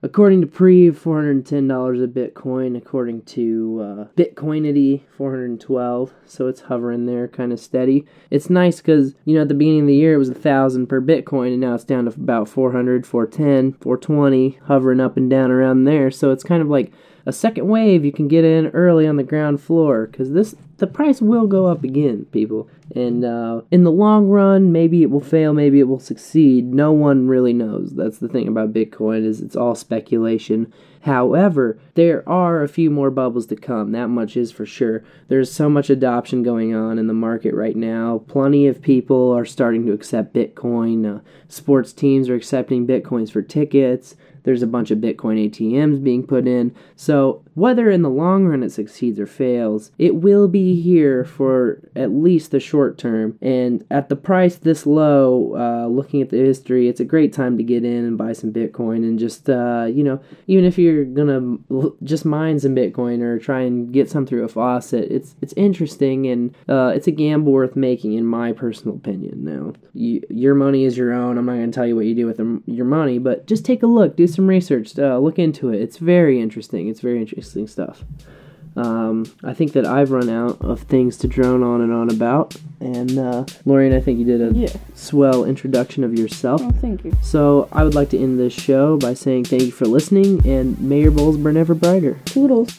according 0.03 0.41
to 0.41 0.47
Pre, 0.47 0.91
four 0.91 1.17
hundred 1.17 1.31
and 1.37 1.47
ten 1.47 1.69
dollars 1.69 2.01
a 2.01 2.07
Bitcoin. 2.07 2.77
According 2.77 3.23
to 3.23 3.81
uh, 3.83 4.05
Bitcoinity, 4.17 5.03
four 5.17 5.31
hundred 5.31 5.51
and 5.51 5.61
twelve. 5.61 6.13
So 6.27 6.47
it's 6.47 6.63
hovering 6.63 7.07
there, 7.07 7.29
kind 7.29 7.53
of 7.53 7.61
steady. 7.61 8.07
It's 8.31 8.51
nice 8.51 8.79
because 8.79 9.15
you 9.25 9.35
know 9.35 9.43
at 9.43 9.49
the 9.49 9.55
beginning 9.55 9.83
of 9.83 9.87
the 9.89 9.95
year 9.95 10.15
it 10.15 10.19
was 10.19 10.29
a 10.29 10.35
thousand 10.35 10.87
per 10.87 11.01
Bitcoin, 11.01 11.53
and 11.53 11.61
now 11.61 11.75
it's 11.75 11.85
down 11.85 12.05
to 12.05 12.11
about 12.11 12.49
400, 12.49 13.07
410, 13.07 13.73
420, 13.81 14.59
hovering 14.65 15.01
up 15.01 15.17
and 15.17 15.29
down 15.31 15.51
around 15.51 15.85
there. 15.85 16.11
So 16.11 16.31
it's 16.31 16.45
kind 16.45 16.62
of 16.62 16.68
like 16.68 16.93
a 17.29 17.33
second 17.33 17.68
wave 17.68 18.07
you 18.07 18.11
can 18.11 18.26
get 18.26 18.43
in 18.43 18.68
early 18.68 19.07
on 19.07 19.16
the 19.16 19.22
ground 19.22 19.61
floor 19.61 20.07
because 20.07 20.33
this 20.33 20.55
the 20.79 20.87
price 20.87 21.20
will 21.20 21.47
go 21.47 21.66
up 21.66 21.85
again 21.85 22.24
people. 22.33 22.70
And 22.95 23.22
uh, 23.22 23.62
in 23.70 23.85
the 23.85 23.93
long 23.93 24.29
run 24.29 24.72
maybe 24.72 25.03
it 25.03 25.11
will 25.11 25.20
fail 25.20 25.53
maybe 25.53 25.79
it 25.79 25.89
will 25.89 26.01
succeed. 26.01 26.72
No 26.72 26.91
one 26.91 27.29
really 27.29 27.53
knows. 27.53 27.95
That's 27.95 28.16
the 28.16 28.29
thing 28.29 28.49
about 28.49 28.72
bitcoin 28.72 29.26
is 29.26 29.43
it's 29.43 29.57
all 29.57 29.74
speculation. 29.74 30.72
However 31.03 31.79
there 31.97 32.26
are 32.26 32.62
a 32.62 32.68
few 32.68 32.91
more 32.91 33.11
bubbles 33.11 33.47
to 33.49 33.57
come 33.57 33.93
that 33.93 34.09
much 34.09 34.35
is 34.35 34.51
for 34.51 34.64
sure. 34.64 35.05
There's 35.29 35.53
so 35.53 35.68
much 35.68 35.91
adoption 35.91 36.43
going 36.43 36.74
on 36.74 36.99
in 36.99 37.09
the 37.09 37.12
market 37.12 37.53
right 37.53 37.76
now. 37.76 38.22
Plenty 38.26 38.66
of 38.68 38.81
people 38.81 39.33
are 39.33 39.45
starting 39.45 39.85
to 39.85 39.93
accept 39.93 40.33
bitcoin. 40.33 41.18
Uh, 41.18 41.20
sports 41.47 41.93
teams 41.93 42.31
are 42.31 42.35
accepting 42.35 42.87
bitcoins 42.87 43.31
for 43.31 43.43
tickets 43.43 44.16
there's 44.45 44.62
a 44.62 44.66
bunch 44.66 44.91
of 44.91 44.99
Bitcoin 44.99 45.51
ATMs 45.51 46.03
being 46.03 46.26
put 46.26 46.47
in. 46.47 46.74
So, 46.97 47.43
whether 47.55 47.91
in 47.91 48.03
the 48.03 48.11
long 48.11 48.47
run 48.47 48.62
it 48.62 48.70
succeeds 48.70 49.18
or 49.18 49.26
fails, 49.26 49.91
it 49.99 50.14
will 50.14 50.47
be 50.47 50.80
here 50.80 51.24
for 51.24 51.80
at 51.97 52.12
least 52.12 52.53
the 52.53 52.61
short 52.61 52.99
term. 52.99 53.36
And 53.43 53.84
at 53.91 54.09
the 54.09 54.16
price 54.16 54.57
this 54.57 54.86
low, 54.86 55.57
uh, 55.57 55.89
looking 55.89 56.22
at 56.22 56.30
the 56.30 56.36
history, 56.36 56.89
it's 56.89 57.01
a 57.01 57.05
great 57.05 57.32
time 57.32 57.57
to 57.59 57.64
get 57.64 57.84
in 57.84 58.05
and 58.05 58.16
buy 58.16 58.32
some 58.32 58.53
Bitcoin. 58.53 58.99
And 58.99 59.18
just, 59.18 59.51
uh, 59.51 59.89
you 59.91 60.05
know, 60.05 60.20
even 60.47 60.64
if 60.64 60.78
you're 60.78 61.05
gonna 61.05 61.59
l- 61.70 61.97
just 62.05 62.24
mine 62.24 62.61
some 62.61 62.76
Bitcoin 62.76 63.22
or 63.22 63.41
try 63.41 63.62
and 63.62 63.93
get 63.93 64.09
some 64.09 64.24
through 64.24 64.45
a 64.45 64.49
faucet, 64.49 65.11
it's 65.11 65.34
it's 65.43 65.55
interesting 65.55 66.26
and 66.28 66.55
uh, 66.68 66.93
it's 66.95 67.09
a 67.09 67.11
gamble 67.11 67.53
worth 67.53 67.74
making, 67.74 68.12
in 68.12 68.24
my 68.24 68.53
personal 68.53 68.97
opinion. 68.97 69.45
Now, 69.45 69.72
you, 69.95 70.22
your 70.30 70.55
money 70.55 70.84
is 70.84 70.97
your 70.97 71.12
own. 71.12 71.39
I'm 71.39 71.47
not 71.47 71.55
gonna 71.55 71.72
tell 71.72 71.86
you 71.86 71.97
what 71.97 72.07
you 72.07 72.14
do 72.14 72.26
with 72.26 72.41
your 72.66 72.86
money, 72.86 73.18
but 73.18 73.47
just 73.47 73.64
take 73.64 73.82
a 73.82 73.86
look, 73.86 74.14
do 74.14 74.28
some 74.29 74.47
research, 74.47 74.99
uh, 74.99 75.18
look 75.18 75.39
into 75.39 75.70
it. 75.70 75.81
It's 75.81 75.97
very 75.99 76.41
interesting. 76.41 76.89
It's 76.89 77.01
very 77.01 77.18
interesting 77.20 77.66
stuff. 77.66 78.05
Um, 78.76 79.24
I 79.43 79.55
think 79.55 79.72
that 79.72 79.85
I've 79.87 80.12
run 80.12 80.29
out 80.29 80.61
of 80.61 80.83
things 80.83 81.16
to 81.18 81.26
drone 81.29 81.64
on 81.64 81.81
and 81.81 81.93
on 81.93 82.11
about. 82.11 82.55
And 82.79 83.18
uh, 83.18 83.45
Laurien, 83.66 83.93
I 83.93 84.01
think 84.01 84.20
you 84.20 84.24
did 84.24 84.41
a 84.41 84.57
Yeah. 84.57 84.68
swell 84.95 85.45
introduction 85.45 86.05
of 86.05 86.16
yourself. 86.16 86.61
Oh, 86.64 86.70
thank 86.70 87.05
you. 87.05 87.12
So 87.22 87.68
I 87.72 87.83
would 87.83 87.97
like 87.97 88.11
to 88.11 88.18
end 88.18 88.39
this 88.39 88.53
show 88.53 88.97
by 88.97 89.14
saying 89.14 89.47
thank 89.47 89.62
you 89.62 89.72
for 89.72 89.87
listening 89.87 90.47
and 90.47 90.81
may 90.81 91.01
your 91.01 91.11
bowls 91.11 91.37
burn 91.39 91.57
ever 91.57 91.74
brighter. 91.74 92.18
Toodles. 92.26 92.79